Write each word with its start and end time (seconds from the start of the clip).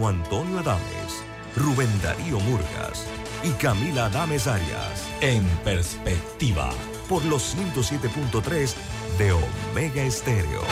como 0.00 0.08
Antonio 0.08 0.60
Adames, 0.60 1.22
Rubén 1.56 1.90
Darío 2.02 2.40
Murgas 2.40 3.06
y 3.44 3.50
Camila 3.62 4.06
Adames 4.06 4.46
Arias. 4.46 5.06
En 5.20 5.44
perspectiva, 5.62 6.70
por 7.06 7.22
los 7.26 7.54
107.3 7.54 8.74
de 9.18 9.32
Omega 9.32 10.02
Estéreo. 10.02 10.62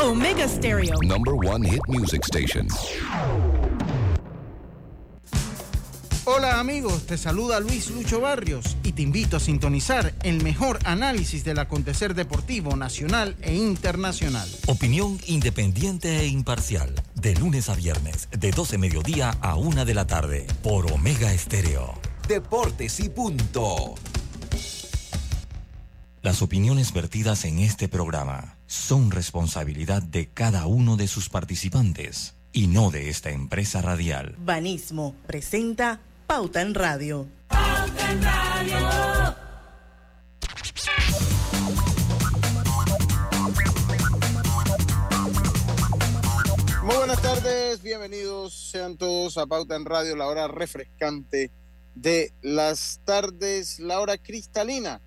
Omega 0.00 0.48
Stereo. 0.48 0.96
Number 1.04 1.34
one 1.34 1.64
hit 1.64 1.82
music 1.86 2.24
station. 2.24 2.66
Hola 6.36 6.60
amigos, 6.60 7.06
te 7.06 7.16
saluda 7.16 7.60
Luis 7.60 7.88
Lucho 7.88 8.20
Barrios 8.20 8.76
y 8.82 8.92
te 8.92 9.00
invito 9.00 9.38
a 9.38 9.40
sintonizar 9.40 10.12
el 10.22 10.42
mejor 10.42 10.78
análisis 10.84 11.44
del 11.44 11.58
acontecer 11.58 12.14
deportivo 12.14 12.76
nacional 12.76 13.36
e 13.40 13.54
internacional. 13.54 14.46
Opinión 14.66 15.18
independiente 15.28 16.20
e 16.20 16.26
imparcial, 16.26 16.94
de 17.14 17.34
lunes 17.36 17.70
a 17.70 17.74
viernes, 17.74 18.28
de 18.32 18.50
12 18.50 18.76
mediodía 18.76 19.30
a 19.40 19.56
1 19.56 19.86
de 19.86 19.94
la 19.94 20.06
tarde, 20.06 20.46
por 20.62 20.92
Omega 20.92 21.32
Estéreo. 21.32 21.94
Deportes 22.28 23.00
y 23.00 23.08
punto. 23.08 23.94
Las 26.20 26.42
opiniones 26.42 26.92
vertidas 26.92 27.46
en 27.46 27.60
este 27.60 27.88
programa 27.88 28.58
son 28.66 29.10
responsabilidad 29.10 30.02
de 30.02 30.28
cada 30.28 30.66
uno 30.66 30.98
de 30.98 31.08
sus 31.08 31.30
participantes 31.30 32.34
y 32.52 32.66
no 32.66 32.90
de 32.90 33.08
esta 33.08 33.30
empresa 33.30 33.80
radial. 33.80 34.34
Banismo 34.38 35.14
presenta 35.26 36.00
Pauta 36.26 36.60
en 36.60 36.74
Radio. 36.74 37.28
Pauta 37.46 38.10
en 38.10 38.22
Radio. 38.22 39.36
Muy 46.82 46.96
buenas 46.96 47.22
tardes, 47.22 47.80
bienvenidos 47.80 48.70
sean 48.72 48.96
todos 48.96 49.38
a 49.38 49.46
Pauta 49.46 49.76
en 49.76 49.84
Radio, 49.84 50.16
la 50.16 50.26
hora 50.26 50.48
refrescante 50.48 51.52
de 51.94 52.32
las 52.42 53.00
tardes, 53.04 53.78
la 53.78 54.00
hora 54.00 54.18
cristalina. 54.18 55.00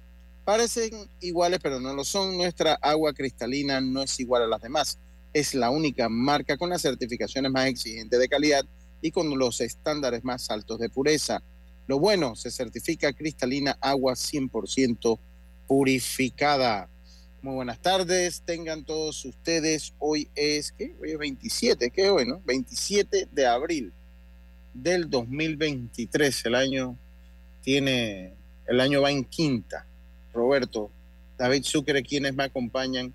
Parecen 0.45 1.09
iguales, 1.19 1.59
pero 1.61 1.81
no 1.81 1.93
lo 1.93 2.05
son. 2.05 2.37
Nuestra 2.37 2.75
agua 2.81 3.13
cristalina 3.13 3.81
no 3.81 4.03
es 4.03 4.17
igual 4.21 4.43
a 4.43 4.47
las 4.47 4.61
demás. 4.61 4.97
Es 5.33 5.53
la 5.53 5.69
única 5.69 6.07
marca 6.07 6.55
con 6.57 6.69
las 6.69 6.81
certificaciones 6.81 7.51
más 7.51 7.67
exigentes 7.67 8.17
de 8.17 8.29
calidad 8.29 8.65
y 9.01 9.11
con 9.11 9.37
los 9.37 9.61
estándares 9.61 10.23
más 10.23 10.49
altos 10.49 10.79
de 10.79 10.89
pureza. 10.89 11.41
Lo 11.87 11.99
bueno, 11.99 12.35
se 12.35 12.51
certifica 12.51 13.13
cristalina 13.13 13.77
agua 13.81 14.13
100% 14.13 15.19
purificada. 15.67 16.89
Muy 17.41 17.55
buenas 17.55 17.79
tardes, 17.79 18.41
tengan 18.45 18.83
todos 18.83 19.23
ustedes. 19.25 19.93
Hoy 19.97 20.29
es, 20.35 20.71
¿qué? 20.71 20.95
Hoy 21.01 21.11
es 21.11 21.17
27, 21.17 21.89
¿qué 21.89 22.09
hoy, 22.09 22.25
no? 22.25 22.41
27 22.45 23.29
de 23.31 23.45
abril 23.47 23.93
del 24.73 25.09
2023. 25.09 26.45
El 26.45 26.55
año 26.55 26.97
tiene, 27.61 28.33
el 28.67 28.79
año 28.81 29.01
va 29.01 29.11
en 29.11 29.23
quinta. 29.23 29.85
Roberto, 30.33 30.91
David 31.37 31.63
Sucre, 31.63 32.03
quienes 32.03 32.35
me 32.35 32.43
acompañan 32.43 33.13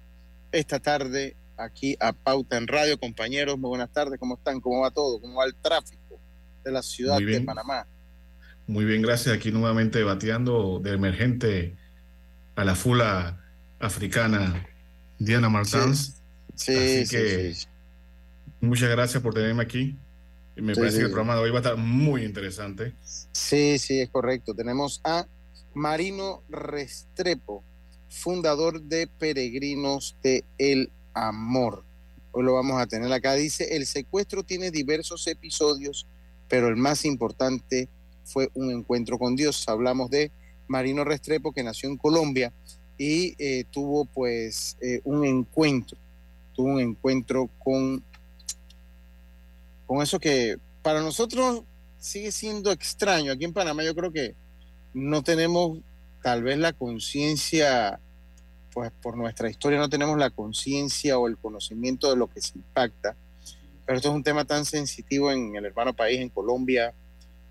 esta 0.51 0.81
tarde 0.81 1.37
aquí 1.57 1.97
a 2.01 2.13
Pauta 2.13 2.57
en 2.57 2.67
Radio. 2.67 2.99
Compañeros, 2.99 3.59
muy 3.59 3.69
buenas 3.69 3.93
tardes, 3.93 4.19
¿cómo 4.19 4.35
están? 4.37 4.61
¿Cómo 4.61 4.81
va 4.81 4.91
todo? 4.91 5.21
¿Cómo 5.21 5.39
va 5.39 5.45
el 5.47 5.55
tráfico 5.55 6.21
de 6.65 6.73
la 6.73 6.83
ciudad 6.83 7.19
de 7.19 7.41
Panamá? 7.41 7.87
Muy 8.67 8.85
bien, 8.85 9.03
gracias. 9.03 9.35
Aquí 9.37 9.51
nuevamente 9.53 10.03
bateando 10.03 10.81
de 10.83 10.93
emergente 10.93 11.77
a 12.57 12.65
la 12.65 12.75
fula 12.75 13.45
africana 13.79 14.67
Diana 15.19 15.49
Martans. 15.49 16.23
Sí, 16.55 16.75
Así 16.75 17.07
sí, 17.07 17.17
que 17.17 17.55
sí. 17.55 17.67
muchas 18.61 18.89
gracias 18.91 19.23
por 19.23 19.35
tenerme 19.35 19.63
aquí. 19.63 19.97
Me 20.57 20.75
Sí, 20.75 20.81
parece 20.81 20.97
sí, 20.97 20.99
que 21.01 21.05
el 21.07 21.09
sí. 21.09 21.13
programa 21.15 21.35
de 21.35 21.41
hoy 21.43 21.51
va 21.51 21.59
a 21.59 21.63
estar 21.63 21.77
muy 21.77 22.25
interesante. 22.25 22.95
Sí, 23.33 23.79
sí, 23.79 24.01
es 24.01 24.09
correcto. 24.09 24.55
Tenemos 24.55 25.01
a 25.05 25.27
Marino 25.75 26.43
Restrepo, 26.49 27.65
fundador 28.09 28.81
de 28.83 29.09
Peregrinos 29.09 30.17
de 30.23 30.45
El 30.59 30.91
Amor. 31.15 31.85
Hoy 32.33 32.43
lo 32.43 32.55
vamos 32.55 32.81
a 32.81 32.87
tener 32.87 33.13
acá. 33.13 33.35
Dice, 33.35 33.77
el 33.77 33.87
secuestro 33.87 34.43
tiene 34.43 34.71
diversos 34.71 35.27
episodios, 35.29 36.07
pero 36.49 36.69
el 36.69 36.77
más 36.77 37.05
importante 37.05 37.89
fue 38.25 38.51
un 38.55 38.73
encuentro 38.73 39.19
con 39.19 39.37
Dios. 39.37 39.69
Hablamos 39.69 40.11
de 40.11 40.33
Marino 40.67 41.05
Restrepo, 41.05 41.53
que 41.53 41.63
nació 41.63 41.89
en 41.89 41.97
Colombia 41.97 42.53
y 42.99 43.35
eh, 43.39 43.65
tuvo 43.71 44.05
pues 44.05 44.77
eh, 44.81 45.01
un 45.05 45.25
encuentro, 45.25 45.99
tuvo 46.55 46.69
un 46.69 46.81
encuentro 46.81 47.49
con, 47.59 48.03
con 49.87 50.03
eso 50.03 50.19
que 50.19 50.57
para 50.83 51.01
nosotros 51.01 51.63
sigue 51.99 52.33
siendo 52.33 52.71
extraño. 52.73 53.33
Aquí 53.33 53.45
en 53.45 53.53
Panamá 53.53 53.85
yo 53.85 53.95
creo 53.95 54.13
que 54.13 54.35
no 54.93 55.23
tenemos 55.23 55.79
tal 56.23 56.43
vez 56.43 56.59
la 56.59 56.73
conciencia, 56.73 58.01
pues 58.75 58.91
por 59.01 59.17
nuestra 59.17 59.49
historia 59.49 59.79
no 59.79 59.89
tenemos 59.89 60.19
la 60.19 60.31
conciencia 60.31 61.17
o 61.17 61.29
el 61.29 61.39
conocimiento 61.39 62.11
de 62.11 62.17
lo 62.17 62.29
que 62.29 62.41
se 62.41 62.59
impacta. 62.59 63.17
Pero 63.87 63.97
esto 63.97 64.09
es 64.09 64.15
un 64.15 64.25
tema 64.25 64.45
tan 64.45 64.65
sensitivo 64.65 65.31
en 65.31 65.55
el 65.55 65.65
hermano 65.65 65.95
país, 65.95 66.21
en 66.21 66.29
Colombia, 66.29 66.93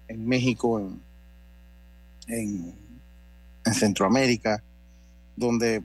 en 0.08 0.28
México, 0.28 0.80
en, 0.80 1.02
en, 2.28 2.76
en 3.66 3.74
Centroamérica, 3.74 4.62
donde 5.36 5.82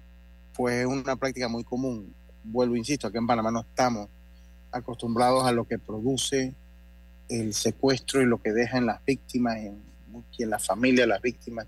pues 0.54 0.80
es 0.80 0.86
una 0.86 1.14
práctica 1.14 1.48
muy 1.48 1.62
común. 1.62 2.12
Vuelvo, 2.42 2.74
insisto, 2.74 3.06
aquí 3.06 3.18
en 3.18 3.26
Panamá 3.26 3.52
no 3.52 3.60
estamos 3.60 4.08
acostumbrados 4.72 5.44
a 5.44 5.52
lo 5.52 5.66
que 5.66 5.78
produce 5.78 6.52
el 7.28 7.54
secuestro 7.54 8.20
y 8.22 8.26
lo 8.26 8.42
que 8.42 8.52
deja 8.52 8.78
en 8.78 8.86
las 8.86 9.04
víctimas 9.04 9.58
en, 9.58 9.80
en 10.38 10.50
la 10.50 10.58
familia 10.58 11.02
de 11.02 11.08
las 11.08 11.22
víctimas. 11.22 11.66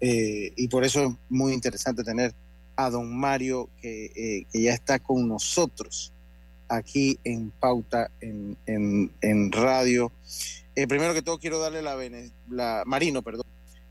Eh, 0.00 0.52
y 0.56 0.68
por 0.68 0.84
eso 0.84 1.04
es 1.04 1.12
muy 1.28 1.52
interesante 1.52 2.02
tener 2.02 2.34
a 2.84 2.90
don 2.90 3.16
Mario 3.16 3.68
que, 3.80 4.06
eh, 4.06 4.46
que 4.52 4.62
ya 4.62 4.72
está 4.72 4.98
con 4.98 5.28
nosotros 5.28 6.12
aquí 6.68 7.18
en 7.24 7.50
Pauta, 7.50 8.10
en, 8.20 8.56
en, 8.66 9.10
en 9.20 9.52
radio. 9.52 10.12
Eh, 10.76 10.86
primero 10.86 11.12
que 11.12 11.22
todo 11.22 11.38
quiero 11.38 11.58
darle 11.58 11.82
la, 11.82 11.96
la 12.48 12.84
Marino, 12.86 13.22
perdón. 13.22 13.44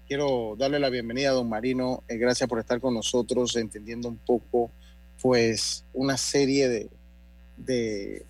Quiero 0.08 0.56
darle 0.58 0.80
la 0.80 0.90
bienvenida 0.90 1.30
a 1.30 1.34
don 1.34 1.50
Marino. 1.50 2.04
Eh, 2.08 2.18
gracias 2.18 2.50
por 2.50 2.58
estar 2.58 2.80
con 2.80 2.94
nosotros, 2.94 3.56
entendiendo 3.58 4.08
un 4.08 4.18
poco, 4.18 4.72
pues, 5.22 5.84
una 5.94 6.18
serie 6.18 6.70
de, 6.70 6.90
de 7.58 8.26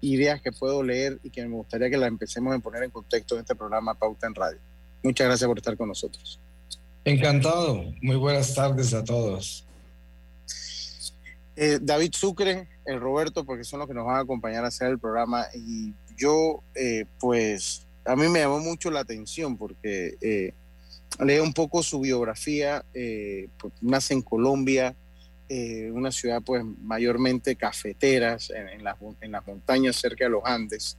ideas 0.00 0.40
que 0.40 0.52
puedo 0.52 0.82
leer 0.82 1.18
y 1.24 1.30
que 1.30 1.44
me 1.44 1.56
gustaría 1.56 1.90
que 1.90 1.98
la 1.98 2.06
empecemos 2.06 2.54
a 2.54 2.58
poner 2.60 2.84
en 2.84 2.90
contexto 2.90 3.34
en 3.34 3.40
este 3.40 3.56
programa 3.56 3.94
Pauta 3.94 4.26
en 4.28 4.34
Radio. 4.34 4.58
Muchas 5.02 5.26
gracias 5.26 5.48
por 5.48 5.58
estar 5.58 5.76
con 5.76 5.88
nosotros. 5.88 6.38
Encantado. 7.04 7.84
Muy 8.00 8.16
buenas 8.16 8.54
tardes 8.54 8.94
a 8.94 9.04
todos. 9.04 9.65
Eh, 11.58 11.78
David 11.80 12.12
Sucre, 12.12 12.68
el 12.84 13.00
Roberto, 13.00 13.44
porque 13.44 13.64
son 13.64 13.80
los 13.80 13.88
que 13.88 13.94
nos 13.94 14.04
van 14.04 14.16
a 14.16 14.20
acompañar 14.20 14.64
a 14.64 14.68
hacer 14.68 14.88
el 14.88 14.98
programa. 14.98 15.46
Y 15.54 15.94
yo, 16.16 16.62
eh, 16.74 17.06
pues, 17.18 17.86
a 18.04 18.14
mí 18.14 18.28
me 18.28 18.40
llamó 18.40 18.60
mucho 18.60 18.90
la 18.90 19.00
atención 19.00 19.56
porque 19.56 20.16
eh, 20.20 20.52
leo 21.24 21.42
un 21.42 21.54
poco 21.54 21.82
su 21.82 22.00
biografía. 22.00 22.84
eh, 22.92 23.48
pues, 23.58 23.72
nace 23.80 24.14
en 24.14 24.22
Colombia, 24.22 24.94
una 25.92 26.10
ciudad, 26.10 26.42
pues, 26.42 26.64
mayormente 26.82 27.54
cafeteras, 27.56 28.50
en, 28.50 28.82
las, 28.82 28.96
en 29.20 29.30
las 29.30 29.46
montañas 29.46 29.96
cerca 29.96 30.24
de 30.24 30.30
los 30.30 30.42
Andes. 30.44 30.98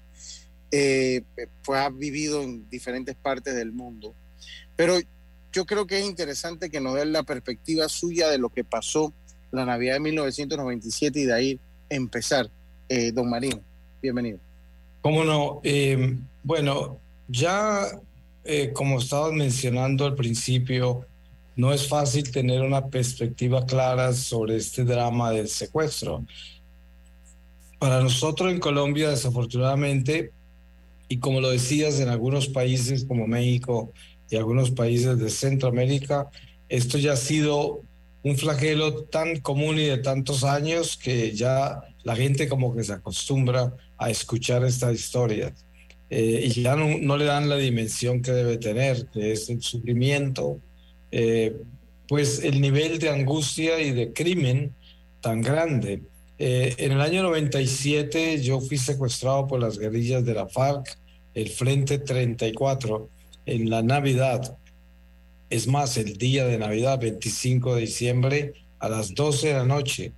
Pues 0.69 1.79
ha 1.79 1.89
vivido 1.89 2.41
en 2.41 2.67
diferentes 2.69 3.15
partes 3.15 3.55
del 3.55 3.73
mundo. 3.73 4.15
Pero 4.77 4.97
yo 5.51 5.65
creo 5.65 5.85
que 5.85 5.99
es 5.99 6.05
interesante 6.05 6.69
que 6.69 6.79
nos 6.79 6.95
den 6.95 7.11
la 7.11 7.23
perspectiva 7.23 7.89
suya 7.89 8.29
de 8.29 8.37
lo 8.37 8.49
que 8.49 8.63
pasó 8.63 9.13
la 9.51 9.65
Navidad 9.65 9.95
de 9.95 9.99
1997 10.01 11.19
y 11.19 11.25
de 11.25 11.33
ahí 11.33 11.59
empezar. 11.89 12.49
Eh, 12.89 13.11
don 13.11 13.29
Marino, 13.29 13.59
bienvenido. 14.01 14.39
¿Cómo 15.01 15.23
no? 15.23 15.61
Eh, 15.63 16.17
bueno, 16.43 16.99
ya 17.27 17.87
eh, 18.49 18.71
como 18.73 18.99
estabas 18.99 19.33
mencionando 19.33 20.05
al 20.05 20.15
principio, 20.15 21.05
no 21.57 21.73
es 21.73 21.87
fácil 21.87 22.31
tener 22.31 22.61
una 22.61 22.87
perspectiva 22.87 23.65
clara 23.65 24.13
sobre 24.13 24.55
este 24.55 24.85
drama 24.85 25.31
del 25.31 25.49
secuestro. 25.49 26.25
Para 27.77 28.01
nosotros 28.01 28.51
en 28.51 28.59
Colombia, 28.59 29.09
desafortunadamente, 29.09 30.31
y 31.09 31.17
como 31.17 31.41
lo 31.41 31.49
decías, 31.49 31.99
en 31.99 32.09
algunos 32.09 32.47
países 32.47 33.03
como 33.05 33.27
México 33.27 33.91
y 34.29 34.37
algunos 34.37 34.71
países 34.71 35.19
de 35.19 35.29
Centroamérica, 35.29 36.29
esto 36.69 36.97
ya 36.97 37.13
ha 37.13 37.17
sido 37.17 37.81
un 38.29 38.37
flagelo 38.37 39.03
tan 39.05 39.39
común 39.39 39.79
y 39.79 39.85
de 39.85 39.97
tantos 39.97 40.43
años 40.43 40.97
que 40.97 41.33
ya 41.33 41.81
la 42.03 42.15
gente 42.15 42.47
como 42.47 42.75
que 42.75 42.83
se 42.83 42.93
acostumbra 42.93 43.73
a 43.97 44.09
escuchar 44.09 44.63
estas 44.63 44.95
historias 44.95 45.53
eh, 46.09 46.43
y 46.45 46.61
ya 46.61 46.75
no, 46.75 46.97
no, 46.99 47.17
le 47.17 47.25
dan 47.25 47.49
la 47.49 47.57
dimensión 47.57 48.21
que 48.21 48.31
debe 48.31 48.57
tener, 48.57 49.07
que 49.07 49.33
es 49.33 49.49
el 49.49 49.61
sufrimiento, 49.61 50.59
eh, 51.11 51.55
pues 52.07 52.43
el 52.43 52.61
nivel 52.61 52.99
de 52.99 53.09
angustia 53.09 53.79
y 53.81 53.91
de 53.91 54.13
crimen 54.13 54.73
tan 55.19 55.41
grande. 55.41 56.01
Eh, 56.39 56.75
en 56.77 56.93
el 56.93 57.01
año 57.01 57.23
97 57.23 58.41
yo 58.41 58.61
fui 58.61 58.77
secuestrado 58.77 59.47
por 59.47 59.59
las 59.59 59.77
guerrillas 59.77 60.23
de 60.23 60.33
la 60.33 60.47
FARC, 60.47 60.97
el 61.33 61.49
Frente 61.49 61.99
34, 61.99 63.09
en 63.45 63.69
la 63.69 63.81
Navidad. 63.81 64.57
Es 65.49 65.67
más, 65.67 65.97
el 65.97 66.17
día 66.17 66.45
de 66.45 66.57
Navidad, 66.57 66.99
25 66.99 67.75
de 67.75 67.81
diciembre, 67.81 68.53
a 68.79 68.89
las 68.89 69.15
12 69.15 69.47
de 69.47 69.53
la 69.53 69.65
noche, 69.65 70.11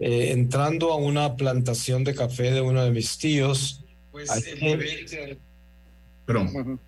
eh, 0.00 0.32
entrando 0.32 0.92
a 0.92 0.96
una 0.96 1.36
plantación 1.36 2.02
de 2.04 2.14
café 2.14 2.50
de 2.50 2.60
uno 2.60 2.84
de 2.84 2.90
mis 2.90 3.16
tíos. 3.16 3.84
Pues, 4.10 4.30
Perdón. 6.26 6.80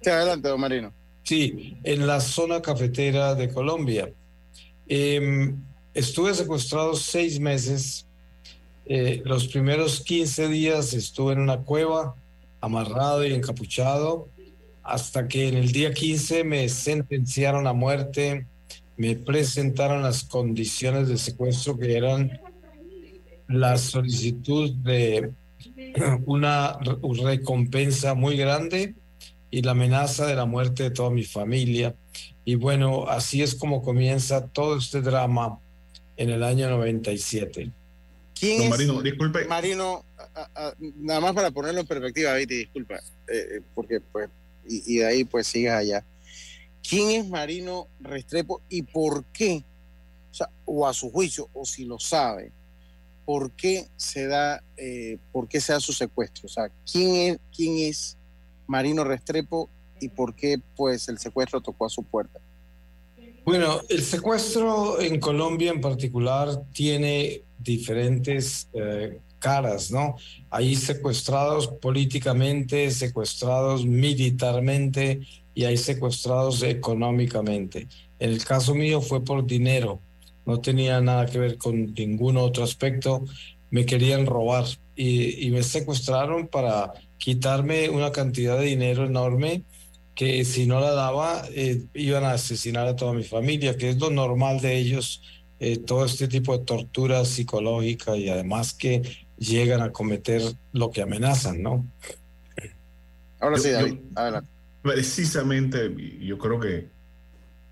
Sí, 0.00 0.10
adelante, 0.10 0.48
don 0.48 0.60
Marino. 0.60 0.92
Sí, 1.22 1.76
en 1.82 2.06
la 2.06 2.20
zona 2.20 2.62
cafetera 2.62 3.34
de 3.34 3.48
Colombia. 3.52 4.12
Em, 4.88 5.56
estuve 5.92 6.32
secuestrado 6.34 6.94
seis 6.94 7.40
meses. 7.40 8.06
Eh, 8.86 9.20
los 9.24 9.48
primeros 9.48 10.00
15 10.00 10.48
días 10.48 10.94
estuve 10.94 11.32
en 11.32 11.40
una 11.40 11.58
cueva, 11.58 12.14
amarrado 12.60 13.26
y 13.26 13.34
encapuchado, 13.34 14.28
hasta 14.86 15.26
que 15.26 15.48
en 15.48 15.56
el 15.56 15.72
día 15.72 15.92
15 15.92 16.44
me 16.44 16.68
sentenciaron 16.68 17.66
a 17.66 17.72
muerte, 17.72 18.46
me 18.96 19.16
presentaron 19.16 20.02
las 20.02 20.22
condiciones 20.22 21.08
de 21.08 21.18
secuestro 21.18 21.76
que 21.76 21.96
eran 21.96 22.40
la 23.48 23.76
solicitud 23.78 24.72
de 24.76 25.32
una 26.26 26.78
recompensa 27.24 28.14
muy 28.14 28.36
grande 28.36 28.94
y 29.50 29.62
la 29.62 29.72
amenaza 29.72 30.26
de 30.26 30.36
la 30.36 30.46
muerte 30.46 30.84
de 30.84 30.90
toda 30.90 31.10
mi 31.10 31.24
familia. 31.24 31.96
Y 32.44 32.54
bueno, 32.54 33.08
así 33.08 33.42
es 33.42 33.56
como 33.56 33.82
comienza 33.82 34.46
todo 34.46 34.78
este 34.78 35.00
drama 35.00 35.58
en 36.16 36.30
el 36.30 36.44
año 36.44 36.70
97. 36.70 37.72
¿Quién 38.38 38.62
es? 38.62 38.70
Marino, 38.70 39.02
disculpe. 39.02 39.46
Marino, 39.46 40.04
nada 40.96 41.20
más 41.20 41.32
para 41.32 41.50
ponerlo 41.50 41.80
en 41.80 41.86
perspectiva, 41.86 42.34
Viti, 42.34 42.56
disculpa, 42.56 42.94
eh, 42.96 43.56
eh, 43.56 43.60
porque 43.74 44.00
pues, 44.00 44.28
y, 44.68 44.98
de 44.98 45.06
ahí 45.06 45.24
pues 45.24 45.46
sigas 45.46 45.78
allá. 45.78 46.04
¿Quién 46.88 47.10
es 47.10 47.28
Marino 47.28 47.88
Restrepo 48.00 48.62
y 48.68 48.82
por 48.82 49.24
qué, 49.26 49.64
o, 50.30 50.34
sea, 50.34 50.50
o 50.64 50.86
a 50.86 50.94
su 50.94 51.10
juicio, 51.10 51.48
o 51.52 51.64
si 51.64 51.84
lo 51.84 51.98
sabe, 51.98 52.52
por 53.24 53.50
qué 53.52 53.88
se 53.96 54.26
da, 54.26 54.62
eh, 54.76 55.18
por 55.32 55.48
qué 55.48 55.60
se 55.60 55.72
da 55.72 55.80
su 55.80 55.92
secuestro? 55.92 56.46
O 56.46 56.48
sea, 56.48 56.70
¿quién 56.90 57.14
es, 57.14 57.38
quién 57.54 57.78
es 57.78 58.16
Marino 58.66 59.02
Restrepo 59.02 59.68
y 60.00 60.08
por 60.08 60.34
qué 60.34 60.60
pues 60.76 61.08
el 61.08 61.18
secuestro 61.18 61.60
tocó 61.60 61.86
a 61.86 61.88
su 61.88 62.02
puerta? 62.04 62.40
Bueno, 63.44 63.80
el 63.88 64.02
secuestro 64.02 65.00
en 65.00 65.20
Colombia 65.20 65.70
en 65.70 65.80
particular 65.80 66.64
tiene 66.72 67.42
diferentes 67.58 68.68
eh, 68.72 69.20
caras, 69.46 69.92
¿no? 69.92 70.16
Hay 70.50 70.74
secuestrados 70.74 71.68
políticamente, 71.68 72.90
secuestrados 72.90 73.86
militarmente 73.86 75.20
y 75.54 75.62
hay 75.64 75.76
secuestrados 75.76 76.64
económicamente. 76.64 77.86
En 78.18 78.30
el 78.30 78.44
caso 78.44 78.74
mío 78.74 79.00
fue 79.00 79.22
por 79.22 79.46
dinero, 79.46 80.00
no 80.46 80.60
tenía 80.60 81.00
nada 81.00 81.26
que 81.26 81.38
ver 81.38 81.58
con 81.58 81.94
ningún 81.94 82.36
otro 82.38 82.64
aspecto, 82.64 83.24
me 83.70 83.86
querían 83.86 84.26
robar 84.26 84.64
y, 84.96 85.46
y 85.46 85.50
me 85.52 85.62
secuestraron 85.62 86.48
para 86.48 86.92
quitarme 87.16 87.88
una 87.88 88.10
cantidad 88.10 88.58
de 88.58 88.64
dinero 88.64 89.06
enorme 89.06 89.62
que 90.16 90.44
si 90.44 90.66
no 90.66 90.80
la 90.80 90.90
daba 90.90 91.44
eh, 91.54 91.84
iban 91.94 92.24
a 92.24 92.32
asesinar 92.32 92.88
a 92.88 92.96
toda 92.96 93.12
mi 93.12 93.22
familia, 93.22 93.76
que 93.76 93.90
es 93.90 93.98
lo 93.98 94.10
normal 94.10 94.60
de 94.60 94.76
ellos, 94.76 95.22
eh, 95.58 95.78
todo 95.78 96.04
este 96.04 96.28
tipo 96.28 96.56
de 96.56 96.64
tortura 96.64 97.24
psicológica 97.24 98.14
y 98.14 98.28
además 98.28 98.74
que 98.74 99.00
llegan 99.38 99.82
a 99.82 99.92
cometer 99.92 100.42
lo 100.72 100.90
que 100.90 101.02
amenazan, 101.02 101.62
¿no? 101.62 101.86
Ahora 103.40 103.58
sí, 103.58 103.70
David, 103.70 103.98
adelante. 104.14 104.50
Precisamente, 104.82 105.94
yo 106.20 106.38
creo 106.38 106.60
que, 106.60 106.88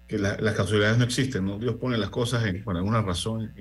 que 0.07 0.19
las 0.19 0.55
casualidades 0.55 0.99
no 0.99 1.05
existen, 1.05 1.45
¿no? 1.45 1.59
Dios 1.59 1.77
pone 1.77 1.97
las 1.97 2.11
cosas 2.11 2.45
en, 2.45 2.63
por 2.63 2.77
alguna 2.77 3.03
razón. 3.03 3.53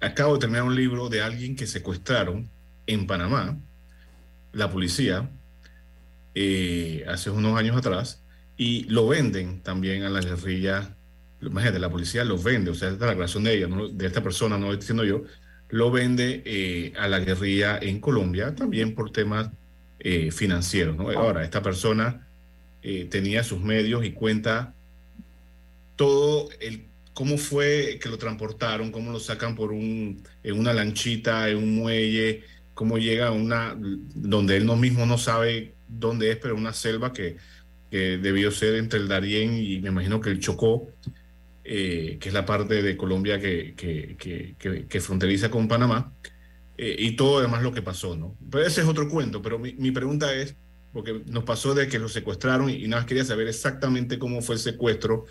acabo 0.00 0.34
de 0.34 0.40
terminar 0.40 0.64
un 0.64 0.74
libro 0.74 1.08
de 1.08 1.22
alguien 1.22 1.54
que 1.54 1.66
secuestraron 1.66 2.48
en 2.86 3.06
Panamá, 3.06 3.56
la 4.52 4.70
policía 4.70 5.30
eh, 6.34 7.04
hace 7.08 7.30
unos 7.30 7.58
años 7.58 7.76
atrás 7.76 8.22
y 8.56 8.84
lo 8.84 9.06
venden 9.08 9.60
también 9.60 10.04
a 10.04 10.10
la 10.10 10.20
guerrilla. 10.20 10.96
Imagínate, 11.40 11.78
la 11.78 11.90
policía 11.90 12.24
lo 12.24 12.38
vende, 12.38 12.70
o 12.70 12.74
sea, 12.74 12.88
esta 12.88 13.04
es 13.04 13.10
la 13.10 13.14
creación 13.14 13.44
de 13.44 13.54
ella, 13.54 13.68
de 13.92 14.06
esta 14.06 14.22
persona, 14.22 14.56
no 14.56 14.66
lo 14.66 14.72
estoy 14.72 14.82
diciendo 14.82 15.04
yo, 15.04 15.24
lo 15.68 15.90
vende 15.90 16.42
eh, 16.44 16.92
a 16.98 17.08
la 17.08 17.20
guerrilla 17.20 17.78
en 17.80 18.00
Colombia 18.00 18.54
también 18.54 18.94
por 18.94 19.10
temas 19.10 19.50
eh, 19.98 20.30
financieros. 20.30 20.98
Ahora, 21.16 21.44
esta 21.44 21.62
persona 21.62 22.26
tenía 23.08 23.42
sus 23.42 23.60
medios 23.60 24.04
y 24.04 24.12
cuenta 24.12 24.74
todo 25.96 26.50
el 26.60 26.84
cómo 27.14 27.38
fue 27.38 27.98
que 28.02 28.08
lo 28.08 28.18
transportaron, 28.18 28.90
cómo 28.90 29.12
lo 29.12 29.20
sacan 29.20 29.54
por 29.54 29.72
un, 29.72 30.22
en 30.42 30.58
una 30.58 30.74
lanchita, 30.74 31.48
en 31.48 31.56
un 31.56 31.76
muelle, 31.76 32.42
cómo 32.74 32.98
llega 32.98 33.28
a 33.28 33.32
una, 33.32 33.74
donde 33.78 34.56
él 34.56 34.66
no 34.66 34.76
mismo 34.76 35.06
no 35.06 35.16
sabe 35.16 35.74
dónde 35.88 36.32
es, 36.32 36.36
pero 36.36 36.56
una 36.56 36.72
selva 36.72 37.12
que, 37.12 37.36
debió 37.90 38.50
ser 38.50 38.74
entre 38.74 38.98
el 38.98 39.06
Darién 39.06 39.54
y 39.56 39.78
me 39.78 39.90
imagino 39.90 40.20
que 40.20 40.28
el 40.28 40.40
Chocó, 40.40 40.88
eh, 41.64 42.18
que 42.20 42.28
es 42.28 42.34
la 42.34 42.44
parte 42.44 42.82
de 42.82 42.96
Colombia 42.96 43.38
que, 43.38 43.74
que, 43.74 45.00
fronteriza 45.00 45.50
con 45.50 45.66
Panamá, 45.68 46.12
eh, 46.76 46.96
y 46.98 47.16
todo 47.16 47.38
además 47.38 47.62
lo 47.62 47.72
que 47.72 47.82
pasó, 47.82 48.16
¿no? 48.16 48.36
Pero 48.50 48.66
ese 48.66 48.82
es 48.82 48.86
otro 48.86 49.08
cuento, 49.08 49.40
pero 49.42 49.58
mi, 49.58 49.90
pregunta 49.90 50.32
es, 50.34 50.56
porque 50.92 51.22
nos 51.26 51.44
pasó 51.44 51.74
de 51.74 51.88
que 51.88 51.98
lo 51.98 52.08
secuestraron 52.08 52.70
y, 52.70 52.86
nada 52.86 53.02
más 53.02 53.08
quería 53.08 53.24
saber 53.24 53.48
exactamente 53.48 54.18
cómo 54.18 54.42
fue 54.42 54.56
el 54.56 54.60
secuestro, 54.60 55.24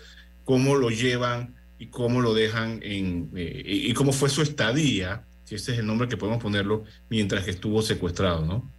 cómo 0.44 0.74
lo 0.76 0.90
llevan 0.90 1.54
y 1.78 1.86
cómo 1.86 2.20
lo 2.20 2.34
dejan 2.34 2.80
en, 2.82 3.30
eh, 3.34 3.62
y 3.64 3.92
cómo 3.94 4.12
fue 4.12 4.28
su 4.28 4.42
estadía 4.42 5.24
si 5.44 5.54
ese 5.54 5.72
es 5.72 5.78
el 5.78 5.86
nombre 5.86 6.08
que 6.08 6.16
podemos 6.16 6.42
ponerlo, 6.42 6.84
mientras 7.08 7.44
que 7.44 7.50
estuvo 7.50 7.82
secuestrado, 7.82 8.44
¿no? 8.44 8.70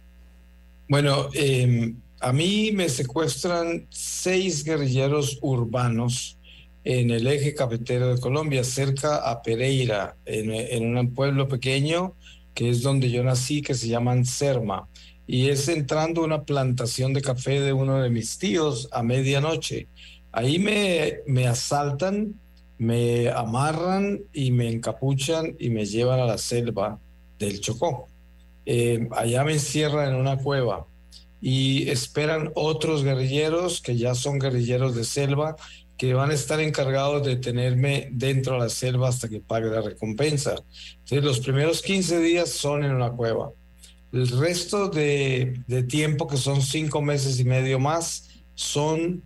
Bueno, 0.88 1.28
em, 1.32 1.96
a 2.20 2.32
mí 2.32 2.70
me 2.72 2.88
secuestran 2.88 3.86
seis 3.88 4.64
guerrilleros 4.64 5.38
urbanos 5.42 6.38
en 6.86 7.10
el 7.10 7.26
eje 7.26 7.52
cafetero 7.52 8.14
de 8.14 8.20
Colombia, 8.20 8.62
cerca 8.62 9.16
a 9.28 9.42
Pereira, 9.42 10.16
en, 10.24 10.96
un 10.96 11.14
pueblo 11.14 11.48
pequeño 11.48 12.14
que 12.54 12.70
es 12.70 12.80
donde 12.80 13.10
yo 13.10 13.22
nací, 13.24 13.60
que 13.60 13.74
se 13.74 13.88
llama 13.88 14.24
Serma. 14.24 14.88
Y 15.26 15.48
es 15.48 15.68
entrando 15.68 16.22
una 16.22 16.44
plantación 16.44 17.12
de 17.12 17.22
café 17.22 17.60
de 17.60 17.72
uno 17.72 18.00
de 18.00 18.08
mis 18.08 18.38
tíos 18.38 18.88
a 18.92 19.02
medianoche. 19.02 19.88
Ahí 20.30 20.58
me, 20.60 21.18
me 21.26 21.48
asaltan 21.48 22.34
me 22.78 23.30
amarran 23.30 24.20
y 24.32 24.50
me 24.50 24.68
encapuchan 24.68 25.56
y 25.58 25.70
me 25.70 25.86
llevan 25.86 26.20
a 26.20 26.26
la 26.26 26.38
selva 26.38 27.00
del 27.38 27.60
Chocó. 27.60 28.08
Eh, 28.64 29.08
allá 29.12 29.44
me 29.44 29.54
encierran 29.54 30.10
en 30.10 30.20
una 30.20 30.36
cueva 30.36 30.86
y 31.40 31.88
esperan 31.88 32.50
otros 32.54 33.04
guerrilleros 33.04 33.80
que 33.80 33.96
ya 33.96 34.14
son 34.14 34.38
guerrilleros 34.38 34.94
de 34.94 35.04
selva 35.04 35.56
que 35.96 36.14
van 36.14 36.30
a 36.30 36.34
estar 36.34 36.60
encargados 36.60 37.24
de 37.26 37.36
tenerme 37.36 38.08
dentro 38.12 38.54
de 38.54 38.60
la 38.60 38.68
selva 38.68 39.08
hasta 39.08 39.28
que 39.28 39.40
pague 39.40 39.68
la 39.68 39.80
recompensa. 39.80 40.56
Entonces, 40.98 41.24
los 41.24 41.40
primeros 41.40 41.82
15 41.82 42.20
días 42.20 42.50
son 42.50 42.84
en 42.84 42.92
una 42.92 43.10
cueva. 43.10 43.50
El 44.12 44.28
resto 44.28 44.88
de, 44.88 45.62
de 45.66 45.82
tiempo, 45.82 46.26
que 46.26 46.36
son 46.36 46.62
cinco 46.62 47.02
meses 47.02 47.40
y 47.40 47.44
medio 47.44 47.78
más, 47.78 48.28
son 48.54 49.22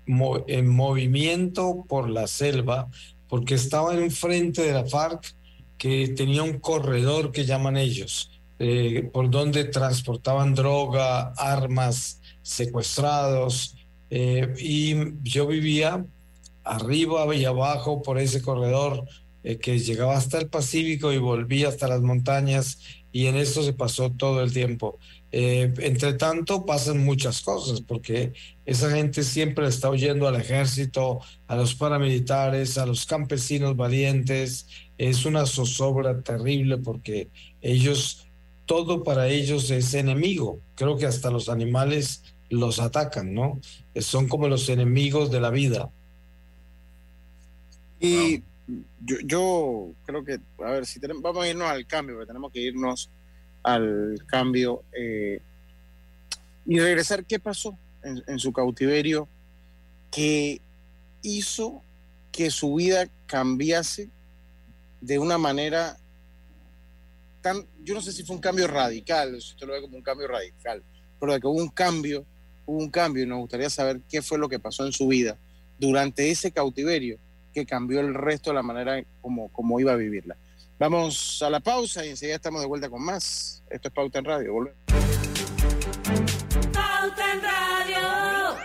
en 0.49 0.69
movimiento 0.69 1.85
por 1.89 2.11
la 2.11 2.27
selva 2.27 2.89
porque 3.29 3.55
estaba 3.55 3.95
en 3.95 4.11
frente 4.11 4.63
de 4.63 4.73
la 4.73 4.85
FARC 4.85 5.35
que 5.79 6.09
tenía 6.09 6.43
un 6.43 6.59
corredor 6.59 7.31
que 7.31 7.47
llaman 7.47 7.77
ellos, 7.77 8.43
eh, 8.59 9.09
por 9.13 9.31
donde 9.31 9.65
transportaban 9.65 10.55
droga, 10.55 11.33
armas, 11.37 12.21
secuestrados, 12.43 13.77
eh, 14.11 14.53
y 14.59 14.95
yo 15.23 15.47
vivía 15.47 16.05
arriba 16.65 17.35
y 17.35 17.45
abajo 17.45 18.03
por 18.03 18.19
ese 18.19 18.43
corredor 18.43 19.05
eh, 19.43 19.57
que 19.59 19.79
llegaba 19.79 20.17
hasta 20.17 20.39
el 20.39 20.49
Pacífico 20.49 21.13
y 21.13 21.19
volvía 21.19 21.69
hasta 21.69 21.89
las 21.89 22.03
montañas, 22.03 22.79
y 23.13 23.27
en 23.27 23.37
esto 23.37 23.63
se 23.63 23.73
pasó 23.73 24.11
todo 24.11 24.43
el 24.43 24.53
tiempo. 24.53 24.99
Eh, 25.33 25.73
entre 25.79 26.15
tanto, 26.15 26.67
pasan 26.67 27.05
muchas 27.05 27.41
cosas, 27.43 27.81
porque 27.81 28.33
esa 28.67 28.91
gente 28.91 29.23
siempre 29.23 29.67
está 29.67 29.91
huyendo 29.91 30.29
al 30.29 30.37
ejército, 30.37 31.21
a 31.47 31.57
los 31.57 31.75
paramilitares, 31.75 32.79
a 32.79 32.87
los 32.87 33.07
campesinos 33.07 33.77
valientes. 33.77 34.67
Es 34.99 35.25
una 35.25 35.47
zozobra 35.47 36.21
terrible 36.23 36.79
porque 36.79 37.29
ellos, 37.63 38.27
todo 38.67 39.03
para 39.03 39.29
ellos 39.29 39.71
es 39.71 39.95
enemigo. 39.95 40.61
Creo 40.75 40.99
que 40.99 41.07
hasta 41.07 41.31
los 41.31 41.49
animales 41.49 42.23
los 42.51 42.79
atacan, 42.81 43.33
¿no? 43.33 43.61
Son 43.97 44.29
como 44.29 44.49
los 44.49 44.69
enemigos 44.69 45.31
de 45.31 45.41
la 45.41 45.51
vida. 45.51 45.91
Y 48.01 48.43
yo, 49.05 49.17
yo 49.25 49.95
creo 50.07 50.25
que, 50.25 50.41
a 50.65 50.71
ver, 50.71 50.87
si 50.87 50.99
tenemos, 50.99 51.23
vamos 51.23 51.45
a 51.45 51.49
irnos 51.49 51.69
al 51.69 51.87
cambio, 51.87 52.17
porque 52.17 52.27
tenemos 52.27 52.51
que 52.51 52.61
irnos 52.61 53.11
al 53.63 54.17
cambio 54.27 54.83
eh, 54.93 55.41
y 56.67 56.79
regresar. 56.81 57.25
¿Qué 57.25 57.39
pasó 57.39 57.79
en, 58.03 58.23
en 58.27 58.39
su 58.39 58.53
cautiverio 58.53 59.29
que 60.11 60.61
hizo 61.23 61.83
que 62.33 62.51
su 62.51 62.75
vida 62.75 63.09
cambiase 63.27 64.09
de 65.01 65.19
una 65.19 65.39
manera 65.39 65.99
tan, 67.41 67.67
yo 67.83 67.95
no 67.95 68.01
sé 68.01 68.13
si 68.13 68.25
fue 68.25 68.37
un 68.37 68.43
cambio 68.43 68.67
radical, 68.67 69.41
si 69.41 69.53
usted 69.53 69.67
lo 69.67 69.73
ve 69.73 69.81
como 69.81 69.97
un 69.97 70.03
cambio 70.03 70.29
radical, 70.29 70.83
pero 71.19 71.33
de 71.33 71.41
que 71.41 71.47
hubo 71.47 71.61
un 71.61 71.69
cambio, 71.69 72.25
hubo 72.67 72.79
un 72.79 72.91
cambio 72.91 73.25
y 73.25 73.27
nos 73.27 73.39
gustaría 73.39 73.71
saber 73.71 74.01
qué 74.09 74.23
fue 74.23 74.39
lo 74.39 74.49
que 74.49 74.59
pasó 74.59 74.85
en 74.87 74.93
su 74.93 75.09
vida 75.09 75.39
durante 75.79 76.31
ese 76.31 76.51
cautiverio 76.51 77.19
que 77.53 77.67
cambió 77.67 78.01
el 78.01 78.15
resto 78.15 78.51
de 78.51 78.55
la 78.55 78.63
manera 78.63 79.03
como, 79.21 79.49
como 79.49 79.81
iba 79.81 79.93
a 79.93 79.97
vivirla. 79.97 80.37
Vamos 80.79 81.43
a 81.43 81.51
la 81.51 81.61
pausa 81.61 82.07
y 82.07 82.09
enseguida 82.11 82.37
estamos 82.37 82.63
de 82.63 82.67
vuelta 82.67 82.89
con 82.89 83.03
más. 83.03 83.63
Esto 83.69 83.89
es 83.89 83.95
Pauta 83.95 84.19
en 84.19 84.25
Radio. 84.25 84.53
Volvemos. 84.55 84.79
Pauta 86.73 87.33
en 87.35 87.43
Radio. 87.43 88.61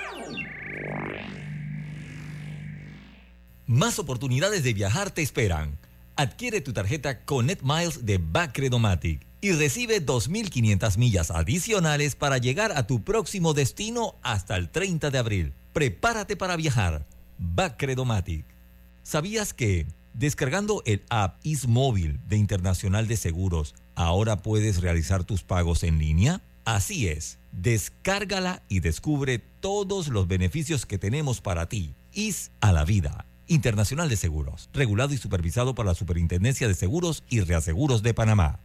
Más 3.67 3.99
oportunidades 3.99 4.63
de 4.63 4.73
viajar 4.73 5.11
te 5.11 5.21
esperan. 5.21 5.77
Adquiere 6.15 6.61
tu 6.61 6.71
tarjeta 6.71 7.25
Connect 7.25 7.63
Miles 7.63 8.05
de 8.05 8.17
Bacredomatic 8.17 9.25
y 9.41 9.51
recibe 9.51 10.05
2.500 10.05 10.97
millas 10.97 11.31
adicionales 11.31 12.15
para 12.15 12.37
llegar 12.37 12.71
a 12.71 12.87
tu 12.87 13.03
próximo 13.03 13.53
destino 13.53 14.15
hasta 14.21 14.55
el 14.55 14.69
30 14.69 15.11
de 15.11 15.17
abril. 15.17 15.53
Prepárate 15.73 16.37
para 16.37 16.55
viajar. 16.55 17.05
Bacredomatic. 17.37 18.54
¿Sabías 19.05 19.53
que 19.53 19.85
descargando 20.15 20.81
el 20.87 21.03
app 21.09 21.37
Ismóvil 21.43 22.19
de 22.27 22.37
Internacional 22.37 23.07
de 23.07 23.17
Seguros, 23.17 23.75
ahora 23.93 24.41
puedes 24.41 24.81
realizar 24.81 25.23
tus 25.23 25.43
pagos 25.43 25.83
en 25.83 25.99
línea? 25.99 26.41
Así 26.65 27.07
es, 27.07 27.37
descárgala 27.51 28.63
y 28.67 28.79
descubre 28.79 29.37
todos 29.37 30.07
los 30.07 30.27
beneficios 30.27 30.87
que 30.87 30.97
tenemos 30.97 31.39
para 31.39 31.69
ti. 31.69 31.93
Is 32.13 32.49
a 32.61 32.71
la 32.71 32.83
vida. 32.83 33.27
Internacional 33.45 34.09
de 34.09 34.17
Seguros, 34.17 34.71
regulado 34.73 35.13
y 35.13 35.17
supervisado 35.17 35.75
por 35.75 35.85
la 35.85 35.93
Superintendencia 35.93 36.67
de 36.67 36.73
Seguros 36.73 37.23
y 37.29 37.41
Reaseguros 37.41 38.01
de 38.01 38.15
Panamá. 38.15 38.59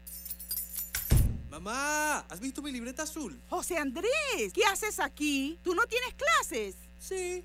Mamá, 1.51 2.21
¿has 2.31 2.41
visto 2.41 2.63
mi 2.63 2.73
libreta 2.73 3.03
azul? 3.03 3.39
José 3.51 3.77
Andrés, 3.77 4.55
¿qué 4.55 4.65
haces 4.65 5.01
aquí? 5.01 5.59
¿Tú 5.63 5.75
no 5.75 5.83
tienes 5.85 6.15
clases? 6.15 6.77
Sí, 6.99 7.45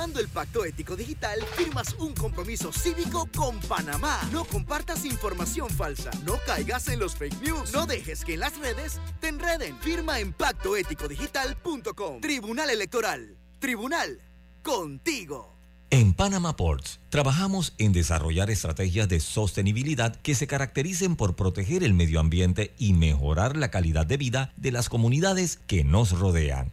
Firmando 0.00 0.20
el 0.20 0.28
Pacto 0.28 0.64
Ético 0.64 0.96
Digital, 0.96 1.38
firmas 1.56 1.94
un 1.98 2.14
compromiso 2.14 2.72
cívico 2.72 3.28
con 3.36 3.60
Panamá. 3.60 4.18
No 4.32 4.46
compartas 4.46 5.04
información 5.04 5.68
falsa, 5.68 6.10
no 6.24 6.38
caigas 6.46 6.88
en 6.88 6.98
los 7.00 7.14
fake 7.16 7.42
news, 7.42 7.74
no 7.74 7.84
dejes 7.84 8.24
que 8.24 8.32
en 8.32 8.40
las 8.40 8.56
redes 8.56 8.98
te 9.20 9.28
enreden. 9.28 9.76
Firma 9.80 10.18
en 10.18 10.32
pactoeticodigital.com. 10.32 12.22
Tribunal 12.22 12.70
Electoral. 12.70 13.36
Tribunal. 13.58 14.22
Contigo. 14.62 15.54
En 15.90 16.14
Panama 16.14 16.56
Ports 16.56 17.00
trabajamos 17.10 17.74
en 17.76 17.92
desarrollar 17.92 18.48
estrategias 18.48 19.06
de 19.06 19.20
sostenibilidad 19.20 20.16
que 20.16 20.34
se 20.34 20.46
caractericen 20.46 21.14
por 21.14 21.36
proteger 21.36 21.84
el 21.84 21.92
medio 21.92 22.20
ambiente 22.20 22.72
y 22.78 22.94
mejorar 22.94 23.54
la 23.54 23.70
calidad 23.70 24.06
de 24.06 24.16
vida 24.16 24.54
de 24.56 24.72
las 24.72 24.88
comunidades 24.88 25.58
que 25.66 25.84
nos 25.84 26.18
rodean. 26.18 26.72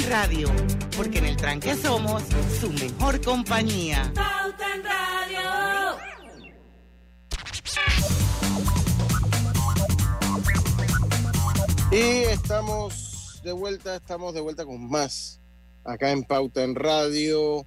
En 0.00 0.10
Radio, 0.10 0.48
porque 0.96 1.18
en 1.18 1.26
el 1.26 1.36
tranque 1.36 1.74
somos 1.74 2.22
su 2.60 2.70
mejor 2.70 3.20
compañía. 3.22 4.12
Pauta 4.14 4.74
en 4.74 4.84
Radio. 4.84 5.98
Y 11.92 12.24
estamos 12.30 13.40
de 13.42 13.52
vuelta, 13.52 13.96
estamos 13.96 14.34
de 14.34 14.40
vuelta 14.40 14.64
con 14.64 14.88
más 14.88 15.40
acá 15.84 16.10
en 16.12 16.24
Pauta 16.24 16.62
en 16.62 16.74
Radio. 16.74 17.66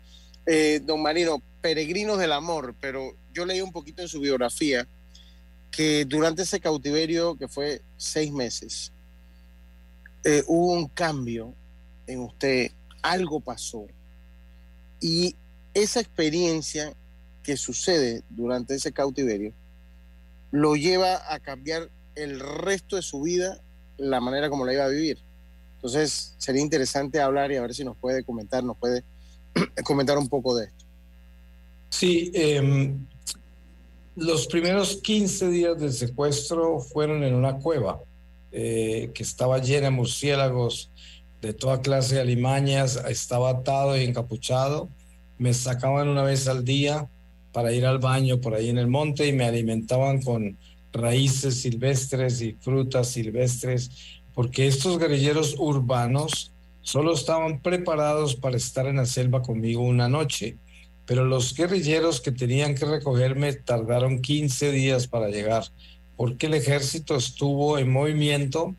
Eh, 0.47 0.81
don 0.85 1.03
Marino, 1.03 1.43
peregrinos 1.61 2.19
del 2.19 2.33
amor, 2.33 2.75
pero 2.81 3.17
yo 3.33 3.47
leí 3.47 3.61
un 3.61 3.73
poquito 3.73 4.03
en 4.03 4.09
su 4.09 4.21
biografía 4.21 4.87
que 5.71 6.05
durante 6.05 6.43
ese 6.43 6.61
cautiverio, 6.61 7.37
que 7.37 7.49
fue 7.49 7.81
seis 7.97 8.31
meses, 8.31 8.93
eh, 10.23 10.45
hubo 10.47 10.73
un 10.73 10.89
cambio 10.89 11.55
en 12.07 12.21
usted, 12.21 12.71
algo 13.03 13.41
pasó. 13.41 13.87
Y 15.05 15.37
esa 15.75 16.01
experiencia 16.01 16.95
que 17.43 17.59
sucede 17.59 18.23
durante 18.31 18.75
ese 18.75 18.91
cautiverio 18.91 19.53
lo 20.51 20.77
lleva 20.77 21.31
a 21.31 21.41
cambiar 21.41 21.91
el 22.15 22.41
resto 22.41 22.97
de 22.97 23.03
su 23.03 23.21
vida, 23.21 23.61
la 23.99 24.23
manera 24.23 24.49
como 24.49 24.65
la 24.65 24.73
iba 24.73 24.87
a 24.87 24.89
vivir. 24.89 25.19
Entonces, 25.75 26.35
sería 26.39 26.63
interesante 26.63 27.21
hablar 27.21 27.53
y 27.53 27.57
a 27.57 27.61
ver 27.61 27.75
si 27.75 27.85
nos 27.85 27.99
puede 27.99 28.25
comentar, 28.25 28.65
nos 28.65 28.79
puede 28.79 29.05
comentar 29.85 30.17
un 30.17 30.31
poco 30.31 30.57
de 30.57 30.69
esto. 30.69 30.87
Sí, 31.91 32.31
eh, 32.33 32.97
los 34.17 34.47
primeros 34.47 35.03
15 35.03 35.51
días 35.51 35.79
del 35.79 35.93
secuestro 35.93 36.81
fueron 36.81 37.23
en 37.25 37.35
una 37.35 37.59
cueva 37.59 38.01
eh, 38.53 39.11
que 39.13 39.23
estaba 39.23 39.59
llena 39.59 39.89
de 39.89 39.91
murciélagos 39.91 40.91
de 41.45 41.53
toda 41.53 41.83
clase 41.83 42.15
de 42.15 42.23
alimañas, 42.23 42.97
estaba 43.09 43.51
atado 43.51 43.97
y 43.97 44.05
encapuchado, 44.05 44.89
me 45.37 45.53
sacaban 45.53 46.09
una 46.09 46.23
vez 46.23 46.49
al 46.49 46.65
día 46.65 47.09
para 47.53 47.71
ir 47.73 47.85
al 47.85 47.99
baño 47.99 48.41
por 48.41 48.55
ahí 48.55 48.71
en 48.71 48.79
el 48.79 48.87
monte 48.87 49.29
y 49.29 49.33
me 49.33 49.45
alimentaban 49.45 50.23
con 50.23 50.57
raíces 50.93 51.61
silvestres 51.61 52.41
y 52.41 52.53
frutas 52.53 53.09
silvestres, 53.09 53.91
porque 54.33 54.67
estos 54.67 54.99
guerrilleros 54.99 55.55
urbanos 55.59 56.53
solo 56.81 57.13
estaban 57.13 57.61
preparados 57.61 58.37
para 58.37 58.57
estar 58.57 58.87
en 58.87 58.97
la 58.97 59.07
selva 59.07 59.43
conmigo 59.43 59.83
una 59.83 60.09
noche, 60.09 60.57
pero 61.05 61.27
los 61.27 61.55
guerrilleros 61.55 62.23
que 62.23 62.33
tenían 62.33 62.75
que 62.75 62.87
recogerme 62.87 63.53
tardaron 63.53 64.23
15 64.23 64.73
días 64.73 65.07
para 65.09 65.29
llegar, 65.29 65.65
porque 66.17 66.47
el 66.47 66.55
ejército 66.55 67.17
estuvo 67.17 67.77
en 67.79 67.93
movimiento 67.93 68.75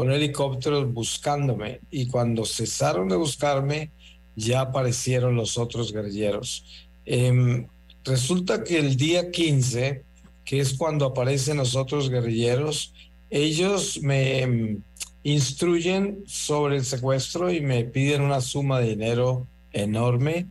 con 0.00 0.10
helicópteros 0.10 0.90
buscándome. 0.94 1.80
Y 1.90 2.06
cuando 2.06 2.46
cesaron 2.46 3.10
de 3.10 3.16
buscarme 3.16 3.90
ya 4.34 4.62
aparecieron 4.62 5.36
los 5.36 5.58
otros 5.58 5.92
guerrilleros. 5.92 6.88
Em, 7.04 7.66
resulta 8.02 8.64
que 8.64 8.78
el 8.78 8.96
día 8.96 9.30
15, 9.30 10.02
que 10.42 10.60
es 10.60 10.72
cuando 10.72 11.04
aparecen 11.04 11.58
los 11.58 11.76
otros 11.76 12.08
guerrilleros, 12.08 12.94
ellos 13.28 14.00
me 14.00 14.40
em, 14.40 14.82
instruyen 15.22 16.24
sobre 16.24 16.76
el 16.76 16.86
secuestro 16.86 17.52
y 17.52 17.60
me 17.60 17.84
piden 17.84 18.22
una 18.22 18.40
suma 18.40 18.80
de 18.80 18.88
dinero 18.88 19.48
enorme, 19.70 20.46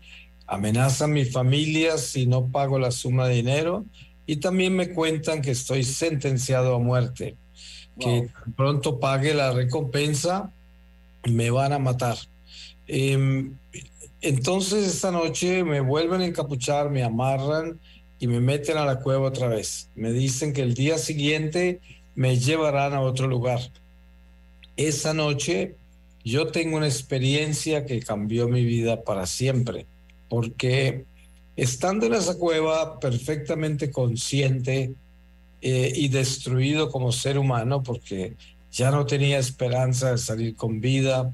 amenazan 0.46 1.12
mi 1.12 1.26
familia 1.26 1.98
si 1.98 2.28
no 2.28 2.52
pago 2.52 2.78
la 2.78 2.92
suma 2.92 3.28
de 3.28 3.38
dinero 3.38 3.84
y 4.28 4.36
también 4.36 4.76
me 4.76 4.94
cuentan 4.94 5.42
que 5.42 5.50
estoy 5.50 5.84
sentenciado 5.84 6.76
a 6.76 6.78
muerte, 6.78 7.36
que 8.00 8.30
pronto 8.56 9.00
pague 9.00 9.34
la 9.34 9.52
recompensa, 9.52 10.52
me 11.30 11.50
van 11.52 11.74
a 11.74 11.80
matar. 11.80 12.18
Em, 12.88 13.54
entonces 14.22 14.88
esta 14.88 15.12
noche 15.12 15.64
me 15.64 15.82
vuelven 15.82 16.22
a 16.22 16.26
encapuchar, 16.26 16.90
me 16.90 17.04
amarran 17.04 17.80
y 18.20 18.28
me 18.28 18.40
meten 18.40 18.78
a 18.78 18.86
la 18.86 19.00
cueva 19.00 19.28
otra 19.28 19.48
vez. 19.48 19.90
Me 19.96 20.12
dicen 20.12 20.54
que 20.54 20.62
el 20.62 20.74
día 20.74 20.98
siguiente 20.98 21.80
me 22.16 22.38
llevarán 22.38 22.94
a 22.94 23.02
otro 23.02 23.28
lugar. 23.28 23.60
Esa 24.76 25.14
noche 25.14 25.76
yo 26.24 26.48
tengo 26.48 26.78
una 26.78 26.88
experiencia 26.88 27.86
que 27.86 28.00
cambió 28.02 28.48
mi 28.48 28.66
vida 28.66 29.04
para 29.04 29.26
siempre, 29.26 29.86
porque 30.28 31.06
estando 31.56 32.06
en 32.06 32.14
esa 32.14 32.38
cueva 32.38 33.00
perfectamente 33.00 33.92
consciente 33.92 34.94
eh, 35.62 35.92
y 35.96 36.08
destruido 36.08 36.90
como 36.90 37.12
ser 37.12 37.38
humano, 37.38 37.84
porque 37.84 38.36
ya 38.72 38.92
no 38.92 39.06
tenía 39.06 39.40
esperanza 39.40 40.12
de 40.12 40.18
salir 40.18 40.56
con 40.56 40.80
vida, 40.80 41.34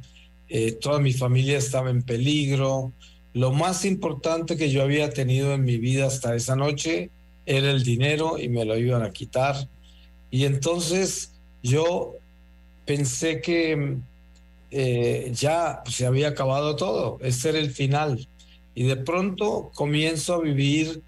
eh, 0.49 0.73
toda 0.73 0.99
mi 0.99 1.13
familia 1.13 1.57
estaba 1.57 1.89
en 1.89 2.01
peligro. 2.01 2.93
Lo 3.33 3.51
más 3.51 3.85
importante 3.85 4.57
que 4.57 4.71
yo 4.71 4.83
había 4.83 5.09
tenido 5.09 5.53
en 5.53 5.63
mi 5.63 5.77
vida 5.77 6.07
hasta 6.07 6.35
esa 6.35 6.55
noche 6.55 7.09
era 7.45 7.71
el 7.71 7.83
dinero 7.83 8.39
y 8.39 8.49
me 8.49 8.65
lo 8.65 8.77
iban 8.77 9.03
a 9.03 9.11
quitar. 9.11 9.67
Y 10.31 10.45
entonces 10.45 11.33
yo 11.61 12.15
pensé 12.85 13.41
que 13.41 13.97
eh, 14.71 15.31
ya 15.33 15.83
se 15.85 16.05
había 16.05 16.29
acabado 16.29 16.75
todo, 16.75 17.17
ese 17.21 17.49
era 17.49 17.59
el 17.59 17.71
final. 17.71 18.27
Y 18.73 18.83
de 18.83 18.97
pronto 18.97 19.71
comienzo 19.73 20.35
a 20.35 20.41
vivir 20.41 21.01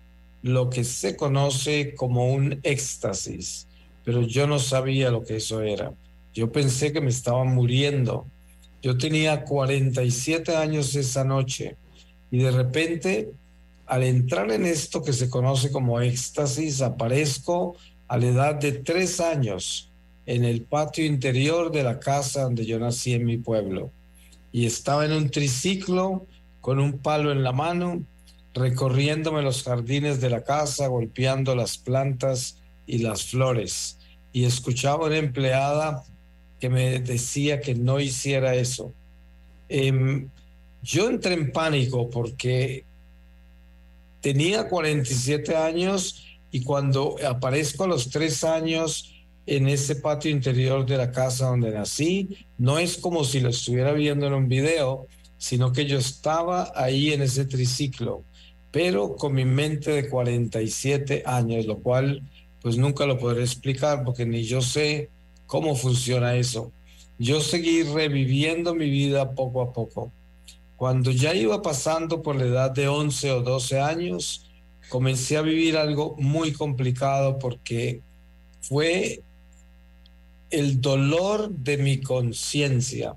lo 0.47 0.69
que 0.69 0.83
se 0.83 1.15
conoce 1.15 1.95
como 1.95 2.33
un 2.33 2.59
éxtasis, 2.63 3.67
pero 4.03 4.21
yo 4.21 4.47
no 4.47 4.59
sabía 4.59 5.11
lo 5.11 5.23
que 5.23 5.37
eso 5.37 5.61
era. 5.61 5.93
Yo 6.33 6.51
pensé 6.51 6.93
que 6.93 7.01
me 7.01 7.09
estaba 7.09 7.43
muriendo 7.43 8.27
yo 8.81 8.97
tenía 8.97 9.43
47 9.43 10.55
años 10.55 10.95
esa 10.95 11.23
noche 11.23 11.75
y 12.29 12.37
de 12.37 12.51
repente, 12.51 13.31
al 13.85 14.03
entrar 14.03 14.51
en 14.51 14.65
esto 14.65 15.01
que 15.01 15.13
se 15.13 15.29
conoce 15.29 15.71
como 15.71 15.99
éxtasis, 15.99 16.81
aparezco 16.81 17.75
a 18.07 18.17
la 18.17 18.27
edad 18.27 18.55
de 18.55 18.71
tres 18.73 19.19
años 19.19 19.91
en 20.25 20.43
el 20.43 20.61
patio 20.61 21.05
interior 21.05 21.71
de 21.71 21.83
la 21.83 21.99
casa 21.99 22.43
donde 22.43 22.65
yo 22.65 22.79
nací 22.79 23.13
en 23.13 23.25
mi 23.25 23.37
pueblo. 23.37 23.91
Y 24.51 24.65
estaba 24.65 25.05
en 25.05 25.13
un 25.13 25.29
triciclo 25.29 26.25
con 26.61 26.79
un 26.79 26.99
palo 26.99 27.31
en 27.31 27.43
la 27.43 27.53
mano, 27.53 28.03
recorriéndome 28.57 29.41
los 29.41 29.63
jardines 29.63 30.19
de 30.19 30.29
la 30.29 30.43
casa, 30.43 30.87
golpeando 30.87 31.55
las 31.55 31.77
plantas 31.77 32.57
y 32.85 32.99
las 32.99 33.25
flores. 33.25 33.97
Y 34.31 34.45
escuchaba 34.45 35.07
una 35.07 35.17
empleada 35.17 36.03
que 36.59 36.69
me 36.69 36.99
decía 36.99 37.61
que 37.61 37.75
no 37.75 37.99
hiciera 37.99 38.55
eso. 38.55 38.93
Em, 39.69 40.29
yo 40.81 41.09
entré 41.09 41.33
en 41.33 41.51
pánico 41.51 42.09
porque 42.09 42.85
tenía 44.21 44.67
47 44.67 45.55
años 45.55 46.23
y 46.51 46.63
cuando 46.63 47.15
aparezco 47.25 47.83
a 47.83 47.87
los 47.87 48.09
tres 48.09 48.43
años 48.43 49.13
en 49.45 49.67
ese 49.67 49.95
patio 49.95 50.31
interior 50.31 50.85
de 50.85 50.97
la 50.97 51.11
casa 51.11 51.47
donde 51.47 51.71
nací, 51.71 52.45
no 52.57 52.79
es 52.79 52.97
como 52.97 53.23
si 53.23 53.39
lo 53.39 53.49
estuviera 53.49 53.93
viendo 53.93 54.27
en 54.27 54.33
un 54.33 54.47
video, 54.47 55.07
sino 55.37 55.71
que 55.71 55.85
yo 55.85 55.97
estaba 55.97 56.71
ahí 56.75 57.13
en 57.13 57.21
ese 57.21 57.45
triciclo, 57.45 58.23
pero 58.71 59.15
con 59.15 59.33
mi 59.33 59.45
mente 59.45 59.91
de 59.91 60.09
47 60.09 61.23
años, 61.25 61.65
lo 61.65 61.79
cual 61.79 62.21
pues 62.61 62.77
nunca 62.77 63.05
lo 63.05 63.17
podré 63.17 63.43
explicar 63.43 64.03
porque 64.03 64.25
ni 64.25 64.43
yo 64.43 64.61
sé 64.61 65.09
cómo 65.45 65.75
funciona 65.75 66.35
eso. 66.35 66.71
Yo 67.17 67.41
seguí 67.41 67.83
reviviendo 67.83 68.75
mi 68.75 68.89
vida 68.89 69.31
poco 69.31 69.61
a 69.61 69.73
poco. 69.73 70.11
Cuando 70.75 71.11
ya 71.11 71.33
iba 71.33 71.61
pasando 71.61 72.21
por 72.21 72.35
la 72.35 72.45
edad 72.45 72.71
de 72.71 72.87
11 72.87 73.31
o 73.31 73.41
12 73.41 73.79
años, 73.79 74.51
comencé 74.89 75.37
a 75.37 75.41
vivir 75.41 75.77
algo 75.77 76.15
muy 76.19 76.51
complicado 76.51 77.39
porque 77.39 78.01
fue 78.61 79.23
el 80.49 80.79
dolor 80.79 81.49
de 81.49 81.77
mi 81.77 82.01
conciencia. 82.01 83.15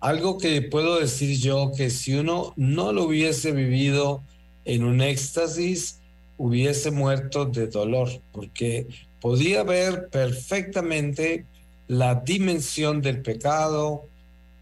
Algo 0.00 0.38
que 0.38 0.62
puedo 0.62 0.98
decir 0.98 1.38
yo 1.38 1.72
que 1.76 1.90
si 1.90 2.14
uno 2.14 2.52
no 2.56 2.92
lo 2.92 3.04
hubiese 3.04 3.52
vivido 3.52 4.22
en 4.64 4.84
un 4.84 5.00
éxtasis, 5.00 6.00
hubiese 6.36 6.90
muerto 6.90 7.44
de 7.44 7.66
dolor, 7.68 8.10
porque 8.32 8.86
podía 9.20 9.62
ver 9.62 10.08
perfectamente 10.08 11.46
la 11.88 12.14
dimensión 12.14 13.02
del 13.02 13.22
pecado, 13.22 14.08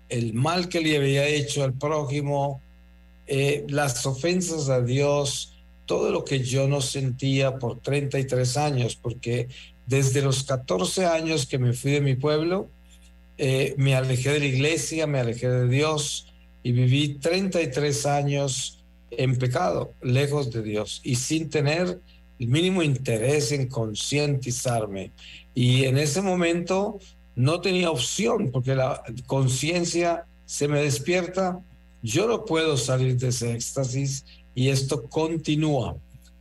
el 0.08 0.34
mal 0.34 0.68
que 0.68 0.80
le 0.80 0.96
había 0.96 1.26
hecho 1.26 1.64
al 1.64 1.72
prójimo, 1.72 2.60
eh, 3.26 3.64
las 3.68 4.04
ofensas 4.04 4.68
a 4.68 4.80
Dios, 4.80 5.54
todo 5.86 6.10
lo 6.10 6.24
que 6.24 6.40
yo 6.40 6.68
no 6.68 6.80
sentía 6.80 7.58
por 7.58 7.80
33 7.80 8.56
años, 8.56 8.96
porque 8.96 9.48
desde 9.86 10.22
los 10.22 10.44
14 10.44 11.06
años 11.06 11.46
que 11.46 11.58
me 11.58 11.72
fui 11.72 11.92
de 11.92 12.00
mi 12.00 12.14
pueblo, 12.14 12.68
eh, 13.38 13.74
me 13.78 13.94
alejé 13.94 14.30
de 14.30 14.40
la 14.40 14.46
iglesia, 14.46 15.06
me 15.06 15.18
alejé 15.18 15.48
de 15.48 15.68
Dios 15.68 16.26
y 16.62 16.72
viví 16.72 17.14
33 17.14 18.06
años 18.06 18.81
en 19.18 19.36
pecado, 19.36 19.94
lejos 20.02 20.50
de 20.50 20.62
Dios 20.62 21.00
y 21.04 21.16
sin 21.16 21.50
tener 21.50 22.00
el 22.38 22.48
mínimo 22.48 22.82
interés 22.82 23.52
en 23.52 23.68
concientizarme. 23.68 25.12
Y 25.54 25.84
en 25.84 25.98
ese 25.98 26.22
momento 26.22 26.98
no 27.34 27.60
tenía 27.60 27.90
opción 27.90 28.50
porque 28.50 28.74
la 28.74 29.02
conciencia 29.26 30.24
se 30.44 30.68
me 30.68 30.82
despierta, 30.82 31.60
yo 32.02 32.26
no 32.26 32.44
puedo 32.44 32.76
salir 32.76 33.16
de 33.16 33.28
ese 33.28 33.52
éxtasis 33.52 34.24
y 34.54 34.68
esto 34.68 35.04
continúa. 35.04 35.96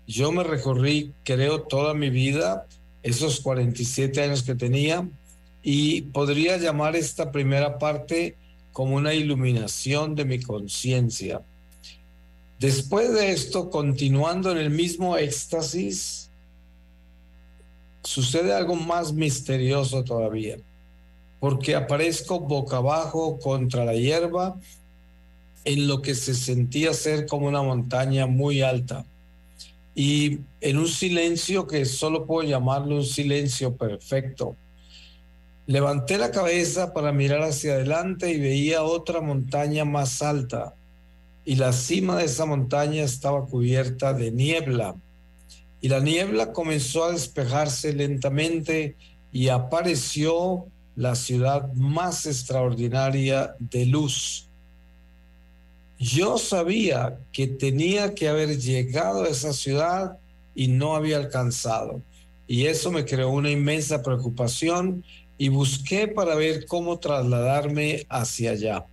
Yo 0.08 0.32
me 0.32 0.44
recorrí, 0.44 1.14
creo, 1.24 1.62
toda 1.62 1.94
mi 1.94 2.10
vida, 2.10 2.66
esos 3.04 3.40
47 3.40 4.22
años 4.22 4.44
que 4.44 4.56
tenía, 4.56 5.08
y 5.64 6.02
podría 6.02 6.58
llamar 6.58 6.96
esta 6.96 7.32
primera 7.32 7.78
parte 7.78 8.36
como 8.72 8.96
una 8.96 9.14
iluminación 9.14 10.16
de 10.16 10.26
mi 10.26 10.42
conciencia. 10.42 11.42
Después 12.62 13.12
de 13.12 13.32
esto, 13.32 13.72
continuando 13.72 14.52
en 14.52 14.60
el 14.60 14.70
mismo 14.70 15.18
éxtasis, 15.18 16.30
sucede 18.04 18.54
algo 18.54 18.76
más 18.76 19.14
misterioso 19.14 20.04
todavía, 20.04 20.58
porque 21.40 21.74
aparezco 21.74 22.40
boca 22.40 22.78
abajo 22.78 23.40
contra 23.40 23.84
la 23.84 23.96
hierba 23.96 24.60
en 25.66 25.88
lo 25.88 26.04
que 26.04 26.14
se 26.14 26.36
sentía 26.36 26.94
ser 26.94 27.26
como 27.26 27.48
una 27.48 27.64
montaña 27.64 28.28
muy 28.28 28.62
alta 28.62 29.08
y 29.96 30.42
en 30.62 30.78
un 30.78 30.88
silencio 30.88 31.66
que 31.66 31.84
solo 31.86 32.28
puedo 32.28 32.48
llamarlo 32.48 32.98
un 32.98 33.06
silencio 33.06 33.76
perfecto. 33.76 34.56
Levanté 35.66 36.20
la 36.20 36.30
cabeza 36.30 36.94
para 36.94 37.12
mirar 37.12 37.42
hacia 37.42 37.74
adelante 37.74 38.30
y 38.30 38.40
veía 38.40 38.84
otra 38.84 39.20
montaña 39.20 39.84
más 39.84 40.22
alta 40.22 40.76
y 41.46 41.56
la 41.56 41.74
cima 41.74 42.18
de 42.18 42.26
esa 42.26 42.46
montaña 42.46 43.04
estaba 43.04 43.46
cubierta 43.46 44.14
de 44.14 44.32
niebla 44.32 44.96
y 45.82 45.90
la 45.90 46.00
niebla 46.00 46.54
comenzó 46.54 47.06
a 47.06 47.12
despejarse 47.12 47.92
lentamente 47.94 48.96
y 49.32 49.48
apareció 49.50 50.68
la 50.96 51.16
ciudad 51.16 51.74
más 51.74 52.28
extraordinaria 52.28 53.56
de 53.60 53.88
luz. 53.88 54.48
Yo 55.98 56.38
sabía 56.38 57.18
que 57.32 57.48
tenía 57.48 58.14
que 58.14 58.30
haber 58.30 58.60
llegado 58.60 59.24
a 59.24 59.30
esa 59.30 59.54
ciudad 59.54 60.18
y 60.54 60.68
no 60.68 60.96
había 60.96 61.18
alcanzado. 61.18 62.02
y 62.48 62.66
eso 62.66 62.92
me 62.92 63.06
creó 63.06 63.30
una 63.30 63.50
inmensa 63.50 64.04
preocupación 64.04 65.06
y 65.38 65.48
busqué 65.48 66.10
para 66.10 66.36
ver 66.36 66.66
cómo 66.66 67.00
trasladarme 67.00 68.06
hacia 68.10 68.52
allá. 68.52 68.86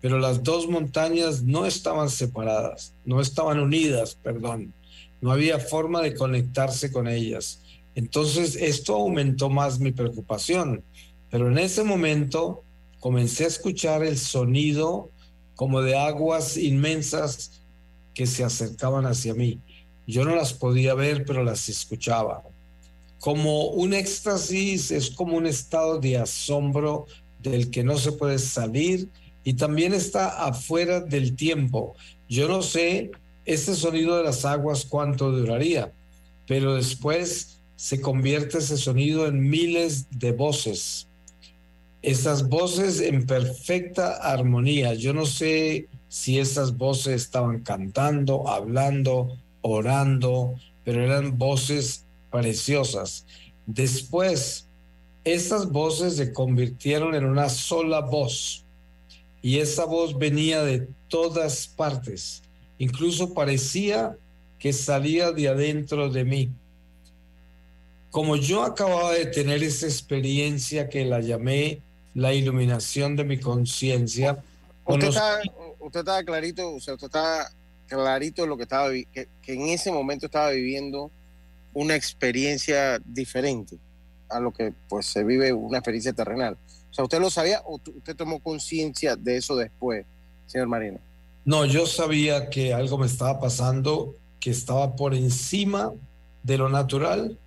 Pero 0.00 0.18
las 0.18 0.42
dos 0.42 0.68
montañas 0.68 1.42
no 1.42 1.66
estaban 1.66 2.10
separadas, 2.10 2.94
no 3.04 3.20
estaban 3.20 3.58
unidas, 3.58 4.14
perdón. 4.14 4.72
No 5.20 5.32
había 5.32 5.58
forma 5.58 6.02
de 6.02 6.14
conectarse 6.14 6.92
con 6.92 7.08
ellas. 7.08 7.62
Entonces 7.94 8.56
esto 8.56 8.94
aumentó 8.94 9.48
más 9.48 9.80
mi 9.80 9.90
preocupación. 9.90 10.84
Pero 11.30 11.50
en 11.50 11.58
ese 11.58 11.82
momento 11.82 12.62
comencé 13.00 13.44
a 13.44 13.48
escuchar 13.48 14.04
el 14.04 14.18
sonido 14.18 15.10
como 15.54 15.80
de 15.80 15.96
aguas 15.96 16.56
inmensas 16.56 17.62
que 18.14 18.26
se 18.26 18.44
acercaban 18.44 19.06
hacia 19.06 19.34
mí. 19.34 19.60
Yo 20.06 20.24
no 20.24 20.36
las 20.36 20.52
podía 20.52 20.94
ver, 20.94 21.24
pero 21.24 21.42
las 21.42 21.68
escuchaba. 21.68 22.42
Como 23.18 23.68
un 23.68 23.94
éxtasis 23.94 24.90
es 24.90 25.10
como 25.10 25.36
un 25.36 25.46
estado 25.46 25.98
de 25.98 26.18
asombro 26.18 27.06
del 27.40 27.70
que 27.70 27.82
no 27.82 27.98
se 27.98 28.12
puede 28.12 28.38
salir 28.38 29.08
y 29.46 29.54
también 29.54 29.94
está 29.94 30.44
afuera 30.44 30.98
del 30.98 31.36
tiempo. 31.36 31.94
Yo 32.28 32.48
no 32.48 32.62
sé 32.62 33.12
este 33.44 33.76
sonido 33.76 34.16
de 34.16 34.24
las 34.24 34.44
aguas 34.44 34.84
cuánto 34.84 35.30
duraría, 35.30 35.92
pero 36.48 36.74
después 36.74 37.60
se 37.76 38.00
convierte 38.00 38.58
ese 38.58 38.76
sonido 38.76 39.28
en 39.28 39.48
miles 39.48 40.08
de 40.10 40.32
voces. 40.32 41.06
Esas 42.02 42.48
voces 42.48 43.00
en 43.00 43.24
perfecta 43.24 44.16
armonía. 44.16 44.94
Yo 44.94 45.14
no 45.14 45.26
sé 45.26 45.86
si 46.08 46.40
esas 46.40 46.76
voces 46.76 47.22
estaban 47.22 47.60
cantando, 47.60 48.48
hablando, 48.48 49.38
orando, 49.60 50.56
pero 50.82 51.04
eran 51.04 51.38
voces 51.38 52.04
preciosas. 52.32 53.24
Después, 53.64 54.66
estas 55.22 55.70
voces 55.70 56.16
se 56.16 56.32
convirtieron 56.32 57.14
en 57.14 57.24
una 57.24 57.48
sola 57.48 58.00
voz 58.00 58.65
y 59.46 59.60
esa 59.60 59.84
voz 59.84 60.18
venía 60.18 60.64
de 60.64 60.88
todas 61.06 61.68
partes. 61.68 62.42
Incluso 62.78 63.32
parecía 63.32 64.16
que 64.58 64.72
salía 64.72 65.30
de 65.30 65.46
adentro 65.46 66.10
de 66.10 66.24
mí. 66.24 66.50
Como 68.10 68.34
yo 68.34 68.64
acababa 68.64 69.12
de 69.12 69.26
tener 69.26 69.62
esa 69.62 69.86
experiencia 69.86 70.88
que 70.88 71.04
la 71.04 71.20
llamé 71.20 71.80
la 72.12 72.34
iluminación 72.34 73.14
de 73.14 73.22
mi 73.22 73.38
conciencia, 73.38 74.42
Usted 74.84 76.00
estaba 76.00 76.24
clarito, 76.24 76.74
o 76.74 76.80
sea, 76.80 76.94
usted 76.94 77.06
estaba 77.06 77.48
clarito 77.86 78.48
lo 78.48 78.56
que 78.56 78.64
estaba, 78.64 78.90
que, 78.90 79.28
que 79.42 79.52
en 79.54 79.68
ese 79.68 79.92
momento 79.92 80.26
estaba 80.26 80.50
viviendo 80.50 81.12
una 81.72 81.94
experiencia 81.94 82.98
diferente 83.04 83.78
a 84.28 84.40
lo 84.40 84.52
que 84.52 84.72
pues 84.88 85.06
se 85.06 85.22
vive 85.22 85.52
una 85.52 85.78
experiencia 85.78 86.12
terrenal. 86.12 86.58
Sea, 86.96 87.04
¿usted 87.04 87.20
lo 87.20 87.28
sabía 87.28 87.60
o 87.66 87.74
usted 87.74 88.16
tomó 88.16 88.40
conciencia 88.40 89.16
de 89.16 89.36
eso 89.36 89.54
después, 89.54 90.06
señor 90.46 90.66
Marino? 90.66 90.98
No, 91.44 91.66
yo 91.66 91.84
sabía 91.86 92.48
que 92.48 92.72
algo 92.72 92.96
me 92.96 93.04
estaba 93.04 93.38
pasando, 93.38 94.14
que 94.40 94.48
estaba 94.48 94.96
por 94.96 95.14
encima 95.14 95.92
de 96.42 96.56
lo 96.56 96.70
natural, 96.70 97.38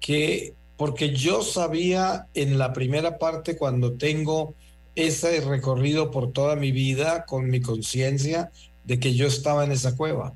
que 0.00 0.54
porque 0.76 1.14
yo 1.14 1.42
sabía 1.42 2.26
en 2.34 2.58
la 2.58 2.72
primera 2.72 3.16
parte 3.16 3.56
cuando 3.56 3.92
tengo 3.92 4.54
ese 4.96 5.40
recorrido 5.40 6.10
por 6.10 6.32
toda 6.32 6.56
mi 6.56 6.72
vida 6.72 7.26
con 7.26 7.48
mi 7.48 7.60
conciencia 7.60 8.50
de 8.82 8.98
que 8.98 9.14
yo 9.14 9.28
estaba 9.28 9.64
en 9.64 9.70
esa 9.70 9.94
cueva 9.94 10.34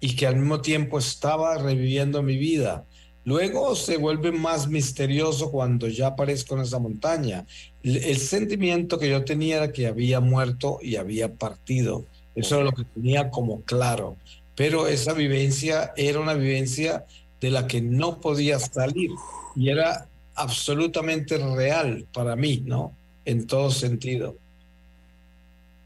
y 0.00 0.16
que 0.16 0.26
al 0.26 0.34
mismo 0.34 0.62
tiempo 0.62 0.98
estaba 0.98 1.58
reviviendo 1.58 2.24
mi 2.24 2.36
vida. 2.36 2.86
Luego 3.24 3.74
se 3.76 3.98
vuelve 3.98 4.32
más 4.32 4.68
misterioso 4.68 5.50
cuando 5.50 5.88
ya 5.88 6.08
aparezco 6.08 6.54
en 6.56 6.62
esa 6.62 6.78
montaña. 6.78 7.46
El, 7.82 7.98
el 7.98 8.16
sentimiento 8.16 8.98
que 8.98 9.10
yo 9.10 9.24
tenía 9.24 9.58
era 9.58 9.72
que 9.72 9.86
había 9.86 10.20
muerto 10.20 10.78
y 10.80 10.96
había 10.96 11.34
partido. 11.34 12.06
Eso 12.34 12.56
era 12.56 12.64
lo 12.64 12.72
que 12.72 12.84
tenía 12.84 13.30
como 13.30 13.60
claro. 13.62 14.16
Pero 14.56 14.86
esa 14.86 15.12
vivencia 15.12 15.92
era 15.96 16.20
una 16.20 16.34
vivencia 16.34 17.04
de 17.40 17.50
la 17.50 17.66
que 17.66 17.80
no 17.80 18.20
podía 18.20 18.58
salir 18.58 19.10
y 19.56 19.70
era 19.70 20.08
absolutamente 20.34 21.38
real 21.38 22.06
para 22.12 22.36
mí, 22.36 22.62
¿no? 22.64 22.94
En 23.24 23.46
todo 23.46 23.70
sentido. 23.70 24.36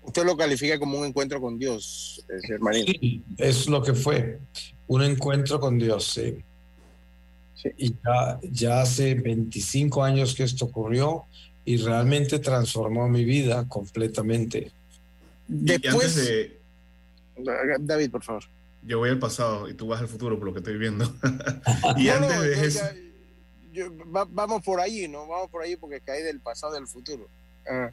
Usted 0.02 0.24
lo 0.24 0.36
califica 0.36 0.78
como 0.78 0.98
un 0.98 1.06
encuentro 1.06 1.40
con 1.40 1.58
Dios, 1.58 2.24
eh, 2.28 2.40
señor 2.40 2.60
Marino. 2.60 2.86
Sí, 2.86 3.22
es 3.38 3.66
lo 3.68 3.82
que 3.82 3.94
fue, 3.94 4.38
un 4.86 5.02
encuentro 5.02 5.58
con 5.58 5.78
Dios, 5.78 6.04
sí. 6.04 6.36
Y 7.78 7.94
ya, 8.04 8.38
ya 8.42 8.80
hace 8.82 9.14
25 9.14 10.02
años 10.04 10.34
que 10.34 10.42
esto 10.44 10.66
ocurrió 10.66 11.24
y 11.64 11.76
realmente 11.78 12.38
transformó 12.38 13.08
mi 13.08 13.24
vida 13.24 13.66
completamente. 13.68 14.70
Antes 15.48 16.16
de, 16.16 16.60
David, 17.80 18.10
por 18.10 18.22
favor. 18.22 18.44
yo 18.82 18.98
voy 18.98 19.10
al 19.10 19.18
pasado 19.18 19.68
y 19.68 19.74
tú 19.74 19.86
vas 19.86 20.00
al 20.00 20.08
futuro 20.08 20.36
por 20.38 20.46
lo 20.48 20.52
que 20.52 20.58
estoy 20.60 20.76
viendo. 20.78 21.04
y 21.96 22.04
No, 22.04 22.12
antes 22.12 22.36
no, 22.36 22.42
de 22.42 22.56
yo 22.56 22.62
eso, 22.62 22.78
ya- 22.80 22.94
yo- 23.72 24.10
va- 24.14 24.28
vamos 24.30 24.62
por 24.62 24.80
ahí, 24.80 25.08
¿no? 25.08 25.26
Vamos 25.26 25.50
por 25.50 25.62
ahí 25.62 25.76
porque 25.76 26.00
cae 26.00 26.22
del 26.22 26.40
pasado 26.40 26.74
del 26.74 26.86
futuro. 26.86 27.28
Ah. 27.68 27.90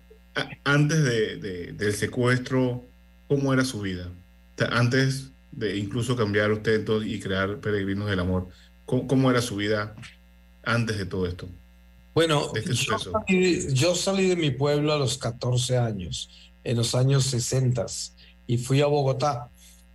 antes 0.65 1.03
de, 1.03 1.37
de- 1.37 1.71
del 1.73 1.93
secuestro, 1.93 2.83
¿cómo 3.27 3.53
era 3.53 3.63
su 3.63 3.79
vida? 3.81 4.07
O 4.55 4.57
sea, 4.57 4.67
antes 4.77 5.29
de 5.51 5.77
incluso 5.77 6.15
cambiar 6.15 6.51
usted 6.51 6.85
y 7.05 7.19
crear 7.19 7.57
Peregrinos 7.59 8.09
del 8.09 8.19
Amor, 8.19 8.47
¿cómo, 8.91 9.07
cómo 9.07 9.31
era 9.31 9.41
su 9.41 9.55
vida 9.55 9.95
antes 10.63 10.97
de 10.97 11.05
todo 11.05 11.25
esto? 11.25 11.47
Bueno, 12.13 12.51
este 12.53 12.73
yo 12.73 12.99
salí, 12.99 13.73
yo 13.73 13.95
salí 13.95 14.27
de 14.27 14.35
mi 14.35 14.51
pueblo 14.51 14.91
a 14.91 14.97
los 14.97 15.17
14 15.17 15.77
años, 15.77 16.29
en 16.65 16.75
los 16.75 16.93
años 16.93 17.23
60, 17.23 17.85
y 18.47 18.57
fui 18.57 18.81
a 18.81 18.87
Bogotá. 18.87 19.47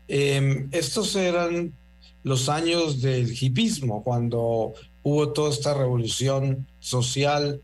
Eh, 0.09 0.67
estos 0.73 1.15
eran 1.15 1.75
los 2.23 2.49
años 2.49 3.03
del 3.03 3.31
hipismo, 3.31 4.03
cuando 4.03 4.73
hubo 5.03 5.33
toda 5.35 5.51
esta 5.51 5.75
revolución 5.75 6.67
social, 6.81 7.61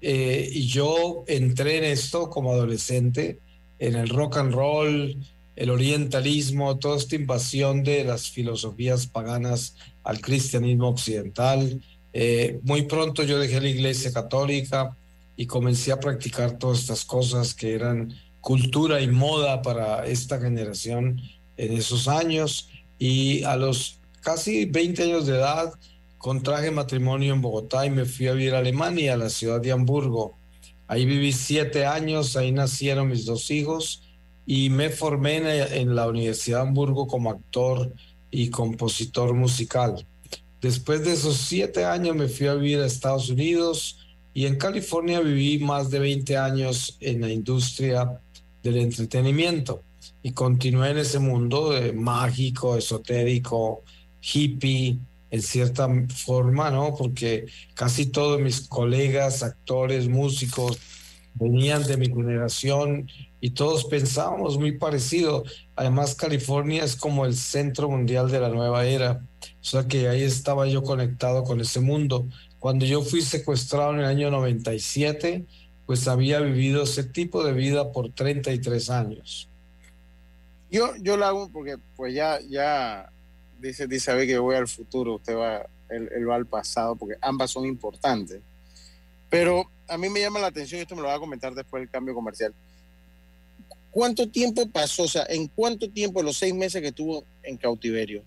eh, 0.00 0.50
y 0.52 0.66
yo 0.66 1.22
entré 1.28 1.78
en 1.78 1.84
esto 1.84 2.28
como 2.28 2.50
adolescente, 2.50 3.38
en 3.78 3.94
el 3.94 4.08
rock 4.08 4.38
and 4.38 4.52
roll, 4.52 5.16
el 5.56 5.70
orientalismo, 5.70 6.78
toda 6.78 6.96
esta 6.96 7.16
invasión 7.16 7.82
de 7.82 8.04
las 8.04 8.30
filosofías 8.30 9.06
paganas 9.06 9.74
al 10.02 10.20
cristianismo 10.20 10.88
occidental. 10.88 11.82
Eh, 12.12 12.60
muy 12.62 12.82
pronto 12.82 13.22
yo 13.22 13.38
dejé 13.38 13.60
la 13.60 13.68
iglesia 13.68 14.12
católica 14.12 14.96
y 15.36 15.46
comencé 15.46 15.92
a 15.92 16.00
practicar 16.00 16.58
todas 16.58 16.80
estas 16.80 17.04
cosas 17.04 17.54
que 17.54 17.74
eran 17.74 18.14
cultura 18.40 19.00
y 19.00 19.08
moda 19.08 19.62
para 19.62 20.06
esta 20.06 20.40
generación 20.40 21.20
en 21.56 21.76
esos 21.76 22.08
años. 22.08 22.68
Y 22.98 23.42
a 23.44 23.56
los 23.56 23.98
casi 24.20 24.64
20 24.64 25.02
años 25.04 25.26
de 25.26 25.36
edad 25.36 25.72
contraje 26.18 26.70
matrimonio 26.70 27.34
en 27.34 27.42
Bogotá 27.42 27.84
y 27.84 27.90
me 27.90 28.04
fui 28.04 28.28
a 28.28 28.32
vivir 28.32 28.54
a 28.54 28.58
Alemania, 28.58 29.14
a 29.14 29.16
la 29.16 29.28
ciudad 29.28 29.60
de 29.60 29.72
Hamburgo. 29.72 30.38
Ahí 30.86 31.04
viví 31.04 31.32
siete 31.32 31.84
años, 31.84 32.36
ahí 32.36 32.52
nacieron 32.52 33.08
mis 33.08 33.24
dos 33.24 33.50
hijos 33.50 34.02
y 34.46 34.70
me 34.70 34.90
formé 34.90 35.36
en, 35.76 35.94
la 35.94 36.08
Universidad 36.08 36.62
de 36.62 36.68
Hamburgo 36.68 37.06
como 37.06 37.30
actor 37.30 37.92
y 38.30 38.50
compositor 38.50 39.34
musical. 39.34 40.06
Después 40.60 41.04
de 41.04 41.12
esos 41.12 41.36
siete 41.36 41.84
años 41.84 42.16
me 42.16 42.28
fui 42.28 42.46
a 42.46 42.54
vivir 42.54 42.78
a 42.80 42.86
Estados 42.86 43.28
Unidos 43.28 43.98
y 44.34 44.46
en 44.46 44.56
California 44.56 45.20
viví 45.20 45.58
más 45.58 45.90
de 45.90 45.98
20 45.98 46.36
años 46.36 46.96
en 47.00 47.20
la 47.20 47.30
industria 47.30 48.20
del 48.62 48.76
entretenimiento 48.78 49.82
y 50.22 50.32
continué 50.32 50.90
en 50.90 50.98
ese 50.98 51.18
mundo 51.18 51.70
de 51.70 51.92
mágico, 51.92 52.76
esotérico, 52.76 53.82
hippie, 54.20 54.98
en 55.30 55.42
cierta 55.42 55.88
forma, 56.14 56.70
¿no? 56.70 56.94
Porque 56.94 57.46
casi 57.74 58.06
todos 58.06 58.40
mis 58.40 58.68
colegas, 58.68 59.42
actores, 59.42 60.06
músicos, 60.06 60.78
venían 61.34 61.84
de 61.84 61.96
mi 61.96 62.06
generación 62.06 63.08
y 63.40 63.50
todos 63.50 63.84
pensábamos 63.84 64.58
muy 64.58 64.78
parecido. 64.78 65.44
Además, 65.74 66.14
California 66.14 66.84
es 66.84 66.96
como 66.96 67.26
el 67.26 67.34
centro 67.34 67.88
mundial 67.88 68.30
de 68.30 68.40
la 68.40 68.48
nueva 68.48 68.84
era. 68.86 69.22
O 69.60 69.64
sea 69.64 69.86
que 69.88 70.08
ahí 70.08 70.22
estaba 70.22 70.66
yo 70.66 70.82
conectado 70.82 71.44
con 71.44 71.60
ese 71.60 71.80
mundo. 71.80 72.28
Cuando 72.58 72.84
yo 72.86 73.02
fui 73.02 73.22
secuestrado 73.22 73.92
en 73.94 74.00
el 74.00 74.04
año 74.04 74.30
97, 74.30 75.44
pues 75.86 76.06
había 76.06 76.40
vivido 76.40 76.84
ese 76.84 77.04
tipo 77.04 77.44
de 77.44 77.52
vida 77.52 77.90
por 77.90 78.12
33 78.12 78.90
años. 78.90 79.48
Yo, 80.70 80.94
yo 81.00 81.16
lo 81.16 81.26
hago 81.26 81.50
porque 81.50 81.76
pues 81.96 82.14
ya, 82.14 82.38
ya 82.48 83.12
dice, 83.58 83.86
dice 83.86 84.12
David 84.12 84.26
que 84.26 84.32
yo 84.34 84.42
voy 84.42 84.56
al 84.56 84.68
futuro, 84.68 85.16
usted 85.16 85.36
va, 85.36 85.66
él, 85.90 86.08
él 86.14 86.28
va 86.28 86.36
al 86.36 86.46
pasado, 86.46 86.96
porque 86.96 87.16
ambas 87.20 87.50
son 87.50 87.66
importantes. 87.66 88.40
Pero 89.32 89.64
a 89.88 89.96
mí 89.96 90.10
me 90.10 90.20
llama 90.20 90.40
la 90.40 90.48
atención, 90.48 90.78
y 90.78 90.82
esto 90.82 90.94
me 90.94 91.00
lo 91.00 91.08
va 91.08 91.14
a 91.14 91.18
comentar 91.18 91.54
después 91.54 91.80
del 91.80 91.90
cambio 91.90 92.14
comercial. 92.14 92.54
¿Cuánto 93.90 94.28
tiempo 94.28 94.68
pasó? 94.68 95.04
O 95.04 95.08
sea, 95.08 95.24
¿en 95.26 95.48
cuánto 95.48 95.90
tiempo, 95.90 96.22
los 96.22 96.36
seis 96.36 96.54
meses 96.54 96.82
que 96.82 96.88
estuvo 96.88 97.24
en 97.42 97.56
cautiverio, 97.56 98.24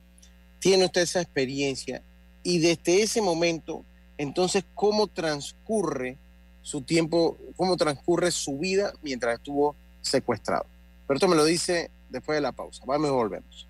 tiene 0.58 0.86
usted 0.86 1.02
esa 1.02 1.22
experiencia? 1.22 2.02
Y 2.42 2.58
desde 2.58 3.04
ese 3.04 3.22
momento, 3.22 3.86
entonces 4.18 4.66
cómo 4.74 5.06
transcurre 5.06 6.18
su 6.64 6.82
tiempo, 6.82 7.38
cómo 7.56 7.78
transcurre 7.78 8.32
su 8.32 8.58
vida 8.58 8.92
mientras 9.04 9.36
estuvo 9.36 9.76
secuestrado. 10.02 10.66
Pero 11.06 11.18
esto 11.18 11.28
me 11.28 11.36
lo 11.36 11.46
dice 11.46 11.92
después 12.10 12.36
de 12.36 12.42
la 12.42 12.52
pausa. 12.52 12.84
Vamos 12.88 13.10
y 13.10 13.14
volvemos. 13.14 13.68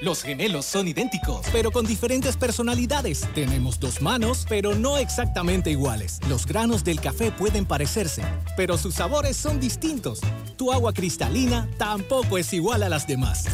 Los 0.00 0.22
gemelos 0.22 0.64
son 0.64 0.88
idénticos, 0.88 1.46
pero 1.52 1.70
con 1.70 1.86
diferentes 1.86 2.36
personalidades. 2.36 3.28
Tenemos 3.32 3.78
dos 3.78 4.02
manos, 4.02 4.44
pero 4.48 4.74
no 4.74 4.96
exactamente 4.96 5.70
iguales. 5.70 6.18
Los 6.28 6.46
granos 6.46 6.82
del 6.82 7.00
café 7.00 7.30
pueden 7.30 7.64
parecerse, 7.64 8.22
pero 8.56 8.76
sus 8.76 8.94
sabores 8.94 9.36
son 9.36 9.60
distintos. 9.60 10.20
Tu 10.56 10.72
agua 10.72 10.92
cristalina 10.92 11.68
tampoco 11.78 12.38
es 12.38 12.52
igual 12.52 12.82
a 12.82 12.88
las 12.88 13.06
demás. 13.06 13.44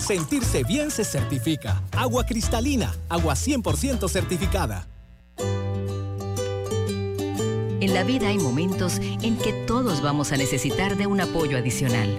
Sentirse 0.00 0.64
bien 0.64 0.90
se 0.90 1.04
certifica. 1.04 1.80
Agua 1.92 2.26
cristalina, 2.26 2.92
agua 3.08 3.34
100% 3.34 4.08
certificada. 4.08 4.88
En 7.80 7.94
la 7.94 8.02
vida 8.02 8.28
hay 8.28 8.38
momentos 8.38 8.98
en 9.22 9.38
que 9.38 9.52
todos 9.66 10.02
vamos 10.02 10.32
a 10.32 10.36
necesitar 10.36 10.96
de 10.96 11.06
un 11.06 11.20
apoyo 11.20 11.56
adicional. 11.56 12.18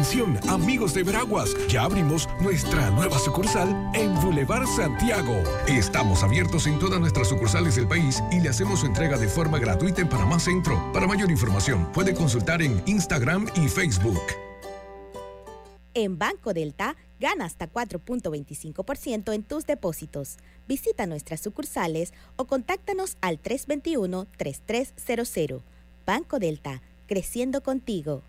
Atención, 0.00 0.40
amigos 0.48 0.94
de 0.94 1.02
Veraguas, 1.02 1.54
ya 1.68 1.82
abrimos 1.82 2.26
nuestra 2.40 2.90
nueva 2.92 3.18
sucursal 3.18 3.68
en 3.92 4.14
Boulevard 4.22 4.66
Santiago. 4.66 5.42
Estamos 5.68 6.22
abiertos 6.22 6.66
en 6.66 6.78
todas 6.78 6.98
nuestras 6.98 7.28
sucursales 7.28 7.76
del 7.76 7.86
país 7.86 8.22
y 8.32 8.40
le 8.40 8.48
hacemos 8.48 8.80
su 8.80 8.86
entrega 8.86 9.18
de 9.18 9.28
forma 9.28 9.58
gratuita 9.58 10.00
en 10.00 10.08
Panamá 10.08 10.40
Centro. 10.40 10.90
Para 10.94 11.06
mayor 11.06 11.30
información, 11.30 11.86
puede 11.92 12.14
consultar 12.14 12.62
en 12.62 12.82
Instagram 12.86 13.46
y 13.56 13.68
Facebook. 13.68 14.22
En 15.92 16.16
Banco 16.16 16.54
Delta, 16.54 16.96
gana 17.20 17.44
hasta 17.44 17.70
4.25% 17.70 19.34
en 19.34 19.42
tus 19.42 19.66
depósitos. 19.66 20.38
Visita 20.66 21.04
nuestras 21.04 21.42
sucursales 21.42 22.14
o 22.36 22.46
contáctanos 22.46 23.18
al 23.20 23.38
321-3300. 23.42 25.60
Banco 26.06 26.38
Delta, 26.38 26.80
creciendo 27.06 27.62
contigo. 27.62 28.22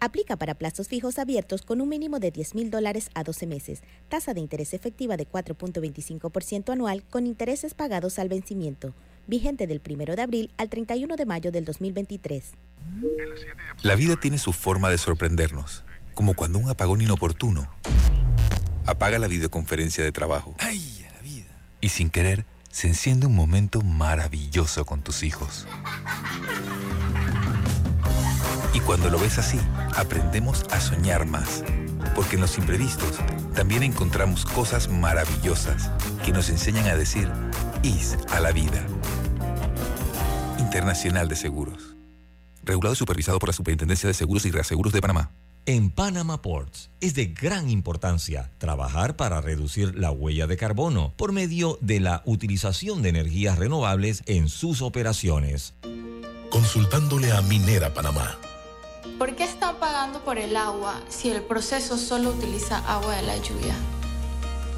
Aplica 0.00 0.36
para 0.36 0.54
plazos 0.54 0.88
fijos 0.88 1.18
abiertos 1.18 1.62
con 1.62 1.80
un 1.80 1.88
mínimo 1.88 2.20
de 2.20 2.30
10 2.30 2.54
mil 2.54 2.70
dólares 2.70 3.10
a 3.14 3.24
12 3.24 3.46
meses. 3.46 3.82
Tasa 4.08 4.32
de 4.32 4.40
interés 4.40 4.72
efectiva 4.72 5.16
de 5.16 5.28
4.25% 5.28 6.72
anual 6.72 7.02
con 7.10 7.26
intereses 7.26 7.74
pagados 7.74 8.18
al 8.18 8.28
vencimiento. 8.28 8.94
Vigente 9.26 9.66
del 9.66 9.82
1 9.86 10.16
de 10.16 10.22
abril 10.22 10.50
al 10.56 10.68
31 10.68 11.16
de 11.16 11.26
mayo 11.26 11.50
del 11.50 11.64
2023. 11.64 12.52
La 13.82 13.96
vida 13.96 14.16
tiene 14.16 14.38
su 14.38 14.52
forma 14.52 14.88
de 14.88 14.98
sorprendernos, 14.98 15.84
como 16.14 16.34
cuando 16.34 16.58
un 16.58 16.70
apagón 16.70 17.00
inoportuno 17.00 17.68
apaga 18.86 19.18
la 19.18 19.26
videoconferencia 19.26 20.02
de 20.02 20.12
trabajo. 20.12 20.54
¡Ay, 20.58 21.06
la 21.12 21.20
vida! 21.20 21.46
Y 21.80 21.90
sin 21.90 22.08
querer, 22.08 22.46
se 22.70 22.86
enciende 22.86 23.26
un 23.26 23.34
momento 23.34 23.82
maravilloso 23.82 24.86
con 24.86 25.02
tus 25.02 25.22
hijos. 25.22 25.66
Y 28.74 28.80
cuando 28.80 29.10
lo 29.10 29.18
ves 29.18 29.38
así, 29.38 29.58
aprendemos 29.96 30.64
a 30.70 30.80
soñar 30.80 31.26
más. 31.26 31.64
Porque 32.14 32.36
en 32.36 32.42
los 32.42 32.58
imprevistos 32.58 33.18
también 33.54 33.82
encontramos 33.82 34.44
cosas 34.44 34.88
maravillosas 34.88 35.90
que 36.24 36.32
nos 36.32 36.48
enseñan 36.50 36.86
a 36.86 36.96
decir 36.96 37.28
IS 37.82 38.18
a 38.30 38.40
la 38.40 38.52
vida. 38.52 38.86
Internacional 40.58 41.28
de 41.28 41.36
Seguros. 41.36 41.96
Regulado 42.62 42.92
y 42.94 42.96
supervisado 42.96 43.38
por 43.38 43.48
la 43.48 43.52
Superintendencia 43.54 44.06
de 44.06 44.14
Seguros 44.14 44.44
y 44.44 44.50
Reaseguros 44.50 44.92
de 44.92 45.00
Panamá. 45.00 45.30
En 45.66 45.90
Panama 45.90 46.40
Ports 46.40 46.90
es 47.00 47.14
de 47.14 47.26
gran 47.26 47.68
importancia 47.68 48.50
trabajar 48.56 49.16
para 49.16 49.42
reducir 49.42 49.98
la 49.98 50.10
huella 50.10 50.46
de 50.46 50.56
carbono 50.56 51.12
por 51.16 51.32
medio 51.32 51.78
de 51.82 52.00
la 52.00 52.22
utilización 52.24 53.02
de 53.02 53.10
energías 53.10 53.58
renovables 53.58 54.22
en 54.26 54.48
sus 54.48 54.80
operaciones. 54.80 55.74
Consultándole 56.50 57.32
a 57.32 57.42
Minera 57.42 57.92
Panamá. 57.92 58.38
¿Por 59.18 59.34
qué 59.34 59.42
están 59.42 59.74
pagando 59.76 60.20
por 60.20 60.38
el 60.38 60.56
agua 60.56 60.94
si 61.08 61.28
el 61.28 61.42
proceso 61.42 61.98
solo 61.98 62.30
utiliza 62.30 62.78
agua 62.86 63.16
de 63.16 63.22
la 63.22 63.36
lluvia? 63.36 63.74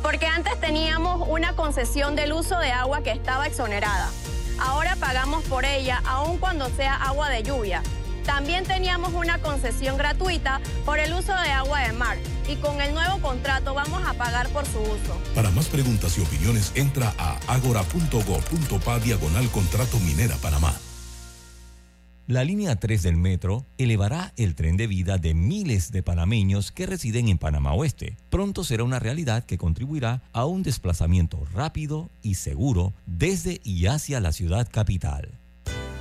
Porque 0.03 0.27
antes 0.27 0.59
teníamos 0.59 1.29
una 1.29 1.55
concesión 1.55 2.17
del 2.17 2.33
uso 2.33 2.59
de 2.59 2.73
agua 2.73 3.03
que 3.03 3.11
estaba 3.11 3.47
exonerada. 3.47 4.09
Ahora 4.59 4.97
pagamos 4.97 5.45
por 5.45 5.67
ella 5.67 6.01
aun 6.07 6.39
cuando 6.39 6.71
sea 6.71 6.95
agua 6.95 7.29
de 7.29 7.43
lluvia. 7.43 7.83
También 8.25 8.65
teníamos 8.65 9.13
una 9.13 9.43
concesión 9.43 9.99
gratuita 9.99 10.63
por 10.87 10.99
el 10.99 11.13
uso 11.13 11.35
de 11.35 11.51
agua 11.51 11.81
de 11.81 11.93
mar 11.93 12.17
y 12.49 12.57
con 12.57 12.81
el 12.81 12.95
nuevo 12.95 13.21
contrato 13.21 13.75
vamos 13.75 14.03
a 14.09 14.15
pagar 14.15 14.49
por 14.49 14.65
su 14.65 14.81
uso. 14.81 15.21
Para 15.35 15.51
más 15.51 15.67
preguntas 15.69 16.17
y 16.17 16.23
opiniones, 16.23 16.73
entra 16.75 17.13
a 17.19 17.39
agora.go.pa 17.47 18.99
diagonal 19.01 19.51
contrato 19.51 20.01
minera 20.01 20.37
Panamá. 20.37 20.75
La 22.31 22.45
línea 22.45 22.77
3 22.77 23.03
del 23.03 23.17
metro 23.17 23.67
elevará 23.77 24.33
el 24.37 24.55
tren 24.55 24.77
de 24.77 24.87
vida 24.87 25.19
de 25.19 25.35
miles 25.35 25.91
de 25.91 26.05
panameños 26.05 26.71
que 26.71 26.87
residen 26.87 27.27
en 27.27 27.39
Panamá 27.39 27.73
Oeste. 27.73 28.19
Pronto 28.29 28.63
será 28.63 28.85
una 28.85 29.01
realidad 29.01 29.43
que 29.43 29.59
contribuirá 29.59 30.23
a 30.33 30.47
un 30.47 30.63
desplazamiento 30.63 31.45
rápido 31.53 32.09
y 32.23 32.37
seguro 32.37 32.95
desde 33.05 33.61
y 33.65 33.87
hacia 33.87 34.21
la 34.21 34.31
ciudad 34.31 34.69
capital. 34.71 35.41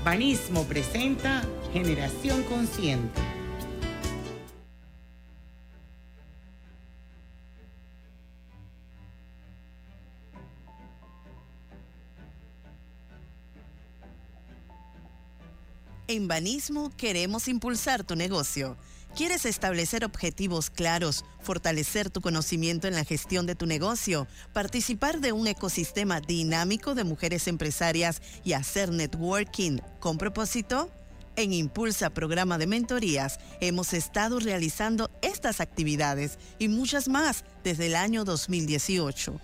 Banismo 0.06 0.66
presenta 0.66 1.42
Generación 1.74 2.44
Consciente. 2.44 3.39
En 16.10 16.28
Banismo 16.28 16.90
queremos 16.98 17.48
impulsar 17.48 18.04
tu 18.04 18.16
negocio. 18.16 18.78
¿Quieres 19.16 19.46
establecer 19.46 20.04
objetivos 20.04 20.72
claros, 20.72 21.24
fortalecer 21.40 22.10
tu 22.10 22.20
conocimiento 22.20 22.88
en 22.88 22.96
la 22.96 23.06
gestión 23.06 23.46
de 23.46 23.54
tu 23.54 23.68
negocio, 23.68 24.26
participar 24.52 25.20
de 25.20 25.34
un 25.34 25.46
ecosistema 25.46 26.20
dinámico 26.20 26.96
de 26.96 27.04
mujeres 27.04 27.48
empresarias 27.48 28.24
y 28.44 28.54
hacer 28.54 28.90
networking 28.90 29.82
con 30.00 30.18
propósito? 30.18 30.90
En 31.36 31.54
Impulsa 31.54 32.10
Programa 32.10 32.58
de 32.58 32.66
Mentorías 32.66 33.40
hemos 33.62 33.94
estado 33.94 34.40
realizando 34.40 35.12
estas 35.22 35.62
actividades 35.62 36.40
y 36.58 36.70
muchas 36.70 37.08
más 37.08 37.46
desde 37.64 37.86
el 37.86 37.96
año 37.96 38.26
2018. 38.26 39.40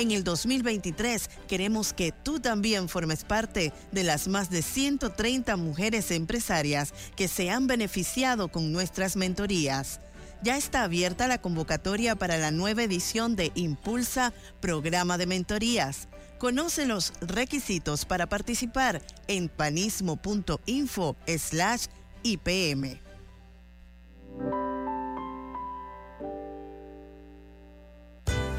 En 0.00 0.12
el 0.12 0.24
2023 0.24 1.28
queremos 1.46 1.92
que 1.92 2.10
tú 2.10 2.40
también 2.40 2.88
formes 2.88 3.22
parte 3.22 3.70
de 3.92 4.02
las 4.02 4.28
más 4.28 4.48
de 4.48 4.62
130 4.62 5.58
mujeres 5.58 6.10
empresarias 6.10 6.94
que 7.16 7.28
se 7.28 7.50
han 7.50 7.66
beneficiado 7.66 8.48
con 8.48 8.72
nuestras 8.72 9.14
mentorías. 9.16 10.00
Ya 10.42 10.56
está 10.56 10.84
abierta 10.84 11.28
la 11.28 11.42
convocatoria 11.42 12.16
para 12.16 12.38
la 12.38 12.50
nueva 12.50 12.82
edición 12.82 13.36
de 13.36 13.52
Impulsa 13.54 14.32
Programa 14.60 15.18
de 15.18 15.26
Mentorías. 15.26 16.08
Conoce 16.38 16.86
los 16.86 17.12
requisitos 17.20 18.06
para 18.06 18.26
participar 18.26 19.02
en 19.28 19.50
panismo.info 19.50 21.16
slash 21.26 21.88
IPM. 22.22 23.02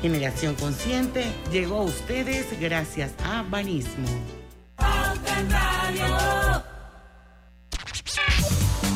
Generación 0.01 0.55
Consciente 0.55 1.25
llegó 1.51 1.77
a 1.77 1.83
ustedes 1.83 2.59
gracias 2.59 3.13
a 3.23 3.43
Banismo. 3.43 4.07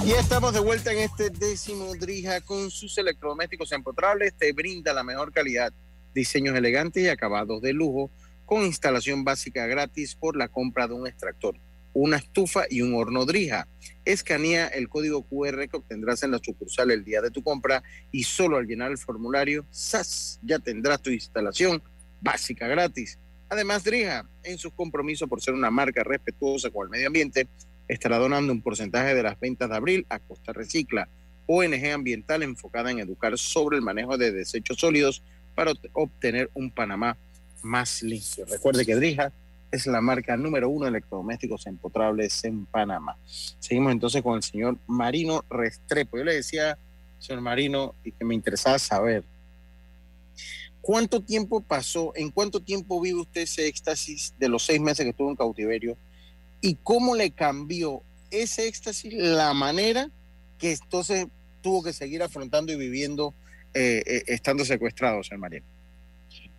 Y 0.04 0.12
estamos 0.14 0.54
de 0.54 0.62
vuelta 0.62 0.92
en 0.92 1.00
este 1.00 1.30
décimo 1.30 1.94
Drija 1.94 2.42
con 2.42 2.72
sus 2.72 2.98
electrodomésticos 2.98 3.72
empotrables. 3.72 4.34
Te 4.34 4.52
brinda 4.52 4.94
la 4.94 5.04
mejor 5.04 5.32
calidad, 5.32 5.72
diseños 6.16 6.56
elegantes 6.56 7.04
y 7.04 7.08
acabados 7.08 7.62
de 7.62 7.74
lujo 7.74 8.10
con 8.44 8.64
instalación 8.64 9.24
básica 9.24 9.68
gratis 9.68 10.16
por 10.16 10.36
la 10.36 10.48
compra 10.48 10.88
de 10.88 10.96
un 10.96 11.06
extractor, 11.06 11.56
una 11.94 12.18
estufa 12.18 12.66
y 12.68 12.82
un 12.82 12.96
horno 12.96 13.26
Drija. 13.26 13.68
Escanea 14.06 14.68
el 14.68 14.88
código 14.88 15.24
QR 15.24 15.68
que 15.68 15.78
obtendrás 15.78 16.24
en 16.24 16.32
la 16.32 16.40
sucursal 16.40 16.92
el 16.92 17.04
día 17.04 17.22
de 17.22 17.32
tu 17.32 17.44
compra 17.44 17.84
y 18.12 18.24
solo 18.24 18.58
al 18.58 18.68
llenar 18.68 18.92
el 18.92 18.98
formulario, 18.98 19.66
¡zas! 19.74 20.40
ya 20.44 20.60
tendrás 20.60 21.02
tu 21.02 21.10
instalación 21.10 21.82
básica 22.22 22.68
gratis. 22.68 23.20
Además, 23.50 23.84
Drija, 23.84 24.28
en 24.44 24.58
sus 24.58 24.74
compromisos 24.74 25.28
por 25.28 25.42
ser 25.42 25.54
una 25.54 25.72
marca 25.72 26.04
respetuosa 26.04 26.70
con 26.70 26.86
el 26.86 26.90
medio 26.90 27.08
ambiente, 27.08 27.48
estará 27.88 28.18
donando 28.18 28.54
un 28.54 28.62
porcentaje 28.62 29.14
de 29.14 29.24
las 29.24 29.40
ventas 29.40 29.70
de 29.70 29.76
abril 29.76 30.06
a 30.10 30.20
Costa 30.20 30.54
Recicla, 30.54 31.10
ONG 31.48 31.92
ambiental 31.92 32.44
enfocada 32.44 32.92
en 32.92 33.00
educar 33.00 33.38
sobre 33.38 33.78
el 33.78 33.84
manejo 33.84 34.18
de 34.18 34.32
desechos 34.32 34.78
sólidos 34.78 35.24
para 35.54 35.74
obtener 35.94 36.50
un 36.54 36.72
Panamá 36.72 37.18
más 37.62 38.02
limpio. 38.04 38.46
Recuerde 38.46 38.86
que 38.86 38.96
Drija 38.96 39.32
es 39.72 39.88
la 39.88 40.02
marca 40.02 40.38
número 40.38 40.70
uno 40.70 40.86
de 40.86 40.90
electrodomésticos 40.90 41.68
empotrables 41.68 42.44
en 42.44 42.66
Panamá. 42.66 43.18
Seguimos 43.60 43.92
entonces 43.92 44.22
con 44.22 44.36
el 44.36 44.44
señor 44.44 44.78
Marino 44.88 45.44
Restrepo. 45.50 46.18
Yo 46.18 46.24
le 46.24 46.36
decía, 46.36 46.78
señor 47.20 47.42
Marino, 47.42 47.96
y 48.04 48.12
que 48.12 48.26
me 48.26 48.36
interesaba 48.36 48.80
saber, 48.80 49.24
¿cuánto 50.82 51.22
tiempo 51.22 51.62
pasó, 51.62 52.14
en 52.16 52.32
cuánto 52.32 52.62
tiempo 52.62 53.02
vive 53.02 53.20
usted 53.22 53.42
ese 53.42 53.68
éxtasis 53.68 54.34
de 54.38 54.50
los 54.50 54.64
seis 54.64 54.80
meses 54.80 55.04
que 55.04 55.10
estuvo 55.10 55.30
en 55.30 55.36
cautiverio? 55.36 55.98
¿Y 56.62 56.76
cómo 56.76 57.16
le 57.16 57.32
cambió 57.32 58.02
ese 58.32 58.68
éxtasis 58.68 59.14
la 59.14 59.54
manera 59.54 60.10
que 60.58 60.74
entonces 60.74 61.28
tuvo 61.62 61.84
que 61.84 61.94
seguir 61.94 62.24
afrontando 62.24 62.72
y 62.72 62.76
viviendo 62.78 63.34
eh, 63.74 64.04
eh, 64.06 64.24
estando 64.28 64.64
secuestrado, 64.64 65.24
señor 65.24 65.40
Marino? 65.40 65.75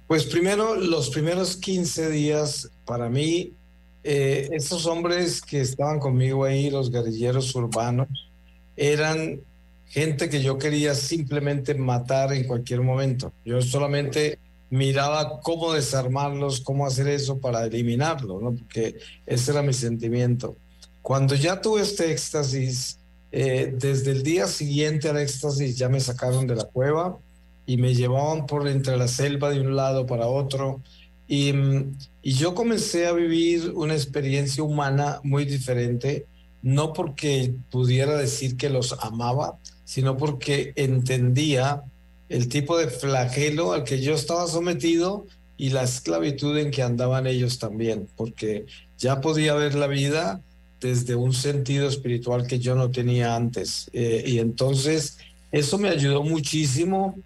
Pues 0.07 0.25
primero, 0.25 0.77
los 0.77 1.11
primeros 1.11 1.57
15 1.57 2.11
días, 2.11 2.71
para 2.85 3.09
mí, 3.09 3.55
eh, 4.05 4.49
estos 4.53 4.87
hombres 4.87 5.43
que 5.43 5.61
estaban 5.61 5.99
conmigo 5.99 6.45
ahí, 6.45 6.71
los 6.71 6.93
guerrilleros 6.93 7.53
urbanos, 7.57 8.09
eran 8.77 9.41
gente 9.87 10.29
que 10.29 10.43
yo 10.43 10.59
quería 10.59 10.95
simplemente 10.95 11.75
matar 11.75 12.33
en 12.33 12.45
cualquier 12.45 12.83
momento. 12.83 13.33
Yo 13.45 13.61
solamente 13.63 14.39
miraba 14.71 15.41
cómo 15.41 15.73
desarmarlos, 15.73 16.61
cómo 16.61 16.87
hacer 16.87 17.09
eso 17.09 17.39
para 17.41 17.65
eliminarlos, 17.65 18.41
¿no? 18.41 18.55
porque 18.55 18.97
ese 19.27 19.51
era 19.51 19.63
mi 19.63 19.73
sentimiento. 19.73 20.57
Cuando 21.03 21.35
ya 21.35 21.61
tuve 21.61 21.83
este 21.83 22.13
éxtasis, 22.13 22.99
eh, 23.33 23.75
desde 23.77 24.13
el 24.13 24.23
día 24.23 24.47
siguiente 24.47 25.09
al 25.09 25.19
éxtasis 25.19 25.77
ya 25.77 25.89
me 25.89 25.99
sacaron 25.99 26.47
de 26.47 26.55
la 26.55 26.65
cueva 26.65 27.19
y 27.67 27.77
me 27.77 27.95
llevaban 27.95 28.47
por 28.47 28.69
entre 28.69 28.97
la 28.97 29.09
selva 29.09 29.51
de 29.51 29.61
un 29.61 29.77
lado 29.77 30.07
para 30.07 30.29
otro. 30.29 30.83
Y, 31.29 31.53
y, 32.23 32.33
yo 32.33 32.55
comencé 32.55 33.07
a 33.07 33.13
vivir 33.13 33.73
una 33.75 33.95
experiencia 33.95 34.63
humana 34.63 35.21
muy 35.25 35.45
diferente, 35.45 36.27
no 36.63 36.93
porque 36.93 37.55
pudiera 37.71 38.17
decir 38.17 38.57
que 38.57 38.71
los 38.71 38.97
amaba, 39.01 39.59
sino 39.85 40.17
porque 40.17 40.73
entendía 40.77 41.83
el 42.29 42.49
tipo 42.49 42.79
de 42.79 42.89
flagelo 42.89 43.73
al 43.73 43.85
que 43.85 44.01
yo 44.01 44.15
estaba 44.15 44.47
sometido 44.47 45.27
y 45.57 45.71
la 45.71 45.83
esclavitud 45.83 46.57
en 46.59 46.71
que 46.71 46.83
andaban 46.83 47.27
ellos 47.27 47.59
también, 47.59 48.09
porque 48.17 48.67
ya 48.99 49.21
podía 49.21 49.55
ver 49.55 49.75
la 49.75 49.87
vida 49.87 50.41
desde 50.81 51.15
un 51.15 51.33
sentido 51.33 51.89
espiritual 51.89 52.47
que 52.47 52.59
yo 52.59 52.75
no 52.75 52.91
tenía 52.91 53.35
antes. 53.35 53.91
Eh, 53.93 54.25
y 54.27 54.39
entonces 54.39 55.19
eso 55.51 55.79
me 55.79 55.89
ayudó 55.89 56.23
muchísimo 56.23 57.17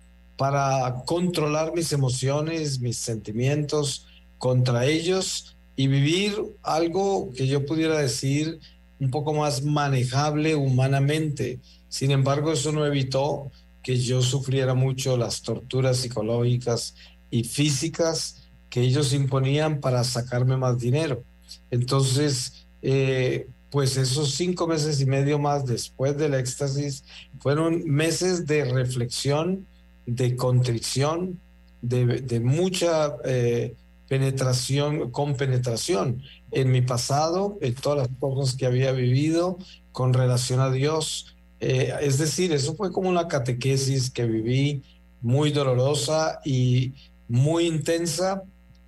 para 0.41 1.05
controlar 1.05 1.75
mis 1.75 1.93
emociones, 1.93 2.81
mis 2.81 2.97
sentimientos 2.97 4.07
contra 4.39 4.87
ellos 4.87 5.55
y 5.77 5.87
vivir 5.87 6.35
algo 6.63 7.31
que 7.37 7.47
yo 7.47 7.67
pudiera 7.67 7.99
decir 7.99 8.59
un 8.99 9.11
poco 9.11 9.35
más 9.35 9.63
manejable 9.63 10.55
humanamente. 10.55 11.61
Sin 11.91 12.11
embargo, 12.11 12.53
eso 12.53 12.73
no 12.73 12.87
evitó 12.87 13.51
que 13.83 13.99
yo 13.99 14.23
sufriera 14.23 14.73
mucho 14.73 15.19
las 15.19 15.43
torturas 15.43 15.99
psicológicas 15.99 16.95
y 17.31 17.45
físicas 17.45 18.49
que 18.71 18.81
ellos 18.81 19.13
imponían 19.13 19.79
para 19.79 20.05
sacarme 20.05 20.57
más 20.57 20.79
dinero. 20.79 21.23
Entonces, 21.71 22.67
eh, 22.81 23.47
pues 23.69 23.99
esos 23.99 24.31
cinco 24.31 24.67
meses 24.67 25.03
y 25.03 25.05
medio 25.05 25.39
más 25.39 25.67
después 25.67 26.17
del 26.17 26.33
éxtasis 26.33 27.05
fueron 27.41 27.85
meses 27.85 28.47
de 28.47 28.65
reflexión 28.65 29.67
de 30.07 30.37
contrición, 30.37 31.41
de, 31.83 32.41
mucha 32.41 33.15
eh, 33.25 33.75
penetración, 34.09 35.11
con 35.11 35.37
penetración 35.37 36.23
en 36.51 36.71
mi 36.71 36.83
pasado, 36.83 37.59
en 37.61 37.75
todas 37.75 38.09
las 38.09 38.19
cosas 38.19 38.57
que 38.57 38.67
había 38.67 38.93
vivido 38.93 39.59
con 39.93 40.13
relación 40.13 40.61
a 40.61 40.71
Dios. 40.71 41.37
Eh, 41.61 41.93
es 42.01 42.19
decir, 42.19 42.53
eso 42.53 42.75
fue 42.75 42.91
como 42.93 43.09
una 43.09 43.29
catequesis 43.29 44.11
que 44.11 44.27
viví 44.27 44.83
muy 45.21 45.51
dolorosa 45.51 46.41
y 46.45 46.95
muy 47.29 47.67
intensa 47.67 48.43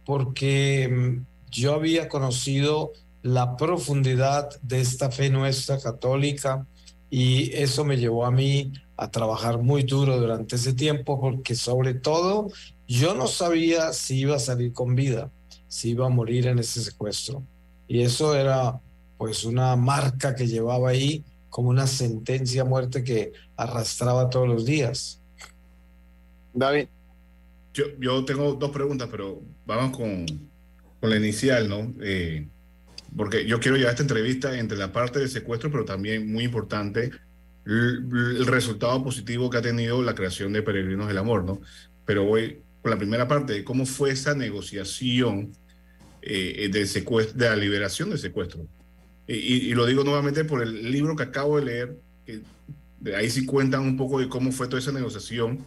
porque 0.05 0.89
mm, 0.91 1.51
yo 1.51 1.75
había 1.75 2.09
conocido 2.09 2.93
la 3.23 3.57
profundidad 3.57 4.49
de 4.63 4.81
esta 4.81 5.11
fe 5.11 5.31
nuestra 5.31 5.79
católica 5.79 6.67
y 7.09 7.53
eso 7.53 7.85
me 7.85 7.99
llevó 7.99 8.25
a 8.25 8.31
mí 8.31 8.73
a 9.03 9.11
trabajar 9.11 9.59
muy 9.59 9.83
duro 9.83 10.19
durante 10.19 10.57
ese 10.57 10.75
tiempo 10.75 11.21
porque 11.21 11.55
sobre 11.57 11.95
todo 11.95 12.51
yo 12.87 13.15
no 13.15 13.27
sabía 13.27 13.93
si 13.93 14.21
iba 14.21 14.37
a 14.37 14.39
salir 14.39 14.73
con 14.73 14.95
vida, 14.95 15.31
si 15.67 15.91
iba 15.91 16.07
a 16.07 16.11
morir 16.11 16.47
en 16.47 16.61
ese 16.61 16.83
secuestro. 16.83 17.43
Y 17.89 18.03
eso 18.03 18.37
era 18.37 18.81
pues 19.19 19.45
una 19.45 19.75
marca 19.77 20.35
que 20.35 20.47
llevaba 20.47 20.91
ahí 20.91 21.25
como 21.51 21.69
una 21.69 21.87
sentencia 21.87 22.63
a 22.63 22.65
muerte 22.65 23.03
que 23.03 23.33
arrastraba 23.57 24.31
todos 24.31 24.49
los 24.49 24.65
días. 24.65 25.21
David. 26.55 26.87
Yo, 27.75 27.85
yo 27.99 28.25
tengo 28.25 28.53
dos 28.53 28.71
preguntas, 28.71 29.09
pero 29.11 29.43
vamos 29.67 29.97
con, 29.97 30.27
con 31.01 31.11
la 31.11 31.17
inicial, 31.17 31.69
¿no? 31.69 31.93
Eh, 32.01 32.47
porque 33.17 33.47
yo 33.47 33.59
quiero 33.59 33.77
llevar 33.77 33.93
esta 33.93 34.03
entrevista 34.03 34.59
entre 34.59 34.79
la 34.79 34.93
parte 34.93 35.19
del 35.19 35.29
secuestro, 35.29 35.71
pero 35.71 35.85
también 35.85 36.31
muy 36.31 36.45
importante, 36.45 37.11
el, 37.65 38.47
resultado 38.47 39.03
positivo 39.03 39.51
que 39.51 39.59
ha 39.59 39.63
tenido 39.63 40.03
la 40.03 40.15
creación 40.15 40.53
de 40.53 40.63
Peregrinos 40.63 41.09
del 41.09 41.19
Amor, 41.19 41.45
¿no? 41.45 41.61
Pero 42.05 42.25
voy 42.25 42.61
con 42.81 42.91
la 42.91 42.99
primera 42.99 43.29
parte 43.29 43.53
de 43.53 43.65
cómo 43.65 43.87
fue 43.87 44.11
esa 44.11 44.35
negociación 44.35 45.53
eh, 46.23 46.69
del 46.73 46.89
secuestro, 46.89 47.39
de 47.39 47.49
la 47.49 47.57
liberación 47.57 48.11
del 48.11 48.19
secuestro. 48.19 48.67
Y, 49.29 49.73
lo 49.75 49.87
digo 49.87 50.05
nuevamente 50.05 50.45
por 50.45 50.63
el 50.63 50.91
libro 50.91 51.17
que 51.17 51.23
acabo 51.23 51.59
de 51.59 51.65
leer, 51.65 51.97
que 52.27 52.41
de 53.01 53.17
ahí 53.17 53.31
sí 53.31 53.47
cuentan 53.47 53.83
un 53.83 53.97
poco 53.97 54.19
de 54.19 54.29
cómo 54.29 54.53
fue 54.53 54.67
toda 54.67 54.81
esa 54.81 54.93
negociación, 54.93 55.65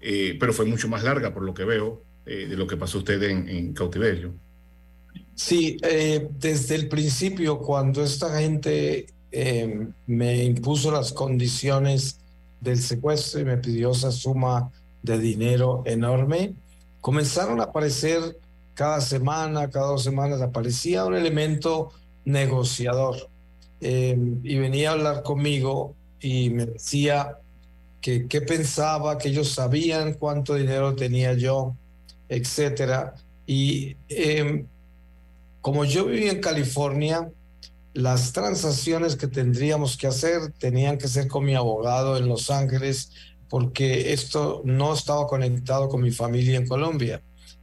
eh, 0.00 0.36
pero 0.38 0.52
fue 0.52 0.66
mucho 0.66 0.88
más 0.88 1.02
larga 1.02 1.34
por 1.34 1.42
lo 1.42 1.54
que 1.54 1.64
veo 1.64 2.04
eh, 2.26 2.46
de 2.46 2.56
lo 2.56 2.66
que 2.66 2.76
pasó 2.76 2.98
usted 2.98 3.20
en, 3.24 3.48
en 3.48 3.72
cautiverio. 3.72 4.34
Sí, 5.34 5.78
desde 6.38 6.74
el 6.74 6.88
principio, 6.88 7.58
cuando 7.58 8.02
esta 8.04 8.38
gente 8.38 9.06
eh, 9.30 9.88
me 10.06 10.44
impuso 10.44 10.90
las 10.90 11.12
condiciones 11.12 12.18
del 12.60 12.80
secuestro 12.80 13.40
y 13.40 13.44
me 13.44 13.58
pidió 13.58 13.92
esa 13.92 14.10
suma 14.10 14.70
de 15.02 15.18
dinero 15.18 15.82
enorme. 15.86 16.54
Comenzaron 17.00 17.60
a 17.60 17.64
aparecer 17.64 18.38
cada 18.74 19.00
semana, 19.00 19.70
cada 19.70 19.88
dos 19.88 20.02
semanas, 20.02 20.40
aparecía 20.40 21.04
un 21.04 21.14
elemento 21.14 21.92
negociador 22.24 23.28
eh, 23.80 24.16
y 24.42 24.56
venía 24.56 24.90
a 24.90 24.92
hablar 24.92 25.22
conmigo 25.22 25.94
y 26.20 26.50
me 26.50 26.66
decía 26.66 27.38
que 28.00 28.26
qué 28.26 28.40
pensaba, 28.40 29.18
que 29.18 29.28
ellos 29.28 29.50
sabían 29.50 30.14
cuánto 30.14 30.54
dinero 30.54 30.94
tenía 30.94 31.34
yo, 31.34 31.74
etcétera. 32.28 33.14
Y 33.46 33.96
eh, 34.08 34.64
como 35.60 35.84
yo 35.84 36.06
vivía 36.06 36.32
en 36.32 36.40
California, 36.40 37.30
las 37.94 38.32
transacciones 38.32 39.16
que 39.16 39.26
tendríamos 39.26 39.96
que 39.96 40.06
hacer 40.06 40.52
tenían 40.58 40.98
que 40.98 41.08
ser 41.08 41.28
con 41.28 41.44
mi 41.44 41.54
abogado 41.54 42.16
en 42.16 42.28
Los 42.28 42.50
Ángeles 42.50 43.10
porque 43.48 44.12
esto 44.12 44.62
no 44.64 44.92
estaba 44.92 45.26
conectado 45.26 45.88
con 45.88 46.02
mi 46.02 46.10
familia 46.10 46.58
en 46.58 46.66
Colombia. 46.66 47.22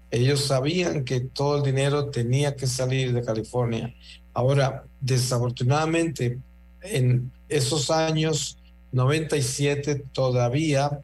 Ellos 0.09 0.41
sabían 0.41 1.03
que 1.03 1.19
todo 1.19 1.57
el 1.57 1.63
dinero 1.63 2.09
tenía 2.09 2.55
que 2.55 2.67
salir 2.67 3.13
de 3.13 3.23
California. 3.23 3.93
Ahora, 4.33 4.85
desafortunadamente, 4.99 6.39
en 6.81 7.31
esos 7.49 7.89
años 7.91 8.57
97 8.91 10.03
todavía 10.11 11.01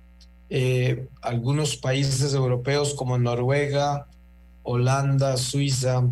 eh, 0.49 1.07
algunos 1.21 1.77
países 1.77 2.33
europeos 2.33 2.93
como 2.93 3.17
Noruega, 3.17 4.07
Holanda, 4.63 5.37
Suiza, 5.37 6.09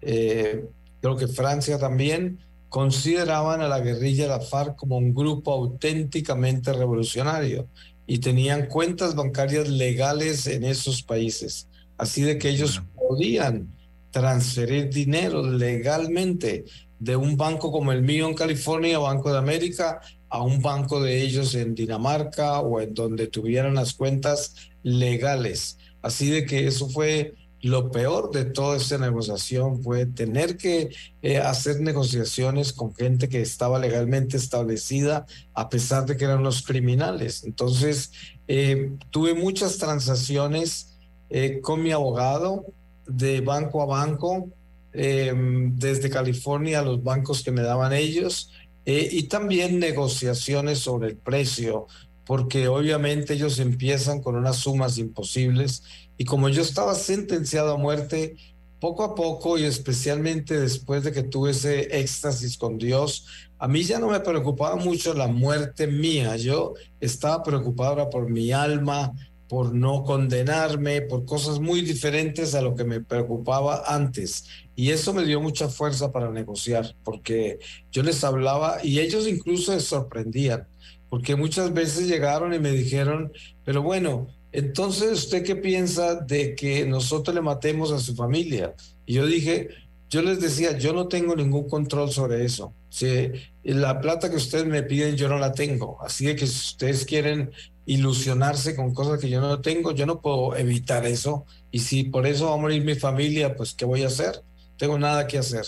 eh, 0.00 0.64
creo 1.04 1.16
que 1.18 1.28
Francia 1.28 1.78
también, 1.78 2.38
consideraban 2.70 3.60
a 3.60 3.68
la 3.68 3.80
guerrilla 3.80 4.22
de 4.22 4.30
la 4.30 4.40
FARC 4.40 4.74
como 4.74 4.96
un 4.96 5.12
grupo 5.12 5.52
auténticamente 5.52 6.72
revolucionario 6.72 7.68
y 8.06 8.20
tenían 8.20 8.68
cuentas 8.68 9.14
bancarias 9.14 9.68
legales 9.68 10.46
en 10.46 10.64
esos 10.64 11.02
países. 11.02 11.68
Así 11.98 12.22
de 12.22 12.38
que 12.38 12.48
ellos 12.48 12.82
podían 12.96 13.76
transferir 14.12 14.88
dinero 14.88 15.42
legalmente 15.46 16.64
de 16.98 17.16
un 17.16 17.36
banco 17.36 17.70
como 17.70 17.92
el 17.92 18.00
mío 18.00 18.26
en 18.26 18.34
California, 18.34 18.98
Banco 18.98 19.30
de 19.30 19.36
América, 19.36 20.00
a 20.30 20.42
un 20.42 20.62
banco 20.62 21.02
de 21.02 21.20
ellos 21.20 21.54
en 21.54 21.74
Dinamarca 21.74 22.60
o 22.60 22.80
en 22.80 22.94
donde 22.94 23.26
tuvieran 23.26 23.74
las 23.74 23.92
cuentas 23.92 24.54
legales. 24.82 25.76
Así 26.00 26.30
de 26.30 26.46
que 26.46 26.66
eso 26.66 26.88
fue 26.88 27.34
lo 27.64 27.90
peor 27.90 28.30
de 28.30 28.44
toda 28.44 28.76
esta 28.76 28.98
negociación 28.98 29.82
fue 29.82 30.04
tener 30.04 30.58
que 30.58 30.90
eh, 31.22 31.38
hacer 31.38 31.80
negociaciones 31.80 32.74
con 32.74 32.94
gente 32.94 33.30
que 33.30 33.40
estaba 33.40 33.78
legalmente 33.78 34.36
establecida 34.36 35.24
a 35.54 35.70
pesar 35.70 36.04
de 36.04 36.18
que 36.18 36.26
eran 36.26 36.42
los 36.42 36.60
criminales. 36.60 37.42
Entonces, 37.42 38.12
eh, 38.48 38.92
tuve 39.10 39.32
muchas 39.32 39.78
transacciones 39.78 40.98
eh, 41.30 41.62
con 41.62 41.82
mi 41.82 41.90
abogado 41.90 42.66
de 43.06 43.40
banco 43.40 43.80
a 43.80 43.86
banco, 43.86 44.50
desde 44.92 46.08
California 46.08 46.78
a 46.78 46.84
los 46.84 47.02
bancos 47.02 47.42
que 47.42 47.50
me 47.50 47.62
daban 47.62 47.92
ellos, 47.92 48.52
y 48.86 49.24
también 49.24 49.80
negociaciones 49.80 50.78
sobre 50.78 51.08
el 51.08 51.16
precio, 51.16 51.88
porque 52.24 52.68
obviamente 52.68 53.34
ellos 53.34 53.58
empiezan 53.58 54.22
con 54.22 54.36
unas 54.36 54.58
sumas 54.58 54.96
imposibles 54.98 55.82
y 56.16 56.24
como 56.24 56.48
yo 56.48 56.62
estaba 56.62 56.94
sentenciado 56.94 57.74
a 57.74 57.78
muerte, 57.78 58.36
poco 58.80 59.02
a 59.02 59.14
poco 59.14 59.58
y 59.58 59.64
especialmente 59.64 60.60
después 60.60 61.04
de 61.04 61.12
que 61.12 61.22
tuve 61.22 61.52
ese 61.52 61.98
éxtasis 62.00 62.58
con 62.58 62.78
Dios, 62.78 63.26
a 63.58 63.66
mí 63.66 63.82
ya 63.82 63.98
no 63.98 64.08
me 64.08 64.20
preocupaba 64.20 64.76
mucho 64.76 65.14
la 65.14 65.26
muerte 65.26 65.86
mía, 65.86 66.36
yo 66.36 66.74
estaba 67.00 67.42
preocupado 67.42 68.10
por 68.10 68.28
mi 68.28 68.52
alma, 68.52 69.14
por 69.48 69.74
no 69.74 70.04
condenarme, 70.04 71.02
por 71.02 71.24
cosas 71.24 71.60
muy 71.60 71.82
diferentes 71.82 72.54
a 72.54 72.62
lo 72.62 72.74
que 72.74 72.84
me 72.84 73.00
preocupaba 73.00 73.84
antes. 73.86 74.44
Y 74.74 74.90
eso 74.90 75.14
me 75.14 75.24
dio 75.24 75.40
mucha 75.40 75.68
fuerza 75.68 76.12
para 76.12 76.30
negociar, 76.30 76.96
porque 77.04 77.58
yo 77.92 78.02
les 78.02 78.24
hablaba 78.24 78.78
y 78.82 79.00
ellos 79.00 79.28
incluso 79.28 79.72
se 79.72 79.80
sorprendían, 79.80 80.66
porque 81.08 81.36
muchas 81.36 81.72
veces 81.72 82.08
llegaron 82.08 82.52
y 82.52 82.58
me 82.58 82.72
dijeron, 82.72 83.32
pero 83.64 83.82
bueno, 83.82 84.26
entonces, 84.54 85.10
¿usted 85.10 85.42
qué 85.42 85.56
piensa 85.56 86.14
de 86.14 86.54
que 86.54 86.86
nosotros 86.86 87.34
le 87.34 87.40
matemos 87.40 87.90
a 87.90 87.98
su 87.98 88.14
familia? 88.14 88.72
Y 89.04 89.14
yo 89.14 89.26
dije, 89.26 89.68
yo 90.08 90.22
les 90.22 90.40
decía, 90.40 90.78
yo 90.78 90.92
no 90.92 91.08
tengo 91.08 91.34
ningún 91.34 91.68
control 91.68 92.12
sobre 92.12 92.44
eso. 92.44 92.72
Si 92.88 93.32
la 93.64 94.00
plata 94.00 94.30
que 94.30 94.36
ustedes 94.36 94.64
me 94.64 94.84
piden, 94.84 95.16
yo 95.16 95.28
no 95.28 95.40
la 95.40 95.52
tengo. 95.52 95.98
Así 96.00 96.26
de 96.26 96.36
que 96.36 96.46
si 96.46 96.54
ustedes 96.54 97.04
quieren 97.04 97.50
ilusionarse 97.84 98.76
con 98.76 98.94
cosas 98.94 99.18
que 99.18 99.28
yo 99.28 99.40
no 99.40 99.60
tengo, 99.60 99.90
yo 99.90 100.06
no 100.06 100.20
puedo 100.20 100.54
evitar 100.54 101.04
eso. 101.04 101.46
Y 101.72 101.80
si 101.80 102.04
por 102.04 102.24
eso 102.24 102.46
va 102.46 102.54
a 102.54 102.58
morir 102.58 102.84
mi 102.84 102.94
familia, 102.94 103.56
pues 103.56 103.74
¿qué 103.74 103.84
voy 103.84 104.04
a 104.04 104.06
hacer? 104.06 104.40
Tengo 104.76 104.96
nada 105.00 105.26
que 105.26 105.38
hacer. 105.38 105.64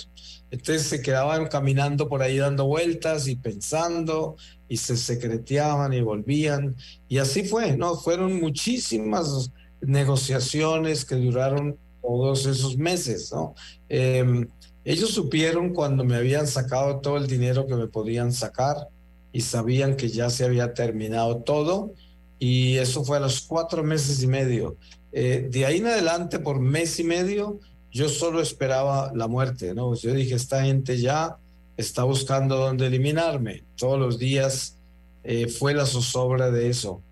Entonces 0.51 0.87
se 0.87 1.03
quedaban 1.03 1.47
caminando 1.49 2.09
por 2.09 2.23
ahí 2.23 2.39
dando 2.39 2.67
vueltas 2.67 3.27
y 3.29 3.37
pensando 3.37 4.37
y 4.69 4.77
se 4.77 4.97
secreteaban 4.97 5.93
y 5.93 6.01
volvían. 6.01 6.77
Y 7.09 7.19
así 7.19 7.45
fue, 7.45 7.77
¿no? 7.77 7.97
Fueron 7.97 8.41
muchísimas 8.41 9.51
negociaciones 9.81 11.05
que 11.05 11.17
duraron 11.17 11.77
todos 12.01 12.47
esos 12.47 12.77
meses, 12.77 13.33
¿no? 13.33 13.55
Em, 13.89 14.49
ellos 14.85 15.11
supieron 15.11 15.75
cuando 15.75 16.05
me 16.05 16.17
habían 16.17 16.47
sacado 16.47 17.01
todo 17.01 17.17
el 17.17 17.27
dinero 17.27 17.67
que 17.67 17.75
me 17.75 17.89
podían 17.89 18.33
sacar 18.33 18.89
y 19.33 19.41
sabían 19.41 19.97
que 19.97 20.09
ya 20.09 20.31
se 20.31 20.45
había 20.45 20.73
terminado 20.75 21.39
todo 21.39 21.93
y 22.39 22.77
eso 22.77 23.05
fue 23.05 23.17
a 23.17 23.21
los 23.21 23.41
cuatro 23.41 23.83
meses 23.83 24.23
y 24.23 24.27
medio. 24.27 24.77
Eh, 25.13 25.49
de 25.51 25.67
ahí 25.67 25.79
en 25.79 25.87
adelante, 25.87 26.39
por 26.39 26.61
mes 26.61 26.99
y 27.01 27.05
medio, 27.05 27.59
yo 27.97 28.11
solo 28.11 28.43
esperaba 28.43 29.11
la 29.15 29.27
muerte, 29.27 29.75
¿no? 29.75 29.95
Yo 29.95 30.13
dije, 30.13 30.35
esta 30.35 30.63
gente 30.63 30.99
ya 31.01 31.39
está 31.79 32.05
buscando 32.05 32.59
dónde 32.59 32.89
eliminarme. 32.89 33.65
Todos 33.75 33.99
los 33.99 34.19
días 34.19 34.77
eh, 35.25 35.49
fue 35.49 35.73
la 35.73 35.87
zozobra 35.87 36.51
de 36.51 36.69
eso. 36.69 37.03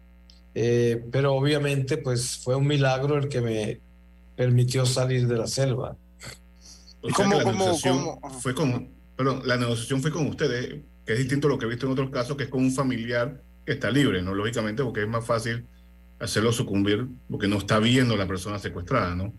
Eh, 0.54 1.02
pero 1.10 1.34
obviamente, 1.34 1.96
pues 1.96 2.36
fue 2.36 2.54
un 2.54 2.66
milagro 2.66 3.16
el 3.16 3.28
que 3.30 3.40
me 3.40 3.80
permitió 4.36 4.84
salir 4.84 5.26
de 5.26 5.38
la 5.38 5.46
selva. 5.46 5.96
¿Cómo, 7.14 7.38
la 7.38 7.44
negociación 7.44 8.18
fue 8.42 8.54
con, 8.54 8.90
perdón, 9.16 9.40
la 9.46 9.56
negociación 9.56 10.02
fue 10.02 10.10
con 10.10 10.26
ustedes, 10.26 10.82
que 11.06 11.12
es 11.14 11.18
distinto 11.18 11.48
a 11.48 11.50
lo 11.50 11.58
que 11.58 11.64
he 11.64 11.68
visto 11.68 11.86
en 11.86 11.92
otros 11.92 12.10
casos, 12.10 12.36
que 12.36 12.42
es 12.42 12.50
con 12.50 12.62
un 12.62 12.72
familiar 12.72 13.42
que 13.64 13.72
está 13.72 13.90
libre, 13.90 14.20
¿no? 14.20 14.34
Lógicamente, 14.34 14.84
porque 14.84 15.02
es 15.02 15.08
más 15.08 15.24
fácil 15.24 15.66
hacerlo 16.20 16.52
sucumbir 16.52 17.06
porque 17.30 17.48
no 17.48 17.56
está 17.56 17.78
viendo 17.78 18.14
a 18.14 18.18
la 18.18 18.26
persona 18.26 18.58
secuestrada, 18.58 19.14
¿no? 19.14 19.32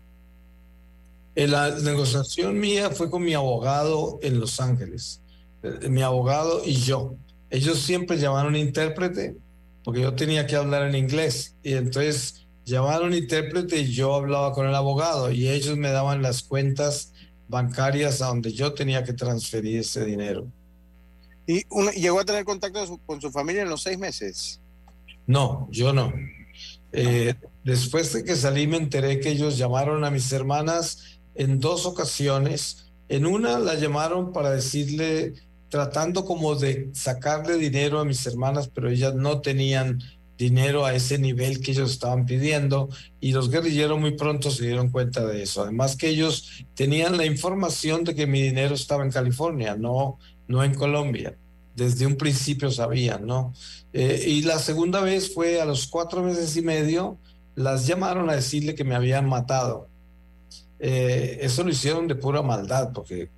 La 1.36 1.70
negociación 1.70 2.58
mía 2.58 2.90
fue 2.90 3.10
con 3.10 3.22
mi 3.22 3.34
abogado 3.34 4.18
en 4.22 4.40
Los 4.40 4.58
Ángeles, 4.58 5.20
eh, 5.62 5.88
mi 5.90 6.00
abogado 6.00 6.62
y 6.64 6.76
yo. 6.76 7.14
Ellos 7.50 7.78
siempre 7.80 8.16
llamaron 8.16 8.54
un 8.54 8.60
intérprete 8.60 9.36
porque 9.84 10.00
yo 10.00 10.14
tenía 10.14 10.46
que 10.46 10.56
hablar 10.56 10.88
en 10.88 10.96
inglés 10.96 11.54
y 11.62 11.74
entonces 11.74 12.46
llamaron 12.64 13.08
un 13.08 13.14
intérprete 13.14 13.78
y 13.78 13.92
yo 13.92 14.14
hablaba 14.14 14.52
con 14.52 14.66
el 14.66 14.74
abogado 14.74 15.30
y 15.30 15.48
ellos 15.48 15.76
me 15.76 15.90
daban 15.90 16.22
las 16.22 16.42
cuentas 16.42 17.12
bancarias 17.48 18.22
a 18.22 18.28
donde 18.28 18.52
yo 18.52 18.72
tenía 18.72 19.04
que 19.04 19.12
transferir 19.12 19.80
ese 19.80 20.04
dinero. 20.04 20.50
¿Y 21.46 21.62
llegó 22.00 22.18
a 22.18 22.24
tener 22.24 22.44
contacto 22.44 22.98
con 23.06 23.20
su 23.20 23.30
familia 23.30 23.62
en 23.62 23.68
los 23.68 23.82
seis 23.82 23.98
meses? 23.98 24.60
No, 25.26 25.68
yo 25.70 25.92
no. 25.92 26.12
Eh, 26.92 27.34
después 27.62 28.12
de 28.12 28.24
que 28.24 28.34
salí 28.36 28.66
me 28.66 28.78
enteré 28.78 29.20
que 29.20 29.30
ellos 29.30 29.58
llamaron 29.58 30.04
a 30.04 30.10
mis 30.10 30.32
hermanas 30.32 31.15
en 31.36 31.60
dos 31.60 31.86
ocasiones. 31.86 32.86
En 33.08 33.26
una 33.26 33.58
la 33.58 33.74
llamaron 33.74 34.32
para 34.32 34.50
decirle, 34.50 35.34
tratando 35.68 36.24
como 36.24 36.54
de 36.56 36.90
sacarle 36.92 37.56
dinero 37.56 38.00
a 38.00 38.04
mis 38.04 38.26
hermanas, 38.26 38.68
pero 38.72 38.90
ellas 38.90 39.14
no 39.14 39.40
tenían 39.40 40.00
dinero 40.36 40.84
a 40.84 40.94
ese 40.94 41.18
nivel 41.18 41.60
que 41.60 41.70
ellos 41.72 41.90
estaban 41.90 42.26
pidiendo 42.26 42.88
y 43.20 43.32
los 43.32 43.50
guerrilleros 43.50 43.98
muy 43.98 44.16
pronto 44.16 44.50
se 44.50 44.66
dieron 44.66 44.90
cuenta 44.90 45.24
de 45.24 45.42
eso. 45.42 45.62
Además 45.62 45.96
que 45.96 46.08
ellos 46.08 46.64
tenían 46.74 47.16
la 47.16 47.24
información 47.24 48.04
de 48.04 48.14
que 48.14 48.26
mi 48.26 48.42
dinero 48.42 48.74
estaba 48.74 49.04
en 49.04 49.10
California, 49.10 49.76
no, 49.76 50.18
no 50.46 50.62
en 50.62 50.74
Colombia. 50.74 51.38
Desde 51.74 52.06
un 52.06 52.16
principio 52.16 52.70
sabían, 52.70 53.26
¿no? 53.26 53.52
Eh, 53.92 54.24
y 54.26 54.42
la 54.42 54.58
segunda 54.58 55.00
vez 55.00 55.32
fue 55.32 55.60
a 55.60 55.64
los 55.64 55.86
cuatro 55.86 56.22
meses 56.22 56.56
y 56.56 56.62
medio, 56.62 57.18
las 57.54 57.86
llamaron 57.86 58.28
a 58.28 58.34
decirle 58.34 58.74
que 58.74 58.84
me 58.84 58.94
habían 58.94 59.28
matado 59.28 59.88
eh, 60.78 61.38
eso 61.40 61.64
lo 61.64 61.70
hicieron 61.70 62.06
de 62.08 62.14
pura 62.14 62.42
maldad, 62.42 62.92
porque 62.92 63.30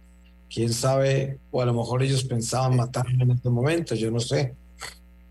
quién 0.50 0.72
sabe, 0.72 1.38
o 1.50 1.62
a 1.62 1.66
lo 1.66 1.74
mejor 1.74 2.02
ellos 2.02 2.24
pensaban 2.24 2.76
matarme 2.76 3.22
en 3.22 3.32
este 3.32 3.50
momento, 3.50 3.94
yo 3.94 4.10
no 4.10 4.20
sé. 4.20 4.54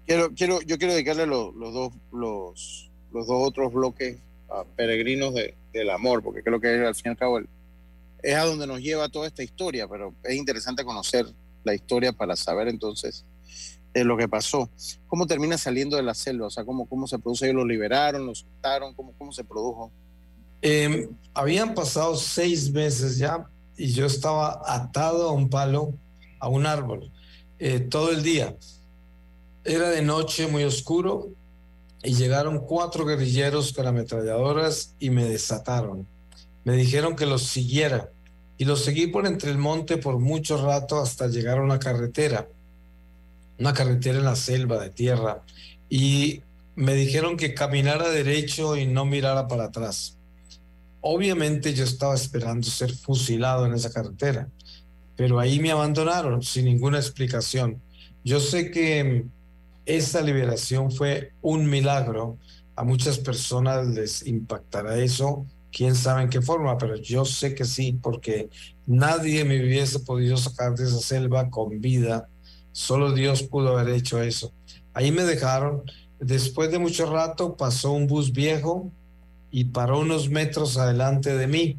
Quiero, 0.05 0.33
quiero, 0.33 0.61
yo 0.61 0.77
quiero 0.77 0.93
dedicarle 0.93 1.25
los, 1.25 1.53
los 1.55 1.73
dos, 1.73 1.93
los, 2.11 2.91
los 3.11 3.27
dos 3.27 3.47
otros 3.47 3.73
bloques 3.73 4.17
a 4.49 4.63
peregrinos 4.63 5.33
de, 5.33 5.55
del 5.73 5.89
amor, 5.89 6.23
porque 6.23 6.43
creo 6.43 6.61
que 6.61 6.69
al 6.69 6.95
fin 6.95 7.07
y 7.07 7.09
al 7.09 7.17
cabo 7.17 7.39
es 8.23 8.35
a 8.35 8.45
donde 8.45 8.67
nos 8.67 8.79
lleva 8.79 9.09
toda 9.09 9.27
esta 9.27 9.43
historia, 9.43 9.87
pero 9.87 10.13
es 10.23 10.35
interesante 10.35 10.83
conocer 10.83 11.25
la 11.63 11.75
historia 11.75 12.13
para 12.13 12.35
saber 12.35 12.67
entonces 12.67 13.25
eh, 13.93 14.03
lo 14.03 14.17
que 14.17 14.27
pasó. 14.27 14.69
¿Cómo 15.07 15.27
termina 15.27 15.57
saliendo 15.57 15.97
de 15.97 16.03
la 16.03 16.13
selva? 16.13 16.47
O 16.47 16.49
sea, 16.49 16.63
¿cómo, 16.63 16.87
cómo 16.87 17.07
se 17.07 17.19
produce? 17.19 17.45
¿Ellos 17.45 17.57
lo 17.57 17.65
liberaron, 17.65 18.25
lo 18.25 18.35
soltaron? 18.35 18.93
¿Cómo, 18.93 19.13
cómo 19.17 19.31
se 19.31 19.43
produjo? 19.43 19.91
Eh, 20.61 21.09
habían 21.33 21.73
pasado 21.73 22.15
seis 22.15 22.71
meses 22.71 23.17
ya 23.17 23.47
y 23.77 23.91
yo 23.91 24.05
estaba 24.05 24.61
atado 24.65 25.29
a 25.29 25.31
un 25.31 25.49
palo, 25.49 25.93
a 26.39 26.47
un 26.47 26.65
árbol, 26.65 27.11
eh, 27.59 27.79
todo 27.79 28.11
el 28.11 28.23
día. 28.23 28.55
Era 29.63 29.89
de 29.89 30.01
noche, 30.01 30.47
muy 30.47 30.63
oscuro, 30.63 31.29
y 32.03 32.13
llegaron 32.13 32.59
cuatro 32.59 33.05
guerrilleros 33.05 33.73
con 33.73 33.87
ametralladoras 33.87 34.95
y 34.99 35.09
me 35.09 35.25
desataron. 35.25 36.07
Me 36.63 36.75
dijeron 36.75 37.15
que 37.15 37.25
los 37.25 37.43
siguiera 37.43 38.09
y 38.57 38.65
los 38.65 38.83
seguí 38.83 39.07
por 39.07 39.27
entre 39.27 39.51
el 39.51 39.57
monte 39.57 39.97
por 39.97 40.19
mucho 40.19 40.63
rato 40.63 40.99
hasta 40.99 41.27
llegar 41.27 41.59
a 41.59 41.63
una 41.63 41.79
carretera, 41.79 42.47
una 43.59 43.73
carretera 43.73 44.17
en 44.19 44.25
la 44.25 44.35
selva 44.35 44.81
de 44.81 44.89
tierra, 44.89 45.43
y 45.89 46.41
me 46.75 46.93
dijeron 46.93 47.37
que 47.37 47.53
caminara 47.53 48.09
derecho 48.09 48.75
y 48.75 48.87
no 48.87 49.05
mirara 49.05 49.47
para 49.47 49.65
atrás. 49.65 50.16
Obviamente 51.09 51.73
yo 51.73 51.85
estaba 51.85 52.15
esperando 52.15 52.67
ser 52.67 52.91
fusilado 52.91 53.65
en 53.65 53.73
esa 53.73 53.89
carretera, 53.89 54.49
pero 55.15 55.39
ahí 55.39 55.57
me 55.57 55.71
abandonaron 55.71 56.43
sin 56.43 56.65
ninguna 56.65 56.97
explicación. 56.97 57.81
Yo 58.25 58.41
sé 58.41 58.71
que 58.71 59.25
esa 59.85 60.21
liberación 60.21 60.91
fue 60.91 61.31
un 61.41 61.69
milagro. 61.69 62.37
A 62.75 62.83
muchas 62.83 63.19
personas 63.19 63.87
les 63.87 64.27
impactará 64.27 64.99
eso, 64.99 65.45
quién 65.71 65.95
sabe 65.95 66.23
en 66.23 66.29
qué 66.29 66.41
forma, 66.41 66.77
pero 66.77 66.97
yo 66.97 67.23
sé 67.23 67.55
que 67.55 67.63
sí, 67.63 67.97
porque 68.03 68.49
nadie 68.85 69.45
me 69.45 69.63
hubiese 69.63 69.99
podido 69.99 70.35
sacar 70.35 70.75
de 70.75 70.83
esa 70.83 70.99
selva 70.99 71.49
con 71.49 71.79
vida. 71.79 72.27
Solo 72.73 73.13
Dios 73.13 73.43
pudo 73.43 73.77
haber 73.77 73.95
hecho 73.95 74.21
eso. 74.21 74.51
Ahí 74.93 75.13
me 75.13 75.23
dejaron. 75.23 75.83
Después 76.19 76.69
de 76.69 76.79
mucho 76.79 77.09
rato 77.09 77.55
pasó 77.55 77.93
un 77.93 78.07
bus 78.07 78.33
viejo 78.33 78.91
y 79.51 79.65
paró 79.65 79.99
unos 79.99 80.29
metros 80.29 80.77
adelante 80.77 81.35
de 81.37 81.47
mí. 81.47 81.77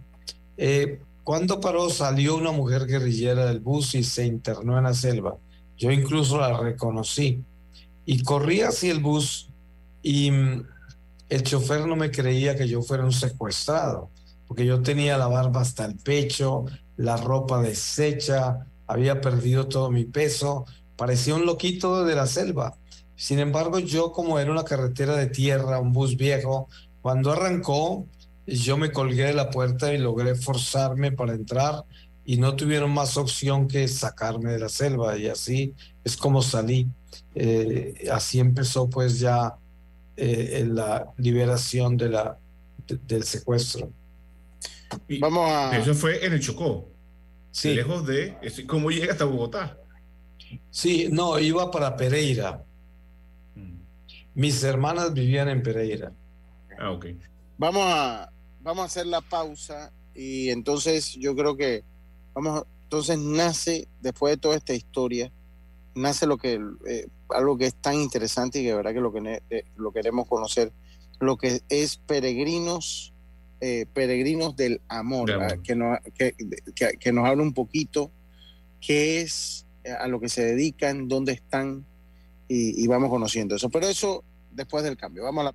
Eh, 0.57 1.01
cuando 1.25 1.61
paró 1.61 1.91
salió 1.91 2.37
una 2.37 2.53
mujer 2.53 2.87
guerrillera 2.87 3.47
del 3.47 3.61
bus 3.61 3.95
y 3.95 4.03
se 4.03 4.27
internó 4.27 4.79
en 4.79 4.85
la 4.85 4.95
selva. 4.95 5.37
Yo 5.77 5.91
incluso 5.91 6.39
la 6.39 6.59
reconocí 6.59 7.45
y 8.05 8.23
corrí 8.23 8.63
hacia 8.63 8.91
el 8.91 9.01
bus 9.01 9.51
y 10.03 10.31
mm, 10.31 10.67
el 11.29 11.43
chofer 11.43 11.87
no 11.87 11.95
me 11.97 12.11
creía 12.11 12.57
que 12.57 12.67
yo 12.67 12.83
fuera 12.83 13.05
un 13.05 13.13
secuestrado. 13.13 14.11
porque 14.47 14.65
yo 14.65 14.81
tenía 14.81 15.19
la 15.19 15.27
barba 15.27 15.61
hasta 15.61 15.85
el 15.85 15.97
pecho, 15.97 16.65
la 16.97 17.19
ropa 17.19 17.61
deshecha, 17.61 18.67
había 18.87 19.21
perdido 19.21 19.69
todo 19.69 19.91
mi 19.91 20.05
peso, 20.05 20.65
parecía 20.97 21.35
un 21.35 21.45
loquito 21.45 22.05
de 22.07 22.15
la 22.15 22.27
selva. 22.27 22.75
Sin 23.15 23.41
embargo, 23.41 23.79
yo 23.79 24.11
como 24.13 24.39
era 24.39 24.51
una 24.51 24.65
carretera 24.65 25.17
de 25.17 25.27
tierra, 25.27 25.81
un 25.81 25.93
bus 25.93 26.17
viejo, 26.17 26.69
cuando 27.03 27.33
arrancó, 27.33 28.07
yo 28.47 28.77
me 28.77 28.93
colgué 28.93 29.25
de 29.25 29.35
la 29.35 29.51
puerta 29.51 29.93
y 29.93 29.99
logré 29.99 30.35
forzarme 30.35 31.13
para 31.13 31.35
entrar 31.35 31.85
y 32.25 32.37
no 32.37 32.57
tuvieron 32.57 32.91
más 32.93 33.17
opción 33.17 33.69
que 33.69 33.89
sacarme 33.89 34.53
de 34.53 34.59
la 34.59 34.69
selva 34.69 35.17
y 35.17 35.29
así 35.29 35.75
es 36.05 36.17
como 36.17 36.43
salí. 36.43 36.87
Eh, 37.35 38.07
así 38.13 38.39
empezó 38.41 38.89
pues 38.91 39.19
ya 39.19 39.55
eh, 40.17 40.67
la 40.69 41.07
liberación 41.17 41.97
de 41.97 42.09
la, 42.11 42.39
de- 42.87 42.99
del 43.07 43.25
secuestro. 43.25 43.91
Vamos 45.21 45.51
a... 45.51 45.77
Eso 45.77 45.95
fue 45.95 46.25
en 46.25 46.33
el 46.33 46.41
Chocó. 46.41 46.89
Sí. 47.51 47.75
Lejos 47.75 48.07
de... 48.07 48.37
¿Cómo 48.67 48.91
llega 48.91 49.13
hasta 49.13 49.25
Bogotá? 49.25 49.79
Sí, 50.71 51.09
no, 51.11 51.39
iba 51.39 51.71
para 51.71 51.97
Pereira. 51.97 52.63
Mm. 53.55 53.81
Mis 54.35 54.63
hermanas 54.63 55.13
vivían 55.13 55.49
en 55.49 55.63
Pereira. 55.63 56.13
Ah, 56.79 56.91
ok. 56.93 57.07
Vamos 57.59 57.83
a, 57.85 58.31
vamos 58.61 58.83
a 58.83 58.87
hacer 58.87 59.07
la 59.07 59.21
pausa 59.21 59.93
y 60.15 60.51
entonces 60.51 61.15
yo 61.15 61.35
creo 61.35 61.57
que 61.57 61.85
vamos, 62.35 62.61
a- 62.61 62.67
entonces 62.85 63.19
nace 63.19 63.89
después 64.01 64.33
de 64.35 64.37
toda 64.39 64.57
esta 64.57 64.75
historia, 64.75 65.33
nace 65.95 66.27
lo 66.27 66.39
que 66.39 66.61
eh, 66.87 67.07
algo 67.31 67.59
que 67.59 67.67
es 67.67 67.75
tan 67.75 67.95
interesante 67.97 68.61
y 68.61 68.63
que 68.63 68.69
de 68.71 68.77
verdad 68.77 68.93
que 68.95 69.01
lo 69.01 69.13
que 69.13 69.43
eh, 69.51 69.65
lo 69.77 69.93
queremos 69.93 70.29
conocer, 70.29 70.73
lo 71.21 71.37
que 71.37 71.61
es 71.69 71.97
peregrinos, 71.97 73.13
eh, 73.61 73.87
peregrinos 73.93 74.55
del 74.57 74.81
amor, 74.89 75.29
que, 75.63 75.75
nos, 75.75 75.99
que, 76.15 76.33
que- 76.75 76.93
que 76.99 77.13
nos 77.13 77.27
habla 77.27 77.43
un 77.43 77.53
poquito 77.55 78.13
qué 78.81 79.21
es 79.21 79.67
a 80.01 80.07
lo 80.07 80.21
que 80.21 80.29
se 80.29 80.45
dedican, 80.45 81.09
dónde 81.09 81.33
están 81.33 81.85
y, 82.47 82.83
y 82.83 82.87
vamos 82.87 83.11
conociendo 83.11 83.57
eso. 83.57 83.69
Pero 83.69 83.89
eso 83.89 84.23
después 84.53 84.85
del 84.85 84.97
cambio. 84.97 85.25
Vamos 85.25 85.41
a 85.43 85.45
la 85.47 85.55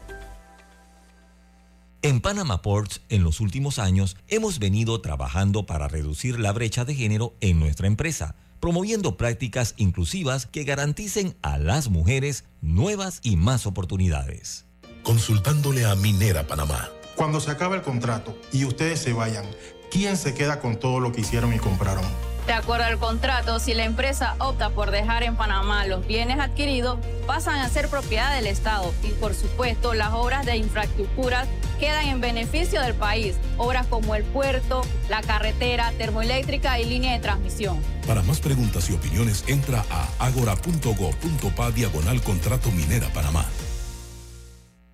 En 2.03 2.19
Panama 2.19 2.63
Ports, 2.63 3.01
en 3.09 3.23
los 3.23 3.39
últimos 3.41 3.77
años, 3.77 4.17
hemos 4.27 4.57
venido 4.57 4.99
trabajando 5.01 5.67
para 5.67 5.87
reducir 5.87 6.39
la 6.39 6.51
brecha 6.51 6.83
de 6.83 6.95
género 6.95 7.35
en 7.41 7.59
nuestra 7.59 7.85
empresa, 7.85 8.33
promoviendo 8.59 9.17
prácticas 9.17 9.75
inclusivas 9.77 10.47
que 10.47 10.63
garanticen 10.63 11.37
a 11.43 11.59
las 11.59 11.89
mujeres 11.89 12.45
nuevas 12.59 13.19
y 13.21 13.35
más 13.35 13.67
oportunidades. 13.67 14.65
Consultándole 15.03 15.85
a 15.85 15.93
Minera 15.93 16.47
Panamá. 16.47 16.89
Cuando 17.15 17.39
se 17.39 17.51
acabe 17.51 17.75
el 17.75 17.83
contrato 17.83 18.35
y 18.51 18.65
ustedes 18.65 18.99
se 18.99 19.13
vayan, 19.13 19.45
¿quién 19.91 20.17
se 20.17 20.33
queda 20.33 20.59
con 20.59 20.79
todo 20.79 20.99
lo 20.99 21.11
que 21.11 21.21
hicieron 21.21 21.53
y 21.53 21.59
compraron? 21.59 22.05
De 22.47 22.53
acuerdo 22.53 22.85
al 22.85 22.97
contrato, 22.97 23.59
si 23.59 23.73
la 23.73 23.83
empresa 23.83 24.35
opta 24.39 24.71
por 24.71 24.91
dejar 24.91 25.23
en 25.23 25.35
Panamá 25.35 25.85
los 25.85 26.05
bienes 26.05 26.39
adquiridos, 26.39 26.99
pasan 27.27 27.59
a 27.59 27.69
ser 27.69 27.87
propiedad 27.87 28.33
del 28.35 28.47
Estado 28.47 28.93
y 29.03 29.09
por 29.09 29.35
supuesto 29.35 29.93
las 29.93 30.11
obras 30.13 30.45
de 30.45 30.57
infraestructura 30.57 31.45
quedan 31.79 32.07
en 32.07 32.21
beneficio 32.21 32.81
del 32.81 32.93
país, 32.93 33.35
obras 33.57 33.87
como 33.87 34.15
el 34.15 34.23
puerto, 34.23 34.81
la 35.09 35.21
carretera, 35.21 35.91
termoeléctrica 35.97 36.79
y 36.79 36.85
línea 36.85 37.13
de 37.13 37.19
transmisión. 37.19 37.79
Para 38.05 38.21
más 38.21 38.39
preguntas 38.39 38.89
y 38.89 38.93
opiniones, 38.93 39.43
entra 39.47 39.85
a 39.89 40.07
agora.go.pa 40.19 41.71
diagonal 41.71 42.21
contrato 42.21 42.71
minera 42.71 43.07
Panamá. 43.09 43.45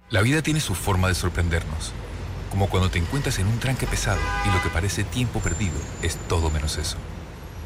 La 0.09 0.21
vida 0.21 0.41
tiene 0.41 0.59
su 0.59 0.75
forma 0.75 1.09
de 1.09 1.15
sorprendernos. 1.15 1.91
Como 2.51 2.69
cuando 2.69 2.89
te 2.89 2.99
encuentras 2.99 3.39
en 3.39 3.47
un 3.47 3.59
tranque 3.59 3.87
pesado 3.87 4.21
y 4.45 4.55
lo 4.55 4.61
que 4.61 4.69
parece 4.69 5.03
tiempo 5.03 5.41
perdido 5.41 5.75
es 6.01 6.15
todo 6.29 6.49
menos 6.49 6.77
eso. 6.77 6.97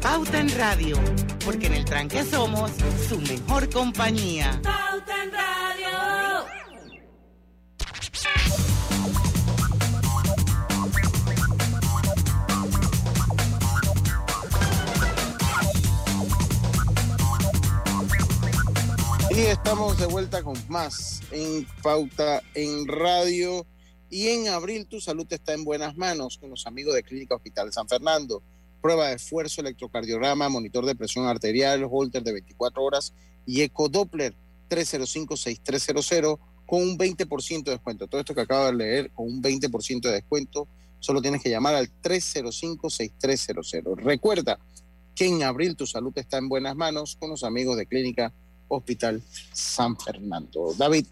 Pauta 0.00 0.40
en 0.40 0.48
Radio, 0.56 0.96
porque 1.44 1.66
en 1.66 1.74
el 1.74 1.84
tranque 1.84 2.24
somos 2.24 2.70
su 3.08 3.20
mejor 3.20 3.70
compañía. 3.70 4.60
Pauta 4.62 5.22
en 5.22 5.32
Radio. 5.32 6.62
Y 19.30 19.40
estamos 19.46 19.98
de 19.98 20.06
vuelta 20.06 20.42
con 20.42 20.56
más 20.68 21.22
en 21.30 21.66
Pauta 21.82 22.42
en 22.54 22.86
Radio. 22.86 23.66
Y 24.10 24.28
en 24.28 24.48
abril 24.48 24.86
tu 24.86 25.00
salud 25.00 25.26
está 25.30 25.54
en 25.54 25.64
buenas 25.64 25.96
manos 25.96 26.36
con 26.36 26.50
los 26.50 26.66
amigos 26.66 26.94
de 26.94 27.02
Clínica 27.02 27.34
Hospital 27.34 27.72
San 27.72 27.88
Fernando. 27.88 28.42
Prueba 28.82 29.08
de 29.08 29.14
esfuerzo, 29.14 29.60
electrocardiograma, 29.60 30.48
monitor 30.48 30.84
de 30.84 30.96
presión 30.96 31.26
arterial, 31.26 31.86
holter 31.88 32.22
de 32.22 32.32
24 32.32 32.82
horas 32.82 33.14
y 33.46 33.62
ecodoppler 33.62 34.34
305-6300 34.68 36.38
con 36.66 36.82
un 36.82 36.98
20% 36.98 37.64
de 37.64 37.70
descuento. 37.72 38.08
Todo 38.08 38.20
esto 38.20 38.34
que 38.34 38.40
acabo 38.40 38.66
de 38.66 38.74
leer 38.74 39.10
con 39.12 39.26
un 39.26 39.42
20% 39.42 40.00
de 40.00 40.12
descuento, 40.12 40.66
solo 40.98 41.22
tienes 41.22 41.42
que 41.42 41.50
llamar 41.50 41.74
al 41.74 41.88
305-6300. 42.02 43.96
Recuerda 43.96 44.58
que 45.14 45.26
en 45.26 45.42
abril 45.42 45.76
tu 45.76 45.86
salud 45.86 46.12
está 46.16 46.38
en 46.38 46.48
buenas 46.48 46.74
manos 46.74 47.16
con 47.20 47.30
los 47.30 47.44
amigos 47.44 47.76
de 47.76 47.86
Clínica 47.86 48.32
Hospital 48.68 49.22
San 49.52 49.96
Fernando. 49.98 50.74
David. 50.76 51.06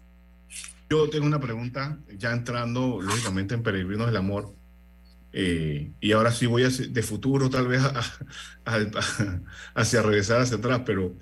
Yo 0.89 1.09
tengo 1.09 1.25
una 1.25 1.39
pregunta, 1.39 1.99
ya 2.17 2.31
entrando 2.33 2.99
lógicamente 2.99 3.55
en 3.55 3.63
Peregrinos 3.63 4.07
del 4.07 4.17
Amor, 4.17 4.53
eh, 5.33 5.91
y 5.99 6.11
ahora 6.11 6.31
sí 6.31 6.45
voy 6.45 6.63
hacia- 6.63 6.87
de 6.87 7.03
futuro 7.03 7.49
tal 7.49 7.67
vez 7.67 7.81
a- 7.83 7.99
a- 8.65 8.75
a- 8.75 9.41
hacia 9.75 10.01
regresar 10.01 10.41
hacia 10.41 10.57
atrás, 10.57 10.81
pero 10.85 11.15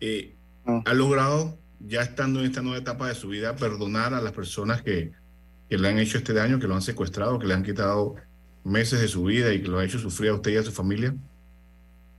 eh, 0.00 0.36
¿ha 0.84 0.94
logrado, 0.94 1.58
ya 1.80 2.02
estando 2.02 2.40
en 2.40 2.46
esta 2.46 2.62
nueva 2.62 2.78
etapa 2.78 3.08
de 3.08 3.14
su 3.14 3.28
vida, 3.28 3.56
perdonar 3.56 4.14
a 4.14 4.20
las 4.20 4.32
personas 4.32 4.82
que, 4.82 5.12
que 5.68 5.78
le 5.78 5.88
han 5.88 5.98
hecho 5.98 6.18
este 6.18 6.32
daño, 6.32 6.58
que 6.58 6.66
lo 6.68 6.74
han 6.74 6.82
secuestrado, 6.82 7.38
que 7.38 7.46
le 7.46 7.54
han 7.54 7.62
quitado 7.64 8.16
meses 8.64 9.00
de 9.00 9.08
su 9.08 9.24
vida 9.24 9.52
y 9.54 9.62
que 9.62 9.68
lo 9.68 9.78
ha 9.78 9.84
hecho 9.84 9.98
sufrir 9.98 10.30
a 10.30 10.34
usted 10.34 10.52
y 10.52 10.56
a 10.56 10.62
su 10.62 10.72
familia? 10.72 11.14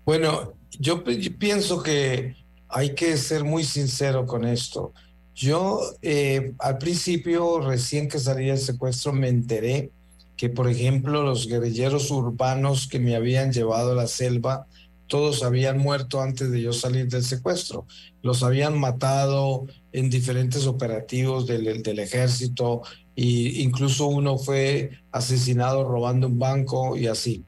Bueno, 0.05 0.53
yo, 0.79 1.03
pienso 1.37 1.83
que 1.83 2.35
hay 2.67 2.95
que 2.95 3.17
ser 3.17 3.43
muy 3.43 3.63
sincero 3.63 4.25
con 4.25 4.45
esto. 4.45 4.93
Yo 5.35 5.79
eh, 6.01 6.53
al 6.59 6.77
principio, 6.77 7.59
recién 7.61 8.07
que 8.09 8.19
salí 8.19 8.47
del 8.47 8.57
secuestro, 8.57 9.13
me 9.13 9.29
enteré 9.29 9.91
que, 10.39 10.47
por 10.47 10.69
ejemplo, 10.69 11.21
los 11.21 11.47
guerrilleros 11.47 12.09
urbanos 12.11 12.87
que 12.87 12.97
me 12.97 13.13
habían 13.13 13.51
llevado 13.51 13.91
a 13.91 13.95
la 13.95 14.07
selva, 14.07 14.67
todos 15.07 15.43
habían 15.43 15.77
muerto 15.77 16.21
antes 16.21 16.49
de 16.49 16.61
yo 16.61 16.71
salir 16.71 17.09
del 17.09 17.25
secuestro. 17.25 17.85
Los 18.21 18.41
habían 18.41 18.79
matado 18.79 19.67
en 19.91 20.09
diferentes 20.09 20.65
operativos 20.65 21.45
del, 21.45 21.83
del 21.83 21.99
ejército 21.99 22.83
e 23.17 23.63
incluso 23.63 24.07
uno 24.07 24.37
fue 24.37 24.91
asesinado 25.11 25.83
robando 25.83 26.27
un 26.27 26.39
banco 26.39 26.95
y 26.95 27.07
así. 27.07 27.43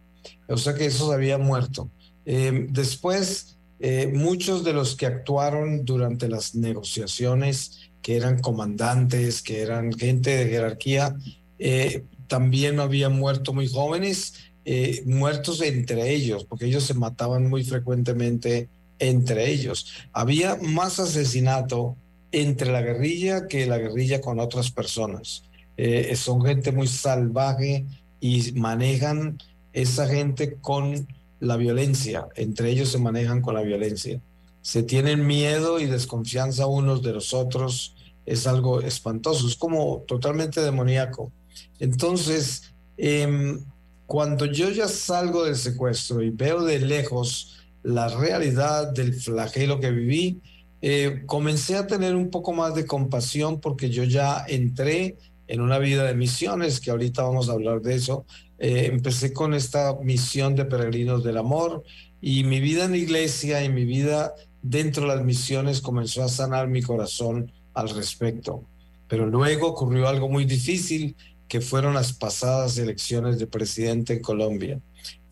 O 0.50 0.58
sea 0.58 0.74
que 0.74 0.88
esos 0.88 1.14
habían 1.14 1.44
muerto. 1.44 1.90
Eh, 2.26 2.68
después, 2.72 3.58
eh, 3.80 4.12
muchos 4.14 4.66
de 4.66 4.74
los 4.74 4.98
que 4.98 5.06
actuaron 5.06 5.86
durante 5.86 6.28
las 6.28 6.56
negociaciones, 6.56 7.90
que 8.02 8.18
eran 8.18 8.40
comandantes, 8.40 9.42
que 9.42 9.62
eran 9.62 9.94
gente 9.94 10.32
de 10.36 10.50
jerarquía, 10.50 11.16
eh, 11.58 12.04
también 12.32 12.80
habían 12.80 13.20
muerto 13.20 13.52
muy 13.52 13.68
jóvenes, 13.68 14.36
muertos 15.06 15.62
entre 15.62 16.14
ellos, 16.14 16.46
porque 16.46 16.66
ellos 16.66 16.86
se 16.86 16.94
mataban 16.94 17.50
muy 17.50 17.66
frecuentemente 17.66 18.70
entre 19.00 19.52
ellos. 19.52 19.92
Había 20.14 20.56
más 20.56 21.00
asesinato 21.00 21.98
entre 22.32 22.72
la 22.72 22.82
guerrilla 22.82 23.48
que 23.48 23.68
la 23.68 23.78
guerrilla 23.78 24.22
con 24.22 24.40
otras 24.40 24.72
personas. 24.72 25.44
son 26.16 26.42
gente 26.46 26.72
muy 26.72 26.88
salvaje 26.88 27.86
y 28.22 28.54
manejan 28.54 29.38
esa 29.74 30.08
gente 30.08 30.56
con 30.62 31.08
la 31.42 31.58
violencia, 31.58 32.28
entre 32.36 32.70
ellos 32.70 32.90
se 32.90 33.00
manejan 33.00 33.42
con 33.42 33.56
la 33.56 33.64
violencia. 33.64 34.22
Se 34.62 34.84
tienen 34.84 35.26
miedo 35.26 35.80
y 35.80 35.88
desconfianza 35.88 36.68
unos 36.68 37.02
de 37.02 37.14
los 37.14 37.34
otros, 37.34 37.96
es 38.26 38.46
algo 38.46 38.80
espantoso, 38.80 39.48
es 39.48 39.56
como 39.56 40.04
totalmente 40.08 40.62
demoníaco. 40.62 41.32
Entonces, 41.80 42.74
em, 42.98 43.64
cuando 44.06 44.46
yo 44.46 44.70
ya 44.70 44.88
salgo 44.88 45.46
del 45.46 45.56
secuestro 45.56 46.22
y 46.22 46.30
veo 46.30 46.64
de 46.64 46.80
lejos 46.80 47.58
la 47.84 48.08
realidad 48.10 48.92
del 48.94 49.14
flagelo 49.14 49.80
que 49.80 49.92
viví, 49.92 50.42
eh, 50.82 51.24
comencé 51.26 51.78
a 51.78 51.88
tener 51.88 52.16
un 52.16 52.30
poco 52.30 52.54
más 52.54 52.76
de 52.76 52.86
compasión 52.86 53.60
porque 53.60 53.90
yo 53.90 54.04
ya 54.04 54.44
entré 54.48 55.18
en 55.48 55.62
una 55.62 55.80
vida 55.80 56.06
de 56.06 56.16
misiones, 56.16 56.80
que 56.80 56.92
ahorita 56.92 57.24
vamos 57.24 57.50
a 57.50 57.54
hablar 57.54 57.82
de 57.82 57.96
eso, 57.96 58.26
eh, 58.58 58.90
empecé 58.92 59.34
con 59.34 59.54
esta 59.54 59.96
misión 60.02 60.56
de 60.56 60.66
peregrinos 60.66 61.24
del 61.24 61.38
amor 61.38 61.84
y 62.22 62.44
mi 62.44 62.60
vida 62.60 62.86
en 62.86 62.92
la 62.92 62.98
iglesia 62.98 63.64
y 63.64 63.70
mi 63.70 63.86
vida 63.86 64.34
dentro 64.62 65.04
de 65.04 65.16
las 65.16 65.26
misiones 65.26 65.82
comenzó 65.82 66.24
a 66.24 66.30
sanar 66.30 66.68
mi 66.68 66.82
corazón 66.82 67.52
al 67.74 67.90
respecto. 67.90 68.64
Pero 69.08 69.26
luego 69.26 69.68
ocurrió 69.68 70.08
algo 70.08 70.30
muy 70.30 70.46
difícil, 70.46 71.16
que 71.52 71.60
fueron 71.60 71.96
las 71.96 72.14
pasadas 72.14 72.78
elecciones 72.78 73.38
de 73.38 73.46
presidente 73.46 74.14
en 74.14 74.22
Colombia. 74.22 74.80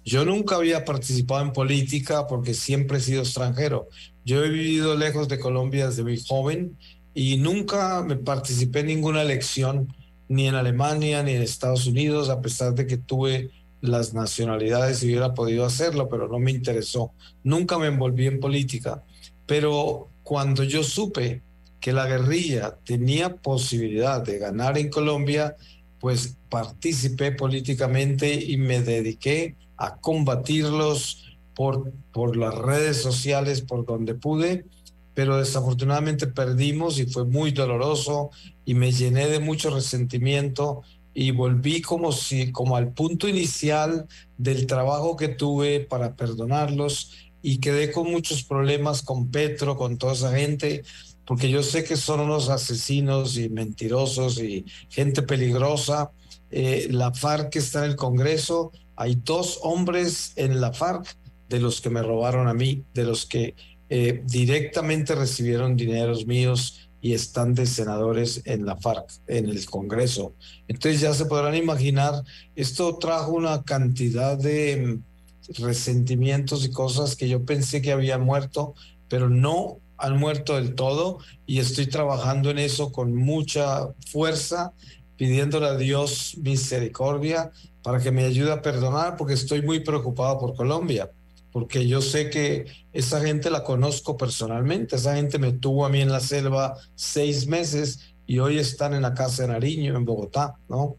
Yo 0.04 0.26
nunca 0.26 0.58
había 0.58 0.84
participado 0.84 1.42
en 1.46 1.54
política 1.54 2.28
porque 2.28 2.54
siempre 2.54 2.98
he 2.98 3.00
sido 3.00 3.22
extranjero. 3.22 3.88
Yo 4.26 4.44
he 4.44 4.50
vivido 4.50 4.98
lejos 4.98 5.30
de 5.30 5.40
Colombia 5.40 5.88
desde 5.88 6.04
muy 6.04 6.22
joven 6.22 6.78
y 7.14 7.38
nunca 7.38 8.04
me 8.04 8.18
participé 8.18 8.82
en 8.82 8.88
ninguna 8.88 9.22
elección 9.22 9.96
ni 10.28 10.46
en 10.46 10.56
Alemania 10.56 11.24
ni 11.24 11.32
en 11.32 11.42
Estados 11.42 11.88
Unidos, 11.88 12.28
a 12.28 12.42
pesar 12.42 12.76
de 12.76 12.86
que 12.86 12.98
tuve 12.98 13.52
las 13.80 14.14
nacionalidades 14.14 15.02
y 15.02 15.06
hubiera 15.06 15.34
podido 15.34 15.64
hacerlo, 15.64 16.10
pero 16.10 16.28
no 16.28 16.38
me 16.38 16.52
interesó. 16.52 17.14
Nunca 17.46 17.78
me 17.78 17.88
envolví 17.88 18.28
en 18.28 18.42
política. 18.42 19.06
Pero 19.46 20.10
cuando 20.24 20.66
yo 20.66 20.84
supe 20.84 21.44
que 21.80 21.94
la 21.94 22.08
guerrilla 22.08 22.78
tenía 22.84 23.38
posibilidad 23.38 24.22
de 24.22 24.38
ganar 24.38 24.78
en 24.78 24.90
Colombia, 24.90 25.56
pues 26.00 26.38
participé 26.50 27.32
políticamente 27.32 28.34
y 28.34 28.58
me 28.58 28.82
dediqué 28.82 29.56
a 29.78 29.98
combatirlos 29.98 31.26
por, 31.56 31.92
por 32.14 32.38
las 32.38 32.56
redes 32.56 33.02
sociales, 33.02 33.62
por 33.62 33.86
donde 33.86 34.16
pude, 34.16 34.66
pero 35.14 35.38
desafortunadamente 35.38 36.28
perdimos 36.28 37.00
y 37.00 37.06
fue 37.06 37.26
muy 37.26 37.52
doloroso 37.52 38.30
y 38.66 38.74
me 38.74 38.92
llené 38.92 39.28
de 39.28 39.40
mucho 39.40 39.70
resentimiento 39.70 40.84
y 41.14 41.32
volví 41.32 41.82
como 41.82 42.12
si 42.12 42.52
como 42.52 42.78
al 42.78 42.94
punto 42.94 43.28
inicial 43.28 44.08
del 44.38 44.68
trabajo 44.68 45.18
que 45.18 45.28
tuve 45.28 45.82
para 45.82 46.16
perdonarlos 46.16 47.12
y 47.42 47.58
quedé 47.60 47.92
con 47.92 48.10
muchos 48.10 48.44
problemas 48.44 49.02
con 49.02 49.32
Petro, 49.32 49.76
con 49.76 49.98
toda 49.98 50.14
esa 50.14 50.32
gente, 50.32 50.84
porque 51.30 51.48
yo 51.48 51.62
sé 51.62 51.84
que 51.84 51.96
son 51.96 52.22
unos 52.22 52.50
asesinos 52.50 53.38
y 53.38 53.50
mentirosos 53.50 54.40
y 54.40 54.66
gente 54.90 55.22
peligrosa. 55.22 56.10
Eh, 56.50 56.88
la 56.90 57.14
FARC 57.14 57.56
está 57.58 57.86
en 57.86 57.92
el 57.92 57.96
Congreso, 57.96 58.72
hay 58.96 59.14
dos 59.24 59.60
hombres 59.62 60.34
en 60.38 60.60
la 60.60 60.74
FARC 60.74 61.16
de 61.48 61.60
los 61.60 61.82
que 61.82 61.92
me 61.92 62.02
robaron 62.02 62.48
a 62.48 62.56
mí, 62.56 62.84
de 62.96 63.04
los 63.04 63.28
que 63.28 63.54
eh, 63.90 64.24
directamente 64.26 65.14
recibieron 65.14 65.76
dineros 65.76 66.26
míos 66.26 66.90
y 67.00 67.14
están 67.14 67.54
de 67.54 67.68
senadores 67.68 68.42
en 68.46 68.66
la 68.66 68.76
FARC, 68.78 69.08
en 69.28 69.50
el 69.50 69.64
Congreso. 69.68 70.34
Entonces 70.68 71.00
ya 71.00 71.14
se 71.14 71.26
podrán 71.26 71.56
imaginar, 71.56 72.24
esto 72.56 72.98
trajo 72.98 73.34
una 73.34 73.62
cantidad 73.62 74.36
de 74.36 74.78
mm, 74.78 75.62
resentimientos 75.62 76.66
y 76.66 76.72
cosas 76.72 77.16
que 77.16 77.30
yo 77.30 77.46
pensé 77.46 77.84
que 77.84 77.92
habían 77.92 78.22
muerto, 78.22 78.74
pero 79.08 79.30
no 79.30 79.80
han 80.00 80.18
muerto 80.18 80.56
del 80.56 80.76
todo 80.76 81.20
y 81.46 81.60
estoy 81.60 81.88
trabajando 81.88 82.50
en 82.50 82.60
eso 82.60 82.92
con 82.92 83.16
mucha 83.16 83.90
fuerza, 84.12 84.74
pidiéndole 85.18 85.68
a 85.68 85.78
Dios 85.78 86.38
misericordia 86.42 87.52
para 87.84 88.00
que 88.00 88.12
me 88.12 88.24
ayude 88.24 88.52
a 88.52 88.62
perdonar 88.62 89.18
porque 89.18 89.34
estoy 89.34 89.62
muy 89.62 89.82
preocupado 89.82 90.40
por 90.40 90.56
Colombia 90.56 91.10
porque 91.52 91.88
yo 91.88 92.02
sé 92.02 92.30
que 92.30 92.68
esa 92.94 93.22
gente 93.22 93.50
la 93.50 93.64
conozco 93.64 94.18
personalmente, 94.18 94.96
esa 94.96 95.16
gente 95.16 95.40
me 95.40 95.54
tuvo 95.54 95.86
a 95.86 95.90
mí 95.90 96.02
en 96.02 96.12
la 96.12 96.20
selva 96.20 96.78
seis 96.96 97.48
meses 97.48 98.14
y 98.28 98.40
hoy 98.40 98.60
están 98.60 98.94
en 98.94 99.02
la 99.02 99.14
casa 99.14 99.44
de 99.44 99.50
Nariño, 99.50 99.96
en 99.96 100.06
Bogotá, 100.06 100.56
¿no? 100.68 100.98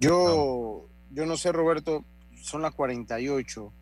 Yo, 0.00 0.88
yo 1.10 1.26
no 1.26 1.36
sé, 1.36 1.52
Roberto, 1.52 2.04
son 2.42 2.62
las 2.62 2.74
48, 2.74 3.72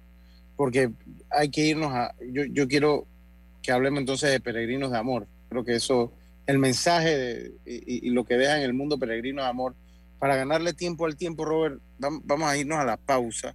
porque 0.57 0.93
hay 1.31 1.51
que 1.51 1.67
irnos 1.67 1.93
a, 1.93 2.15
yo, 2.33 2.45
yo 2.45 2.67
quiero 2.67 3.07
que 3.63 3.73
hablemos 3.73 4.01
entonces 4.01 4.31
de 4.31 4.41
peregrinos 4.41 4.91
de 4.91 4.99
amor, 4.99 5.27
creo 5.49 5.65
que 5.65 5.77
eso, 5.77 6.13
el 6.47 6.59
mensaje 6.59 7.53
y, 7.65 8.11
lo 8.11 8.25
que 8.25 8.37
deja 8.37 8.59
en 8.59 8.65
el 8.65 8.75
mundo 8.75 8.99
peregrinos 8.99 9.45
de 9.45 9.51
amor, 9.51 9.75
para 10.19 10.37
ganarle 10.37 10.73
tiempo 10.73 11.07
al 11.07 11.17
tiempo, 11.17 11.45
Robert, 11.45 11.81
vamos 11.99 12.49
a 12.49 12.57
irnos 12.57 12.79
a 12.79 12.85
la 12.85 12.97
pausa 12.97 13.55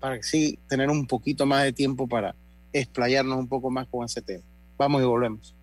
para 0.00 0.22
sí 0.22 0.58
tener 0.68 0.90
un 0.90 1.06
poquito 1.06 1.46
más 1.46 1.64
de 1.64 1.72
tiempo 1.72 2.06
para 2.06 2.34
explayarnos 2.72 3.38
un 3.38 3.48
poco 3.48 3.70
más 3.70 3.86
con 3.88 4.04
ese 4.04 4.22
tema. 4.22 4.44
Vamos 4.78 5.02
y 5.02 5.04
volvemos. 5.04 5.54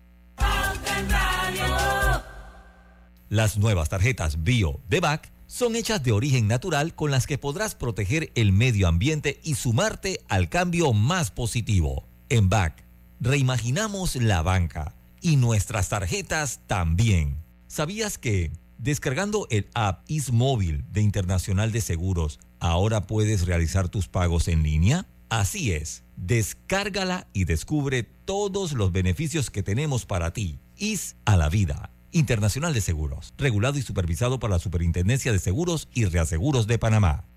Las 3.28 3.58
nuevas 3.58 3.88
tarjetas 3.88 4.42
Bio 4.44 4.80
de 4.88 5.00
BAC 5.00 5.32
son 5.46 5.76
hechas 5.76 6.02
de 6.02 6.12
origen 6.12 6.46
natural 6.48 6.94
con 6.94 7.10
las 7.10 7.26
que 7.26 7.38
podrás 7.38 7.74
proteger 7.74 8.30
el 8.34 8.52
medio 8.52 8.88
ambiente 8.88 9.40
y 9.42 9.54
sumarte 9.54 10.20
al 10.28 10.48
cambio 10.48 10.92
más 10.92 11.30
positivo. 11.30 12.08
En 12.28 12.48
BAC, 12.48 12.83
reimaginamos 13.20 14.16
la 14.16 14.42
banca 14.42 14.94
y 15.20 15.36
nuestras 15.36 15.88
tarjetas 15.88 16.60
también. 16.66 17.38
¿Sabías 17.66 18.18
que 18.18 18.52
descargando 18.78 19.46
el 19.50 19.68
app 19.74 20.04
IsMóvil 20.08 20.84
de 20.92 21.00
Internacional 21.00 21.72
de 21.72 21.80
Seguros 21.80 22.38
¿Ahora 22.64 23.06
puedes 23.06 23.44
realizar 23.44 23.90
tus 23.90 24.08
pagos 24.08 24.48
en 24.48 24.62
línea? 24.62 25.06
Así 25.28 25.72
es, 25.72 26.02
descárgala 26.16 27.28
y 27.34 27.44
descubre 27.44 28.04
todos 28.04 28.72
los 28.72 28.90
beneficios 28.90 29.50
que 29.50 29.62
tenemos 29.62 30.06
para 30.06 30.32
ti. 30.32 30.60
IS 30.78 31.16
a 31.26 31.36
la 31.36 31.50
vida. 31.50 31.90
Internacional 32.10 32.72
de 32.72 32.80
Seguros, 32.80 33.34
regulado 33.36 33.78
y 33.78 33.82
supervisado 33.82 34.38
por 34.38 34.48
la 34.48 34.58
Superintendencia 34.58 35.30
de 35.30 35.40
Seguros 35.40 35.90
y 35.92 36.06
Reaseguros 36.06 36.66
de 36.66 36.78
Panamá. 36.78 37.26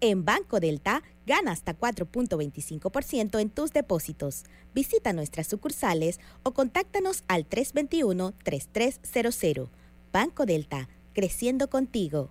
En 0.00 0.24
Banco 0.24 0.58
Delta, 0.58 1.04
gana 1.26 1.52
hasta 1.52 1.78
4.25% 1.78 3.40
en 3.40 3.50
tus 3.50 3.72
depósitos. 3.72 4.42
Visita 4.74 5.12
nuestras 5.12 5.46
sucursales 5.46 6.18
o 6.42 6.52
contáctanos 6.52 7.22
al 7.28 7.48
321-3300. 7.48 9.68
Banco 10.12 10.44
Delta, 10.44 10.88
creciendo 11.12 11.70
contigo. 11.70 12.30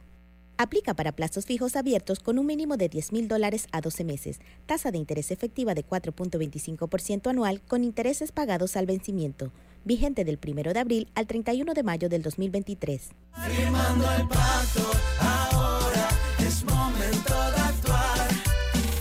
Aplica 0.58 0.94
para 0.94 1.14
plazos 1.14 1.46
fijos 1.46 1.76
abiertos 1.76 2.20
con 2.20 2.38
un 2.38 2.46
mínimo 2.46 2.78
de 2.78 2.90
10 2.90 3.14
mil 3.14 3.28
dólares 3.28 3.68
a 3.72 3.82
12 3.82 4.04
meses. 4.04 4.40
Tasa 4.66 4.92
de 4.92 5.00
interés 5.00 5.32
efectiva 5.32 5.74
de 5.74 5.86
4.25% 5.86 7.30
anual 7.30 7.62
con 7.62 7.84
intereses 7.84 8.32
pagados 8.32 8.76
al 8.76 8.86
vencimiento. 8.86 9.52
Vigente 9.84 10.24
del 10.24 10.40
1 10.46 10.74
de 10.74 10.80
abril 10.80 11.08
al 11.16 11.26
31 11.26 11.74
de 11.74 11.84
mayo 11.84 12.08
del 12.08 12.22
2023. 12.22 13.10
Firmando 13.48 14.12
el 14.12 14.28
pacto, 14.28 14.92
ahora 15.20 16.10
es 16.40 16.64
momento 16.64 17.34
de 17.34 17.62
actuar. 17.62 18.30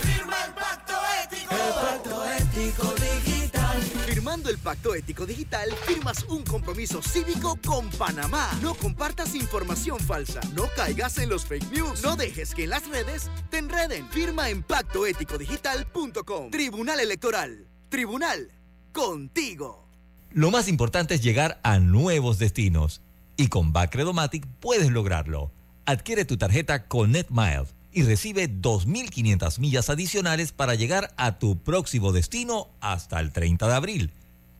Firma 0.00 0.36
el 0.46 0.54
pacto 0.54 0.94
ético. 1.22 1.54
El 1.54 1.74
pacto 1.74 2.24
ético 2.24 2.94
digital. 2.94 3.82
Firmando 4.06 4.50
el 4.50 4.58
Pacto 4.58 4.94
Ético 4.94 5.26
Digital, 5.26 5.70
firmas 5.86 6.24
un 6.24 6.42
compromiso 6.44 7.02
cívico 7.02 7.58
con 7.64 7.88
Panamá. 7.90 8.50
No 8.62 8.74
compartas 8.74 9.34
información 9.34 9.98
falsa, 9.98 10.40
no 10.54 10.68
caigas 10.76 11.18
en 11.18 11.28
los 11.28 11.44
fake 11.46 11.70
news, 11.72 12.02
no 12.02 12.16
dejes 12.16 12.54
que 12.54 12.64
en 12.64 12.70
las 12.70 12.86
redes 12.88 13.30
te 13.50 13.58
enreden. 13.58 14.08
Firma 14.10 14.50
en 14.50 14.62
pactoeticodigital.com. 14.62 16.50
Tribunal 16.50 17.00
Electoral. 17.00 17.66
Tribunal. 17.88 18.50
Contigo. 18.92 19.89
Lo 20.32 20.52
más 20.52 20.68
importante 20.68 21.14
es 21.14 21.22
llegar 21.22 21.58
a 21.64 21.80
nuevos 21.80 22.38
destinos. 22.38 23.02
Y 23.36 23.48
con 23.48 23.72
Bacredomatic 23.72 24.46
puedes 24.60 24.90
lograrlo. 24.90 25.50
Adquiere 25.86 26.24
tu 26.24 26.36
tarjeta 26.36 26.86
Connect 26.86 27.30
Miles 27.30 27.74
y 27.90 28.04
recibe 28.04 28.48
2.500 28.48 29.58
millas 29.58 29.90
adicionales 29.90 30.52
para 30.52 30.76
llegar 30.76 31.12
a 31.16 31.40
tu 31.40 31.58
próximo 31.58 32.12
destino 32.12 32.68
hasta 32.80 33.18
el 33.18 33.32
30 33.32 33.66
de 33.66 33.74
abril. 33.74 34.12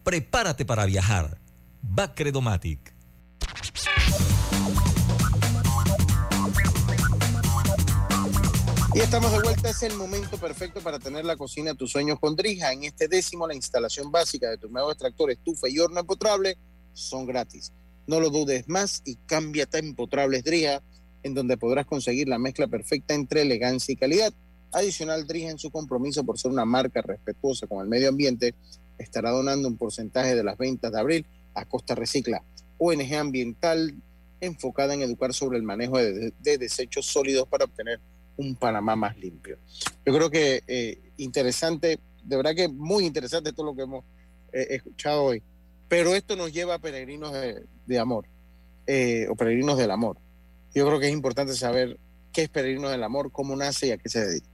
Prepárate 0.03 0.64
para 0.64 0.87
viajar. 0.87 1.39
Bacredomatic. 1.83 2.93
Y 8.93 8.99
estamos 8.99 9.30
de 9.30 9.41
vuelta, 9.41 9.70
es 9.70 9.84
el 9.84 9.95
momento 9.95 10.36
perfecto 10.36 10.80
para 10.80 10.99
tener 10.99 11.24
la 11.24 11.36
cocina 11.36 11.74
tus 11.74 11.93
sueños 11.93 12.18
con 12.18 12.34
Drija. 12.34 12.72
En 12.72 12.82
este 12.82 13.07
décimo, 13.07 13.47
la 13.47 13.55
instalación 13.55 14.11
básica 14.11 14.51
de 14.51 14.59
tu 14.59 14.68
nuevo 14.68 14.91
extractor, 14.91 15.30
estufa 15.30 15.68
y 15.68 15.78
horno 15.78 16.01
empotrable 16.01 16.59
son 16.93 17.24
gratis. 17.24 17.72
No 18.09 18.18
lo 18.18 18.30
dudes 18.30 18.68
más 18.68 19.01
y 19.05 19.14
cámbiate 19.26 19.76
a 19.76 19.80
Empotrables 19.80 20.43
Drija, 20.43 20.82
en 21.22 21.34
donde 21.34 21.57
podrás 21.57 21.86
conseguir 21.86 22.26
la 22.26 22.41
mezcla 22.41 22.66
perfecta 22.66 23.14
entre 23.14 23.43
elegancia 23.43 23.93
y 23.93 23.97
calidad. 23.97 24.32
Adicional, 24.72 25.24
Drija 25.24 25.51
en 25.51 25.59
su 25.59 25.70
compromiso 25.70 26.24
por 26.24 26.36
ser 26.36 26.51
una 26.51 26.64
marca 26.64 27.01
respetuosa 27.01 27.68
con 27.68 27.82
el 27.82 27.88
medio 27.88 28.09
ambiente, 28.09 28.57
estará 28.99 29.30
donando 29.30 29.68
un 29.68 29.76
porcentaje 29.76 30.34
de 30.34 30.43
las 30.43 30.59
ventas 30.59 30.91
de 30.91 30.99
abril 30.99 31.26
a 31.55 31.64
Costa 31.64 31.95
Recicla, 31.95 32.43
ONG 32.78 33.14
ambiental 33.14 33.95
enfocada 34.41 34.95
en 34.95 35.03
educar 35.03 35.32
sobre 35.32 35.59
el 35.59 35.62
manejo 35.62 35.99
de, 35.99 36.32
de 36.41 36.59
desechos 36.59 37.07
sólidos 37.07 37.47
para 37.47 37.66
obtener 37.66 38.01
un 38.41 38.57
Panamá 38.57 38.97
más 38.97 39.16
limpio. 39.18 39.59
Yo 40.05 40.12
creo 40.14 40.30
que 40.30 40.62
eh, 40.66 40.99
interesante, 41.18 41.99
de 42.22 42.36
verdad 42.36 42.55
que 42.55 42.68
muy 42.68 43.05
interesante 43.05 43.53
todo 43.53 43.66
lo 43.66 43.76
que 43.76 43.82
hemos 43.82 44.05
eh, 44.53 44.66
escuchado 44.70 45.24
hoy, 45.24 45.43
pero 45.88 46.14
esto 46.14 46.36
nos 46.36 46.53
lleva 46.53 46.74
a 46.74 46.78
peregrinos 46.78 47.32
de, 47.32 47.99
amor, 47.99 48.26
eh, 48.86 49.26
o 49.28 49.36
peregrinos 49.36 49.76
del 49.76 49.91
amor. 49.91 50.16
Yo 50.74 50.86
creo 50.86 51.01
que 51.01 51.09
es 51.09 51.12
importante 51.12 51.55
saber 51.55 51.99
qué 52.32 52.43
es 52.43 52.49
peregrinos 52.49 52.91
del 52.91 53.03
amor, 53.03 53.30
cómo 53.32 53.57
nace 53.57 53.88
y 53.88 53.91
a 53.91 53.99
qué 53.99 54.09
se 54.09 54.24
dedica. 54.24 54.47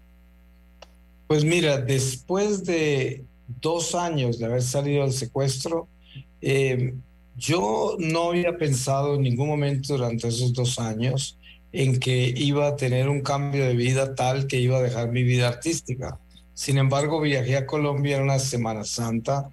Pues 1.29 1.45
mira, 1.45 1.79
después 1.79 2.65
de 2.65 3.25
dos 3.61 3.95
años 3.95 4.39
de 4.39 4.47
haber 4.47 4.63
salido 4.63 5.03
del 5.03 5.13
secuestro, 5.13 5.89
yo 7.37 7.97
no 7.99 8.31
había 8.31 8.57
pensado 8.57 9.17
en 9.17 9.23
ningún 9.23 9.49
momento 9.49 9.95
durante 9.95 10.29
esos 10.29 10.53
dos 10.55 10.79
años 10.79 11.37
en 11.77 12.01
que 12.01 12.33
iba 12.35 12.69
a 12.69 12.77
tener 12.77 13.07
un 13.11 13.21
cambio 13.21 13.67
de 13.67 13.77
vida 13.77 14.15
tal 14.15 14.47
que 14.47 14.59
iba 14.59 14.79
a 14.79 14.83
dejar 14.83 15.11
mi 15.11 15.23
vida 15.23 15.49
artística. 15.49 16.19
Sin 16.55 16.79
embargo, 16.79 17.21
viajé 17.21 17.59
a 17.59 17.67
Colombia 17.67 18.17
en 18.17 18.23
una 18.23 18.39
Semana 18.39 18.83
Santa, 18.83 19.51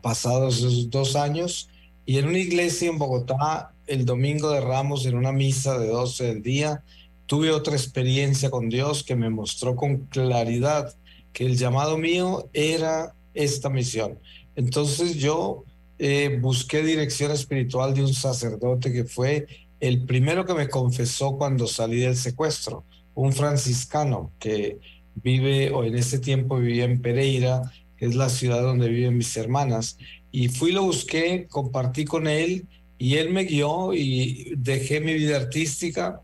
pasados 0.00 0.58
esos 0.58 0.88
dos 0.88 1.14
años, 1.14 1.68
y 2.06 2.16
en 2.16 2.26
una 2.26 2.38
iglesia 2.38 2.88
en 2.88 2.96
Bogotá, 2.96 3.74
el 3.86 4.06
domingo 4.06 4.48
de 4.50 4.62
Ramos, 4.62 5.04
en 5.04 5.14
una 5.14 5.30
misa 5.30 5.78
de 5.78 5.88
12 5.88 6.24
del 6.24 6.42
día, 6.42 6.82
tuve 7.26 7.50
otra 7.50 7.74
experiencia 7.74 8.48
con 8.48 8.70
Dios 8.70 9.04
que 9.04 9.14
me 9.14 9.28
mostró 9.28 9.76
con 9.76 10.06
claridad 10.06 10.94
que 11.34 11.44
el 11.44 11.58
llamado 11.58 11.98
mío 11.98 12.48
era 12.54 13.14
esta 13.34 13.68
misión. 13.68 14.18
Entonces 14.56 15.16
yo 15.16 15.64
eh, 15.98 16.38
busqué 16.40 16.82
dirección 16.82 17.30
espiritual 17.30 17.92
de 17.92 18.04
un 18.04 18.14
sacerdote 18.14 18.90
que 18.90 19.04
fue 19.04 19.46
el 19.80 20.04
primero 20.04 20.44
que 20.44 20.54
me 20.54 20.68
confesó 20.68 21.36
cuando 21.36 21.66
salí 21.66 22.00
del 22.00 22.16
secuestro, 22.16 22.84
un 23.14 23.32
franciscano 23.32 24.32
que 24.38 24.78
vive 25.14 25.70
o 25.70 25.84
en 25.84 25.96
ese 25.96 26.18
tiempo 26.18 26.58
vivía 26.58 26.84
en 26.84 27.00
Pereira, 27.00 27.62
que 27.96 28.06
es 28.06 28.14
la 28.14 28.28
ciudad 28.28 28.62
donde 28.62 28.88
viven 28.88 29.16
mis 29.16 29.36
hermanas. 29.36 29.98
Y 30.30 30.48
fui, 30.48 30.72
lo 30.72 30.84
busqué, 30.84 31.46
compartí 31.48 32.04
con 32.04 32.26
él 32.26 32.66
y 32.98 33.16
él 33.16 33.30
me 33.30 33.44
guió 33.44 33.92
y 33.94 34.54
dejé 34.56 35.00
mi 35.00 35.14
vida 35.14 35.36
artística. 35.36 36.20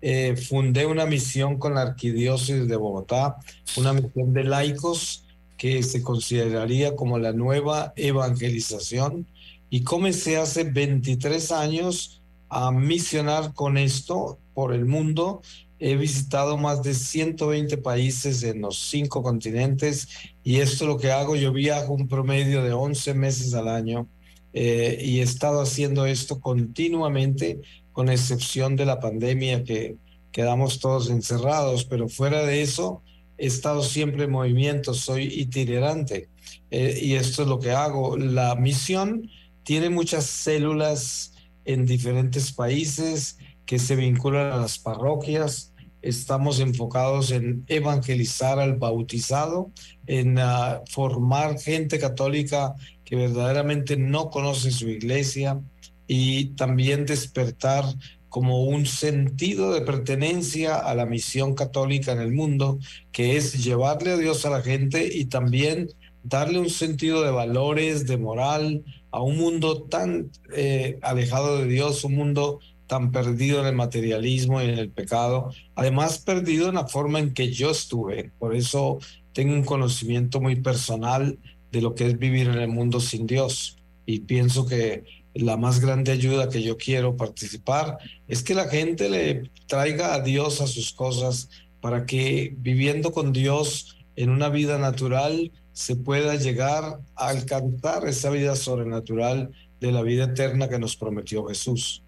Eh, 0.00 0.36
fundé 0.36 0.86
una 0.86 1.06
misión 1.06 1.58
con 1.58 1.74
la 1.74 1.82
arquidiócesis 1.82 2.68
de 2.68 2.76
Bogotá, 2.76 3.36
una 3.76 3.92
misión 3.92 4.32
de 4.32 4.44
laicos 4.44 5.24
que 5.56 5.82
se 5.82 6.02
consideraría 6.02 6.94
como 6.94 7.18
la 7.18 7.32
nueva 7.32 7.92
evangelización. 7.96 9.26
Y 9.70 9.82
comencé 9.82 10.38
hace 10.38 10.64
23 10.64 11.52
años 11.52 12.17
a 12.48 12.70
misionar 12.70 13.52
con 13.54 13.76
esto 13.78 14.38
por 14.54 14.74
el 14.74 14.86
mundo. 14.86 15.42
He 15.78 15.96
visitado 15.96 16.56
más 16.56 16.82
de 16.82 16.94
120 16.94 17.78
países 17.78 18.42
en 18.42 18.62
los 18.62 18.78
cinco 18.78 19.22
continentes 19.22 20.08
y 20.42 20.56
esto 20.56 20.86
lo 20.86 20.98
que 20.98 21.12
hago, 21.12 21.36
yo 21.36 21.52
viajo 21.52 21.92
un 21.92 22.08
promedio 22.08 22.62
de 22.62 22.72
11 22.72 23.14
meses 23.14 23.54
al 23.54 23.68
año 23.68 24.08
eh, 24.52 24.98
y 25.00 25.20
he 25.20 25.22
estado 25.22 25.60
haciendo 25.60 26.06
esto 26.06 26.40
continuamente, 26.40 27.60
con 27.92 28.08
excepción 28.08 28.76
de 28.76 28.86
la 28.86 28.98
pandemia 28.98 29.64
que 29.64 29.96
quedamos 30.32 30.80
todos 30.80 31.10
encerrados, 31.10 31.84
pero 31.84 32.08
fuera 32.08 32.44
de 32.44 32.62
eso, 32.62 33.02
he 33.36 33.46
estado 33.46 33.82
siempre 33.82 34.24
en 34.24 34.30
movimiento, 34.30 34.94
soy 34.94 35.24
itinerante 35.24 36.28
eh, 36.70 36.98
y 37.00 37.14
esto 37.14 37.42
es 37.42 37.48
lo 37.48 37.60
que 37.60 37.70
hago. 37.70 38.16
La 38.16 38.54
misión 38.56 39.30
tiene 39.62 39.90
muchas 39.90 40.26
células 40.26 41.34
en 41.68 41.84
diferentes 41.84 42.50
países 42.50 43.36
que 43.66 43.78
se 43.78 43.94
vinculan 43.94 44.52
a 44.52 44.56
las 44.56 44.78
parroquias. 44.78 45.74
Estamos 46.00 46.60
enfocados 46.60 47.30
en 47.30 47.64
evangelizar 47.66 48.58
al 48.58 48.76
bautizado, 48.76 49.70
en 50.06 50.38
uh, 50.38 50.80
formar 50.90 51.60
gente 51.60 51.98
católica 51.98 52.74
que 53.04 53.16
verdaderamente 53.16 53.98
no 53.98 54.30
conoce 54.30 54.70
su 54.70 54.88
iglesia 54.88 55.60
y 56.06 56.54
también 56.54 57.04
despertar 57.04 57.84
como 58.30 58.64
un 58.64 58.86
sentido 58.86 59.74
de 59.74 59.82
pertenencia 59.82 60.76
a 60.76 60.94
la 60.94 61.04
misión 61.04 61.54
católica 61.54 62.12
en 62.12 62.20
el 62.20 62.32
mundo, 62.32 62.78
que 63.12 63.36
es 63.36 63.62
llevarle 63.62 64.12
a 64.12 64.16
Dios 64.16 64.46
a 64.46 64.50
la 64.50 64.62
gente 64.62 65.10
y 65.12 65.26
también 65.26 65.88
darle 66.22 66.60
un 66.60 66.70
sentido 66.70 67.22
de 67.22 67.30
valores, 67.30 68.06
de 68.06 68.16
moral, 68.16 68.84
a 69.10 69.22
un 69.22 69.38
mundo 69.38 69.82
tan 69.82 70.30
eh, 70.54 70.98
alejado 71.02 71.58
de 71.58 71.66
Dios, 71.66 72.04
un 72.04 72.14
mundo 72.14 72.60
tan 72.86 73.12
perdido 73.12 73.60
en 73.60 73.66
el 73.66 73.74
materialismo 73.74 74.60
y 74.60 74.64
en 74.64 74.78
el 74.78 74.90
pecado, 74.90 75.52
además 75.74 76.18
perdido 76.18 76.68
en 76.68 76.76
la 76.76 76.88
forma 76.88 77.18
en 77.18 77.34
que 77.34 77.52
yo 77.52 77.70
estuve. 77.70 78.32
Por 78.38 78.56
eso 78.56 78.98
tengo 79.32 79.52
un 79.52 79.64
conocimiento 79.64 80.40
muy 80.40 80.56
personal 80.56 81.38
de 81.70 81.82
lo 81.82 81.94
que 81.94 82.06
es 82.06 82.18
vivir 82.18 82.48
en 82.48 82.58
el 82.58 82.68
mundo 82.68 82.98
sin 82.98 83.26
Dios. 83.26 83.76
Y 84.06 84.20
pienso 84.20 84.66
que 84.66 85.04
la 85.34 85.56
más 85.56 85.80
grande 85.80 86.12
ayuda 86.12 86.48
que 86.48 86.62
yo 86.62 86.76
quiero 86.76 87.16
participar 87.16 87.98
es 88.26 88.42
que 88.42 88.54
la 88.54 88.68
gente 88.68 89.08
le 89.10 89.50
traiga 89.66 90.14
a 90.14 90.20
Dios 90.20 90.60
a 90.60 90.66
sus 90.66 90.92
cosas 90.92 91.50
para 91.80 92.06
que 92.06 92.54
viviendo 92.56 93.12
con 93.12 93.32
Dios 93.32 93.98
en 94.16 94.30
una 94.30 94.48
vida 94.48 94.78
natural 94.78 95.52
se 95.78 95.94
pueda 95.94 96.34
llegar 96.34 96.98
a 97.14 97.28
alcanzar 97.28 98.04
esa 98.08 98.30
vida 98.30 98.56
sobrenatural 98.56 99.52
de 99.78 99.92
la 99.92 100.02
vida 100.02 100.24
eterna 100.24 100.68
que 100.68 100.76
nos 100.76 100.96
prometió 100.96 101.44
Jesús. 101.44 102.02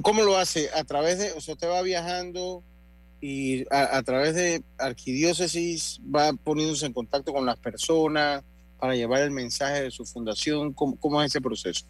¿Cómo 0.00 0.22
lo 0.22 0.38
hace? 0.38 0.70
A 0.74 0.82
través 0.84 1.18
de, 1.18 1.32
o 1.32 1.40
sea, 1.42 1.52
usted 1.52 1.68
va 1.68 1.82
viajando 1.82 2.64
y 3.20 3.66
a, 3.70 4.02
través 4.04 4.34
de 4.36 4.64
arquidiócesis 4.78 6.00
va 6.02 6.32
poniéndose 6.32 6.86
en 6.86 6.94
contacto 6.94 7.30
con 7.34 7.44
las 7.44 7.58
personas 7.58 8.42
para 8.80 8.96
llevar 8.96 9.20
el 9.20 9.32
mensaje 9.32 9.82
de 9.82 9.90
su 9.90 10.06
fundación. 10.06 10.72
¿Cómo, 10.72 10.98
cómo 10.98 11.20
es 11.20 11.32
ese 11.32 11.42
proceso? 11.42 11.84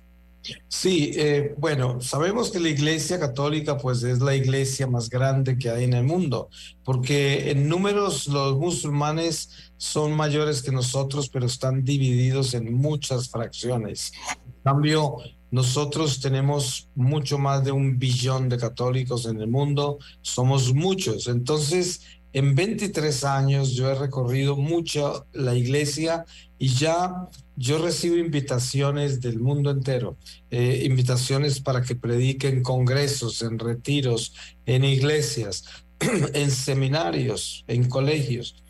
Sí, 0.68 1.12
eh, 1.14 1.54
bueno, 1.58 2.00
sabemos 2.00 2.50
que 2.50 2.60
la 2.60 2.68
Iglesia 2.68 3.18
Católica 3.18 3.76
pues 3.76 4.02
es 4.02 4.20
la 4.20 4.34
iglesia 4.34 4.86
más 4.86 5.08
grande 5.08 5.58
que 5.58 5.70
hay 5.70 5.84
en 5.84 5.94
el 5.94 6.04
mundo, 6.04 6.48
porque 6.84 7.50
en 7.50 7.68
números 7.68 8.26
los 8.28 8.58
musulmanes 8.58 9.72
son 9.76 10.14
mayores 10.14 10.62
que 10.62 10.72
nosotros, 10.72 11.28
pero 11.28 11.46
están 11.46 11.84
divididos 11.84 12.54
en 12.54 12.74
muchas 12.74 13.28
fracciones. 13.28 14.12
En 14.44 14.62
cambio, 14.64 15.18
nosotros 15.50 16.20
tenemos 16.20 16.90
mucho 16.94 17.38
más 17.38 17.64
de 17.64 17.72
un 17.72 17.98
billón 17.98 18.48
de 18.48 18.58
católicos 18.58 19.26
en 19.26 19.40
el 19.40 19.48
mundo, 19.48 19.98
somos 20.20 20.74
muchos. 20.74 21.28
Entonces, 21.28 22.02
en 22.32 22.54
23 22.54 23.24
años 23.24 23.72
yo 23.72 23.90
he 23.90 23.94
recorrido 23.94 24.56
mucho 24.56 25.26
la 25.32 25.54
iglesia 25.54 26.24
y 26.58 26.68
ya 26.68 27.28
yo 27.56 27.78
recibo 27.78 28.16
invitaciones 28.16 29.20
del 29.20 29.40
mundo 29.40 29.70
entero, 29.70 30.16
eh, 30.50 30.82
invitaciones 30.84 31.60
para 31.60 31.82
que 31.82 31.96
prediquen 31.96 32.62
congresos, 32.62 33.42
en 33.42 33.58
retiros, 33.58 34.34
en 34.66 34.84
iglesias, 34.84 35.64
en 36.34 36.50
seminarios, 36.50 37.64
en 37.66 37.88
colegios. 37.88 38.62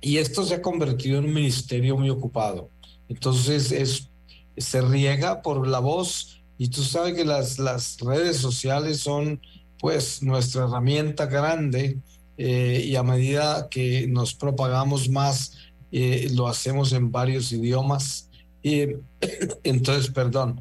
Y 0.00 0.18
esto 0.18 0.44
se 0.44 0.54
ha 0.54 0.62
convertido 0.62 1.18
en 1.18 1.26
un 1.26 1.34
ministerio 1.34 1.96
muy 1.96 2.10
ocupado. 2.10 2.70
Entonces 3.08 3.72
es, 3.72 4.10
se 4.56 4.80
riega 4.82 5.42
por 5.42 5.66
la 5.66 5.78
voz 5.78 6.42
y 6.58 6.68
tú 6.68 6.82
sabes 6.82 7.14
que 7.14 7.24
las, 7.24 7.58
las 7.58 7.98
redes 8.00 8.36
sociales 8.36 9.00
son 9.00 9.40
pues 9.78 10.22
nuestra 10.22 10.64
herramienta 10.64 11.26
grande 11.26 11.98
eh, 12.36 12.84
y 12.86 12.96
a 12.96 13.02
medida 13.02 13.68
que 13.70 14.06
nos 14.06 14.34
propagamos 14.34 15.08
más, 15.08 15.56
eh, 15.92 16.28
lo 16.34 16.48
hacemos 16.48 16.92
en 16.92 17.10
varios 17.10 17.52
idiomas. 17.52 18.28
Y 18.62 18.86
entonces, 19.64 20.10
perdón, 20.10 20.60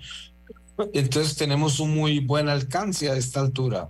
entonces 0.93 1.35
tenemos 1.35 1.79
un 1.79 1.95
muy 1.95 2.19
buen 2.19 2.49
alcance 2.49 3.09
a 3.09 3.15
esta 3.15 3.41
altura. 3.41 3.89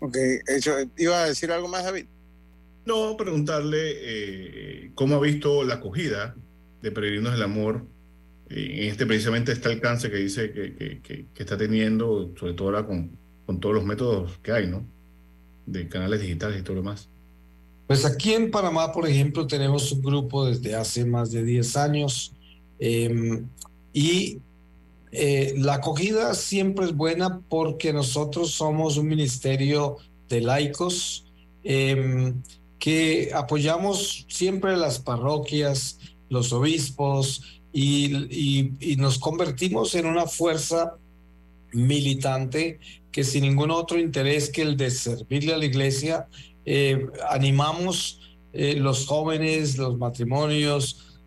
Ok, 0.00 0.16
¿iba 0.98 1.22
a 1.22 1.26
decir 1.28 1.50
algo 1.50 1.68
más, 1.68 1.84
David? 1.84 2.06
No, 2.84 3.16
preguntarle 3.16 3.78
eh, 3.82 4.90
cómo 4.94 5.16
ha 5.16 5.20
visto 5.20 5.64
la 5.64 5.74
acogida 5.74 6.36
de 6.82 6.92
Peregrinos 6.92 7.32
del 7.32 7.42
Amor 7.42 7.84
en 8.48 8.88
este 8.88 9.06
precisamente 9.06 9.50
este 9.50 9.70
alcance 9.70 10.08
que 10.08 10.18
dice 10.18 10.52
que, 10.52 10.76
que, 10.76 11.00
que, 11.00 11.26
que 11.34 11.42
está 11.42 11.56
teniendo, 11.56 12.32
sobre 12.38 12.52
todo 12.52 12.68
ahora 12.68 12.86
con, 12.86 13.10
con 13.44 13.58
todos 13.58 13.74
los 13.74 13.84
métodos 13.84 14.38
que 14.38 14.52
hay, 14.52 14.68
¿no? 14.68 14.86
de 15.66 15.88
canales 15.88 16.20
digitales 16.20 16.60
y 16.60 16.62
todo 16.62 16.76
lo 16.76 16.82
demás? 16.82 17.08
Pues 17.86 18.04
aquí 18.04 18.32
en 18.32 18.50
Panamá, 18.50 18.92
por 18.92 19.08
ejemplo, 19.08 19.46
tenemos 19.46 19.92
un 19.92 20.02
grupo 20.02 20.46
desde 20.46 20.74
hace 20.74 21.04
más 21.04 21.30
de 21.30 21.44
10 21.44 21.76
años 21.76 22.32
eh, 22.80 23.42
y 23.92 24.38
eh, 25.12 25.54
la 25.56 25.74
acogida 25.74 26.34
siempre 26.34 26.86
es 26.86 26.94
buena 26.94 27.40
porque 27.48 27.92
nosotros 27.92 28.50
somos 28.50 28.96
un 28.96 29.06
ministerio 29.06 29.98
de 30.28 30.40
laicos 30.40 31.26
eh, 31.62 32.34
que 32.78 33.30
apoyamos 33.32 34.26
siempre 34.28 34.76
las 34.76 34.98
parroquias, 34.98 35.98
los 36.28 36.52
obispos 36.52 37.62
y 37.72 38.96
nos 38.96 39.18
convertimos 39.18 39.94
en 39.94 40.06
una 40.06 40.26
fuerza 40.26 40.94
militante 41.72 42.80
que 43.12 43.22
sin 43.22 43.42
ningún 43.42 43.70
otro 43.70 43.98
interés 43.98 44.50
que 44.50 44.62
el 44.62 44.76
de 44.76 44.90
servirle 44.90 45.54
a 45.54 45.58
la 45.58 45.64
iglesia, 45.64 46.26
eh, 46.66 47.06
animamos 47.30 48.20
eh, 48.52 48.74
los 48.76 49.06
jóvenes, 49.06 49.78
los 49.78 49.96
matrimonios, 49.96 51.18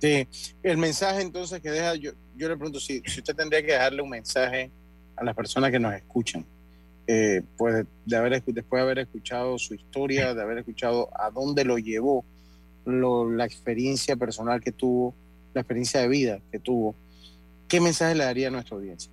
Sí, 0.00 0.28
el 0.62 0.76
mensaje 0.76 1.22
entonces 1.22 1.60
que 1.60 1.70
deja, 1.70 1.94
yo, 1.94 2.12
yo 2.36 2.48
le 2.48 2.56
pregunto 2.56 2.78
si, 2.78 3.00
si 3.06 3.20
usted 3.20 3.34
tendría 3.34 3.62
que 3.62 3.72
dejarle 3.72 4.02
un 4.02 4.10
mensaje 4.10 4.70
a 5.16 5.24
las 5.24 5.34
personas 5.34 5.70
que 5.70 5.78
nos 5.78 5.94
escuchan. 5.94 6.44
Eh, 7.08 7.42
pues 7.56 7.86
de 8.04 8.16
haber, 8.16 8.42
después 8.42 8.80
de 8.80 8.82
haber 8.82 8.98
escuchado 8.98 9.58
su 9.58 9.74
historia, 9.74 10.34
de 10.34 10.42
haber 10.42 10.58
escuchado 10.58 11.08
a 11.14 11.30
dónde 11.30 11.64
lo 11.64 11.78
llevó, 11.78 12.24
lo, 12.84 13.30
la 13.30 13.44
experiencia 13.44 14.16
personal 14.16 14.60
que 14.60 14.72
tuvo, 14.72 15.14
la 15.54 15.60
experiencia 15.60 16.00
de 16.00 16.08
vida 16.08 16.40
que 16.50 16.58
tuvo, 16.58 16.96
¿qué 17.68 17.80
mensaje 17.80 18.14
le 18.14 18.24
daría 18.24 18.48
a 18.48 18.50
nuestra 18.50 18.76
audiencia? 18.76 19.10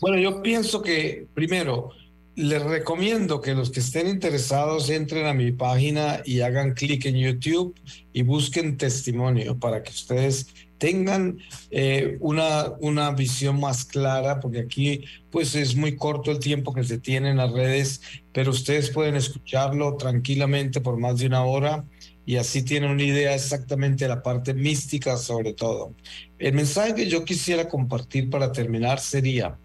Bueno, 0.00 0.18
yo 0.18 0.42
pienso 0.42 0.80
que 0.80 1.26
primero 1.34 1.90
les 2.38 2.62
recomiendo 2.62 3.40
que 3.40 3.52
los 3.52 3.72
que 3.72 3.80
estén 3.80 4.06
interesados 4.06 4.90
entren 4.90 5.26
a 5.26 5.34
mi 5.34 5.50
página 5.50 6.22
y 6.24 6.40
hagan 6.40 6.72
clic 6.72 7.04
en 7.06 7.16
YouTube 7.16 7.74
y 8.12 8.22
busquen 8.22 8.76
testimonio 8.76 9.58
para 9.58 9.82
que 9.82 9.90
ustedes 9.90 10.46
tengan 10.78 11.38
eh, 11.72 12.16
una, 12.20 12.74
una 12.78 13.10
visión 13.10 13.58
más 13.58 13.84
clara, 13.84 14.38
porque 14.38 14.60
aquí 14.60 15.04
pues 15.32 15.56
es 15.56 15.74
muy 15.74 15.96
corto 15.96 16.30
el 16.30 16.38
tiempo 16.38 16.72
que 16.72 16.84
se 16.84 16.98
tiene 16.98 17.30
en 17.30 17.38
las 17.38 17.50
redes, 17.50 18.02
pero 18.32 18.52
ustedes 18.52 18.90
pueden 18.90 19.16
escucharlo 19.16 19.96
tranquilamente 19.96 20.80
por 20.80 20.96
más 20.96 21.18
de 21.18 21.26
una 21.26 21.44
hora 21.44 21.84
y 22.24 22.36
así 22.36 22.62
tienen 22.62 22.90
una 22.92 23.02
idea 23.02 23.34
exactamente 23.34 24.04
de 24.04 24.10
la 24.10 24.22
parte 24.22 24.54
mística 24.54 25.16
sobre 25.16 25.54
todo. 25.54 25.92
El 26.38 26.52
mensaje 26.52 26.94
que 26.94 27.08
yo 27.08 27.24
quisiera 27.24 27.68
compartir 27.68 28.30
para 28.30 28.52
terminar 28.52 29.00
sería, 29.00 29.58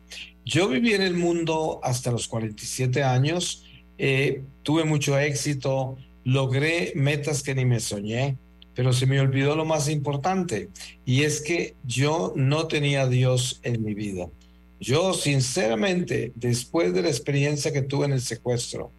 yo 0.46 0.68
viví 0.68 0.94
en 0.94 1.02
el 1.02 1.16
mundo 1.16 1.80
hasta 1.84 2.12
los 2.12 2.28
47 2.28 3.04
años, 3.04 3.66
eh, 3.98 4.44
tuve 4.64 4.84
mucho 4.84 5.18
éxito, 5.18 5.98
logré 6.24 6.94
metas 6.96 7.44
que 7.44 7.56
ni 7.56 7.66
me 7.66 7.80
soñé, 7.80 8.38
pero 8.76 8.92
se 8.92 9.06
me 9.06 9.20
olvidó 9.20 9.56
lo 9.56 9.66
más 9.66 9.88
importante, 9.90 10.70
y 11.06 11.24
es 11.24 11.42
que 11.42 11.76
yo 11.86 12.34
no 12.36 12.68
tenía 12.68 13.04
a 13.04 13.08
Dios 13.08 13.60
en 13.64 13.84
mi 13.84 13.94
vida. 13.94 14.30
Yo, 14.80 15.14
sinceramente, 15.14 16.34
después 16.36 16.94
de 16.94 17.04
la 17.04 17.08
experiencia 17.08 17.72
que 17.72 17.84
tuve 17.84 18.06
en 18.06 18.14
el 18.14 18.22
secuestro 18.22 18.92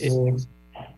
eh, 0.00 0.10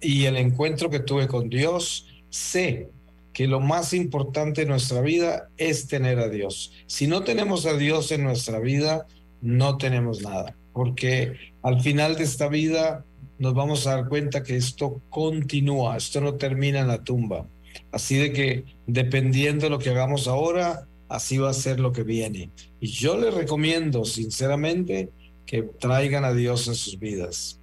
y 0.00 0.24
el 0.24 0.36
encuentro 0.36 0.88
que 0.88 1.00
tuve 1.00 1.26
con 1.26 1.50
Dios, 1.50 2.06
sé 2.30 2.88
que 3.34 3.46
lo 3.46 3.60
más 3.60 3.92
importante 3.92 4.62
en 4.62 4.68
nuestra 4.68 5.00
vida 5.02 5.50
es 5.56 5.88
tener 5.88 6.18
a 6.20 6.28
Dios. 6.28 6.72
Si 6.86 7.06
no 7.06 7.22
tenemos 7.22 7.66
a 7.66 7.76
Dios 7.76 8.12
en 8.12 8.24
nuestra 8.24 8.60
vida, 8.60 9.06
no 9.40 9.78
tenemos 9.78 10.22
nada, 10.22 10.56
porque 10.72 11.36
al 11.62 11.80
final 11.80 12.16
de 12.16 12.24
esta 12.24 12.48
vida 12.48 13.04
nos 13.38 13.54
vamos 13.54 13.86
a 13.86 13.96
dar 13.96 14.08
cuenta 14.08 14.42
que 14.42 14.56
esto 14.56 15.00
continúa, 15.08 15.96
esto 15.96 16.20
no 16.20 16.34
termina 16.34 16.80
en 16.80 16.88
la 16.88 17.02
tumba. 17.02 17.46
Así 17.92 18.18
de 18.18 18.32
que 18.32 18.64
dependiendo 18.86 19.64
de 19.64 19.70
lo 19.70 19.78
que 19.78 19.90
hagamos 19.90 20.28
ahora, 20.28 20.86
así 21.08 21.38
va 21.38 21.50
a 21.50 21.54
ser 21.54 21.80
lo 21.80 21.92
que 21.92 22.02
viene. 22.02 22.50
Y 22.80 22.88
yo 22.88 23.16
les 23.16 23.32
recomiendo 23.32 24.04
sinceramente 24.04 25.10
que 25.46 25.62
traigan 25.62 26.24
a 26.24 26.32
Dios 26.32 26.68
en 26.68 26.74
sus 26.74 26.98
vidas. 26.98 27.58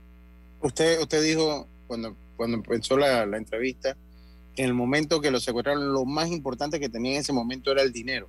Usted, 0.62 1.00
usted 1.00 1.24
dijo 1.24 1.68
cuando, 1.88 2.16
cuando 2.36 2.58
empezó 2.58 2.98
la, 2.98 3.26
la 3.26 3.38
entrevista, 3.38 3.96
en 4.56 4.66
el 4.66 4.74
momento 4.74 5.22
que 5.22 5.32
lo 5.32 5.40
secuestraron, 5.40 5.94
lo 5.94 6.04
más 6.06 6.30
importante 6.30 6.80
que 6.80 6.90
tenía 6.90 7.14
en 7.14 7.20
ese 7.20 7.32
momento 7.32 7.72
era 7.72 7.84
el 7.84 7.94
dinero. 7.94 8.28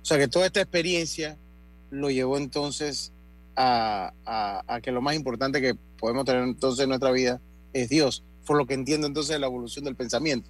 O 0.00 0.04
sea 0.04 0.16
que 0.18 0.28
toda 0.28 0.46
esta 0.46 0.60
experiencia 0.60 1.36
lo 1.94 2.10
llevó 2.10 2.36
entonces 2.36 3.12
a, 3.56 4.12
a, 4.24 4.62
a, 4.66 4.80
que 4.80 4.92
lo 4.92 5.00
más 5.00 5.14
importante 5.14 5.60
que 5.60 5.74
podemos 5.98 6.24
tener 6.24 6.42
entonces 6.42 6.82
en 6.82 6.88
nuestra 6.88 7.10
vida 7.10 7.40
es 7.72 7.88
Dios, 7.88 8.22
por 8.46 8.56
lo 8.56 8.66
que 8.66 8.74
entiendo 8.74 9.06
entonces 9.06 9.38
la 9.38 9.46
evolución 9.46 9.84
del 9.84 9.94
pensamiento. 9.94 10.48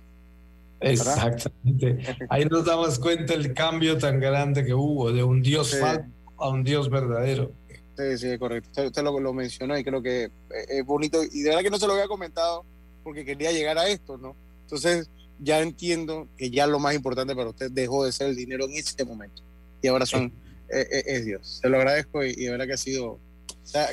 Exactamente. 0.81 1.99
Ahí 2.29 2.45
nos 2.45 2.65
damos 2.65 2.99
cuenta 2.99 3.35
el 3.35 3.55
cambio 3.55 3.99
tan 3.99 4.21
grande 4.21 4.65
que 4.65 4.75
hubo 4.75 5.13
de 5.13 5.23
un 5.23 5.43
Dios 5.43 5.71
sí. 5.71 5.77
falso 5.79 6.05
a 6.37 6.49
un 6.49 6.65
Dios 6.65 6.91
verdadero. 6.91 7.53
Sí, 7.97 8.19
sí, 8.19 8.39
correcto. 8.39 8.71
Usted, 8.71 8.87
usted 8.87 9.03
lo, 9.03 9.19
lo, 9.21 9.33
mencionó 9.33 9.79
y 9.79 9.85
creo 9.85 10.03
que 10.03 10.31
es 10.69 10.85
bonito. 10.85 11.23
Y 11.23 11.43
de 11.43 11.51
verdad 11.51 11.63
que 11.63 11.71
no 11.71 11.79
se 11.79 11.87
lo 11.87 11.93
había 11.93 12.09
comentado 12.09 12.65
porque 13.05 13.25
quería 13.25 13.53
llegar 13.53 13.79
a 13.79 13.87
esto, 13.87 14.19
¿no? 14.19 14.35
Entonces 14.63 15.09
ya 15.39 15.61
entiendo 15.61 16.29
que 16.37 16.51
ya 16.51 16.67
lo 16.67 16.79
más 16.79 16.95
importante 16.95 17.35
para 17.37 17.51
usted 17.51 17.71
dejó 17.71 18.05
de 18.05 18.13
ser 18.13 18.29
el 18.29 18.37
dinero 18.37 18.65
en 18.65 18.73
ese 18.73 19.05
momento. 19.05 19.43
Y 19.81 19.89
ahora 19.89 20.07
son 20.07 20.33
eh, 20.69 20.87
eh, 20.91 21.03
es 21.07 21.25
Dios. 21.25 21.61
Se 21.63 21.69
lo 21.69 21.77
agradezco 21.79 22.25
y, 22.25 22.31
y 22.31 22.45
de 22.45 22.51
verdad 22.51 22.67
que 22.67 22.75
ha 22.75 22.79
sido 22.79 23.21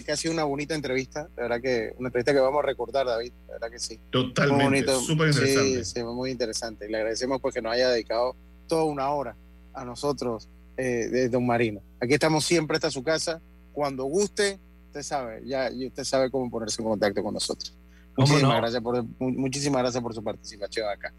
que 0.06 0.12
ha 0.12 0.18
sido 0.18 0.34
una 0.34 0.44
bonita 0.44 0.76
entrevista, 0.76 1.28
de 1.36 1.42
verdad 1.42 1.62
que 1.62 1.94
una 1.98 2.10
entrevista 2.10 2.34
que 2.34 2.40
vamos 2.40 2.64
a 2.64 2.68
recordar, 2.68 3.06
David, 3.06 3.32
de 3.48 3.54
verdad 3.54 3.72
que 3.72 3.80
sí. 3.80 4.00
Totalmente, 4.10 4.94
súper 5.00 5.30
interesante. 5.30 5.86
Sí, 5.86 5.94
sí, 5.96 6.04
muy 6.04 6.30
interesante. 6.30 6.88
Y 6.88 6.92
le 6.92 6.98
agradecemos 6.98 7.42
pues 7.42 7.54
que 7.54 7.62
nos 7.62 7.74
haya 7.74 7.90
dedicado 7.90 8.36
toda 8.68 8.84
una 8.84 9.10
hora 9.10 9.36
a 9.74 9.86
nosotros 9.86 10.50
eh, 10.78 11.08
de 11.10 11.30
Don 11.30 11.46
Marino. 11.46 11.82
Aquí 12.00 12.14
estamos 12.14 12.46
siempre, 12.46 12.76
esta 12.76 12.92
su 12.92 13.02
casa. 13.02 13.42
Cuando 13.72 14.04
guste, 14.04 14.60
usted 14.88 15.04
sabe, 15.04 15.42
ya 15.46 15.72
y 15.72 15.88
usted 15.88 16.04
sabe 16.04 16.30
cómo 16.30 16.52
ponerse 16.52 16.82
en 16.82 16.88
contacto 16.90 17.24
con 17.24 17.34
nosotros. 17.34 17.76
Muchísimas, 18.18 18.58
gracias 18.58 18.84
por, 18.84 19.06
muchísimas 19.20 19.82
gracias 19.82 20.04
por 20.04 20.14
su 20.14 20.22
participación 20.22 20.90
acá. 20.90 21.14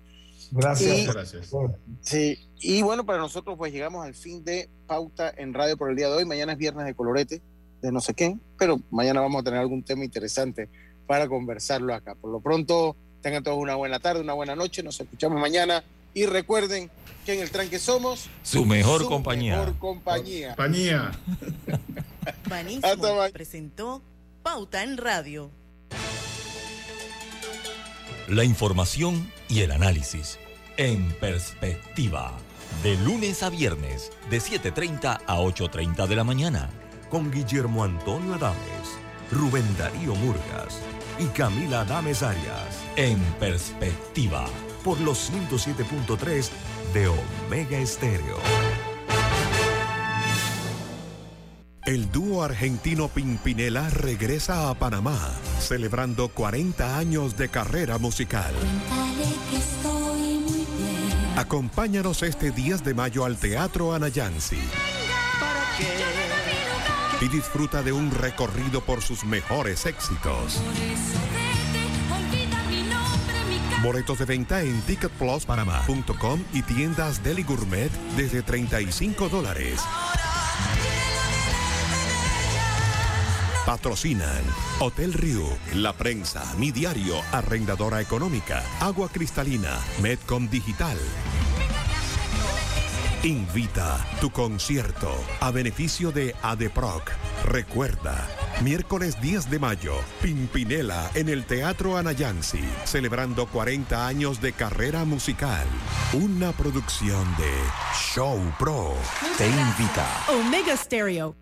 Gracias. 0.55 1.15
gracias. 1.15 1.51
Sí, 2.03 2.39
y 2.61 2.83
bueno, 2.83 3.07
para 3.07 3.19
nosotros 3.19 3.57
pues 3.57 3.73
llegamos 3.73 4.05
al 4.05 4.15
fin 4.15 4.45
de 4.45 4.69
Pauta 4.87 5.33
en 5.37 5.55
Radio 5.55 5.79
por 5.79 5.91
el 5.91 5.97
día 5.97 6.09
de 6.09 6.17
hoy. 6.17 6.27
Mañana 6.27 6.53
es 6.53 6.59
viernes 6.59 6.85
de 6.85 6.95
colorete, 6.95 7.41
de 7.81 7.91
no 7.91 8.03
sé 8.03 8.13
qué, 8.13 8.37
pero 8.59 8.79
mañana 8.91 9.23
vamos 9.23 9.41
a 9.41 9.45
tener 9.45 9.61
algún 9.61 9.83
tema 9.83 10.05
interesante 10.05 10.69
para 11.07 11.27
conversarlo 11.27 11.95
acá. 11.95 12.15
Por 12.15 12.31
lo 12.31 12.41
pronto, 12.41 12.97
tengan 13.23 13.43
todos 13.43 13.57
una 13.57 13.77
buena 13.77 13.99
tarde, 13.99 14.21
una 14.21 14.35
buena 14.35 14.55
noche, 14.55 14.83
nos 14.83 15.01
escuchamos 15.01 15.41
mañana 15.41 15.83
y 16.13 16.27
recuerden 16.27 16.91
que 17.25 17.33
en 17.33 17.41
el 17.41 17.51
tranque 17.51 17.79
somos 17.79 18.27
su 18.43 18.67
mejor 18.67 19.07
compañía. 19.07 19.57
Mejor 19.57 19.79
compañía. 19.79 20.49
Compañía. 20.49 21.13
Presentó 23.33 24.03
Pauta 24.43 24.83
en 24.83 24.99
Radio. 24.99 25.51
La 28.29 28.45
información 28.45 29.33
y 29.49 29.61
el 29.61 29.73
análisis 29.73 30.39
en 30.77 31.13
perspectiva. 31.21 32.33
De 32.83 32.97
lunes 32.99 33.43
a 33.43 33.51
viernes, 33.51 34.11
de 34.31 34.39
7.30 34.39 35.21
a 35.27 35.37
8.30 35.39 36.07
de 36.07 36.17
la 36.17 36.25
mañana. 36.25 36.71
Con 37.11 37.31
Guillermo 37.31 37.85
Antonio 37.85 38.35
Adames, 38.35 38.99
Rubén 39.31 39.67
Darío 39.77 40.15
Murgas 40.15 40.81
y 41.19 41.27
Camila 41.27 41.83
Adames 41.83 42.23
Arias. 42.23 42.83
En 42.97 43.19
perspectiva. 43.39 44.47
Por 44.85 45.01
los 45.01 45.31
107.3 45.31 46.51
de 46.93 47.09
Omega 47.09 47.79
Estéreo. 47.79 48.39
El 51.85 52.11
dúo 52.13 52.45
argentino 52.45 53.09
Pimpinela 53.09 53.91
regresa 53.91 54.71
a 54.71 54.75
Panamá, 54.75 55.19
celebrando 55.59 56.29
40 56.29 56.97
años 56.97 57.37
de 57.37 57.49
carrera 57.49 57.99
musical. 57.99 58.55
Acompáñanos 61.37 62.23
este 62.23 62.51
10 62.51 62.85
de 62.85 62.95
mayo 62.95 63.25
al 63.25 63.37
Teatro 63.37 63.95
Anayansi. 63.95 64.59
Y 67.21 67.29
disfruta 67.29 67.83
de 67.83 67.93
un 67.93 68.11
recorrido 68.11 68.83
por 68.83 69.01
sus 69.01 69.25
mejores 69.25 69.87
éxitos. 69.87 70.61
Boletos 73.83 74.19
de 74.19 74.25
venta 74.27 74.63
en 74.63 74.81
ticketpluspanamá.com 74.83 76.41
y 76.53 76.63
tiendas 76.63 77.23
Deli 77.23 77.43
Gourmet 77.43 77.91
desde 78.17 78.43
35 78.43 79.29
dólares. 79.29 79.81
Patrocinan 83.67 84.43
Hotel 84.81 85.13
Rio, 85.13 85.47
La 85.75 85.93
Prensa, 85.93 86.43
Mi 86.59 86.73
Diario, 86.73 87.15
Arrendadora 87.31 88.01
Económica, 88.01 88.65
Agua 88.81 89.09
Cristalina, 89.09 89.79
Medcom 90.01 90.49
Digital. 90.49 90.99
Invita 93.23 94.05
tu 94.21 94.33
concierto 94.33 95.15
a 95.39 95.53
beneficio 95.53 96.11
de 96.11 96.35
ADEPROC. 96.43 97.09
Recuerda, 97.45 98.29
miércoles 98.65 99.21
10 99.21 99.49
de 99.49 99.61
mayo, 99.61 99.95
Pimpinela 100.21 101.09
en 101.15 101.29
el 101.29 101.47
Teatro 101.47 101.97
Anayansi, 101.97 102.65
celebrando 102.85 103.47
40 103.47 104.09
años 104.09 104.41
de 104.41 104.53
carrera 104.53 105.05
musical. 105.05 105.69
Una 106.13 106.51
producción 106.51 107.25
de 107.37 107.53
Show 107.95 108.41
Pro. 108.59 108.95
Te 109.39 109.47
invita. 109.47 110.25
Omega 110.29 110.77
Stereo. 110.77 111.42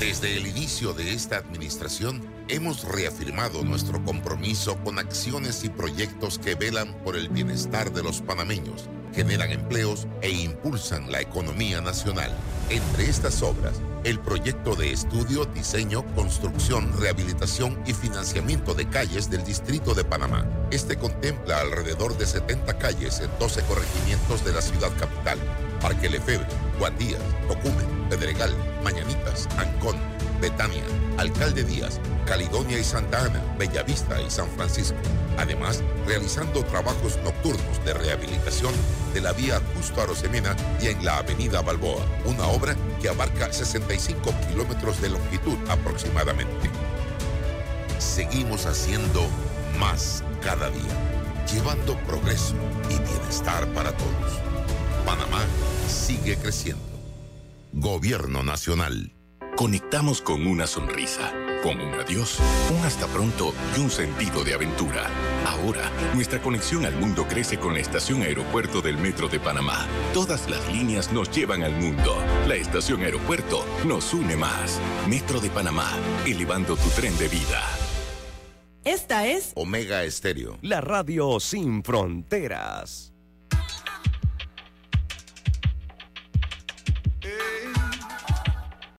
Desde 0.00 0.34
el 0.34 0.46
inicio 0.46 0.94
de 0.94 1.12
esta 1.12 1.36
administración, 1.36 2.22
hemos 2.48 2.84
reafirmado 2.84 3.62
nuestro 3.62 4.02
compromiso 4.02 4.78
con 4.82 4.98
acciones 4.98 5.62
y 5.62 5.68
proyectos 5.68 6.38
que 6.38 6.54
velan 6.54 6.94
por 7.04 7.16
el 7.16 7.28
bienestar 7.28 7.92
de 7.92 8.02
los 8.02 8.22
panameños, 8.22 8.88
generan 9.14 9.52
empleos 9.52 10.06
e 10.22 10.30
impulsan 10.30 11.12
la 11.12 11.20
economía 11.20 11.82
nacional. 11.82 12.34
Entre 12.70 13.10
estas 13.10 13.42
obras, 13.42 13.82
el 14.02 14.18
proyecto 14.18 14.74
de 14.74 14.90
estudio, 14.90 15.44
diseño, 15.44 16.02
construcción, 16.14 16.98
rehabilitación 16.98 17.78
y 17.86 17.92
financiamiento 17.92 18.72
de 18.72 18.88
calles 18.88 19.28
del 19.28 19.44
Distrito 19.44 19.92
de 19.92 20.04
Panamá. 20.04 20.46
Este 20.70 20.96
contempla 20.96 21.60
alrededor 21.60 22.16
de 22.16 22.24
70 22.24 22.78
calles 22.78 23.20
en 23.20 23.30
12 23.38 23.62
corregimientos 23.64 24.46
de 24.46 24.52
la 24.54 24.62
ciudad 24.62 24.96
capital. 24.98 25.38
Parque 25.80 26.08
Lefebvre, 26.08 26.46
Guandías, 26.78 27.20
Tocumen, 27.48 28.08
Pedregal, 28.08 28.54
Mañanitas, 28.82 29.48
Ancón, 29.56 29.96
Betania, 30.40 30.82
Alcalde 31.18 31.64
Díaz, 31.64 32.00
Caledonia 32.26 32.78
y 32.78 32.84
Santa 32.84 33.24
Ana, 33.24 33.42
Bellavista 33.58 34.20
y 34.20 34.30
San 34.30 34.48
Francisco. 34.50 34.96
Además, 35.38 35.82
realizando 36.06 36.64
trabajos 36.64 37.18
nocturnos 37.24 37.84
de 37.84 37.94
rehabilitación 37.94 38.72
de 39.14 39.20
la 39.20 39.32
vía 39.32 39.60
Justo 39.74 40.00
Arosemena 40.00 40.54
y 40.80 40.88
en 40.88 41.04
la 41.04 41.18
avenida 41.18 41.62
Balboa, 41.62 42.04
una 42.24 42.46
obra 42.48 42.76
que 43.00 43.08
abarca 43.08 43.52
65 43.52 44.32
kilómetros 44.48 45.00
de 45.00 45.10
longitud 45.10 45.58
aproximadamente. 45.68 46.70
Seguimos 47.98 48.66
haciendo 48.66 49.26
más 49.78 50.22
cada 50.42 50.70
día, 50.70 51.46
llevando 51.52 51.96
progreso 52.00 52.54
y 52.88 52.98
bienestar 52.98 53.66
para 53.68 53.92
todos. 53.92 54.49
Panamá 55.04 55.44
sigue 55.88 56.36
creciendo. 56.36 56.82
Gobierno 57.72 58.42
Nacional. 58.42 59.12
Conectamos 59.56 60.22
con 60.22 60.46
una 60.46 60.66
sonrisa, 60.66 61.32
con 61.62 61.80
un 61.80 61.92
adiós, 61.94 62.38
un 62.70 62.84
hasta 62.84 63.06
pronto 63.08 63.52
y 63.76 63.80
un 63.80 63.90
sentido 63.90 64.42
de 64.42 64.54
aventura. 64.54 65.06
Ahora, 65.46 65.90
nuestra 66.14 66.40
conexión 66.40 66.86
al 66.86 66.96
mundo 66.96 67.26
crece 67.28 67.58
con 67.58 67.74
la 67.74 67.80
estación 67.80 68.22
aeropuerto 68.22 68.80
del 68.80 68.96
Metro 68.96 69.28
de 69.28 69.38
Panamá. 69.38 69.86
Todas 70.14 70.48
las 70.48 70.66
líneas 70.72 71.12
nos 71.12 71.30
llevan 71.30 71.62
al 71.62 71.76
mundo. 71.76 72.16
La 72.46 72.54
estación 72.54 73.02
aeropuerto 73.02 73.64
nos 73.86 74.14
une 74.14 74.36
más. 74.36 74.80
Metro 75.08 75.40
de 75.40 75.50
Panamá, 75.50 75.92
elevando 76.24 76.76
tu 76.76 76.88
tren 76.90 77.16
de 77.18 77.28
vida. 77.28 77.62
Esta 78.84 79.26
es 79.26 79.52
Omega 79.56 80.04
Estéreo. 80.04 80.58
La 80.62 80.80
radio 80.80 81.38
sin 81.38 81.84
fronteras. 81.84 83.09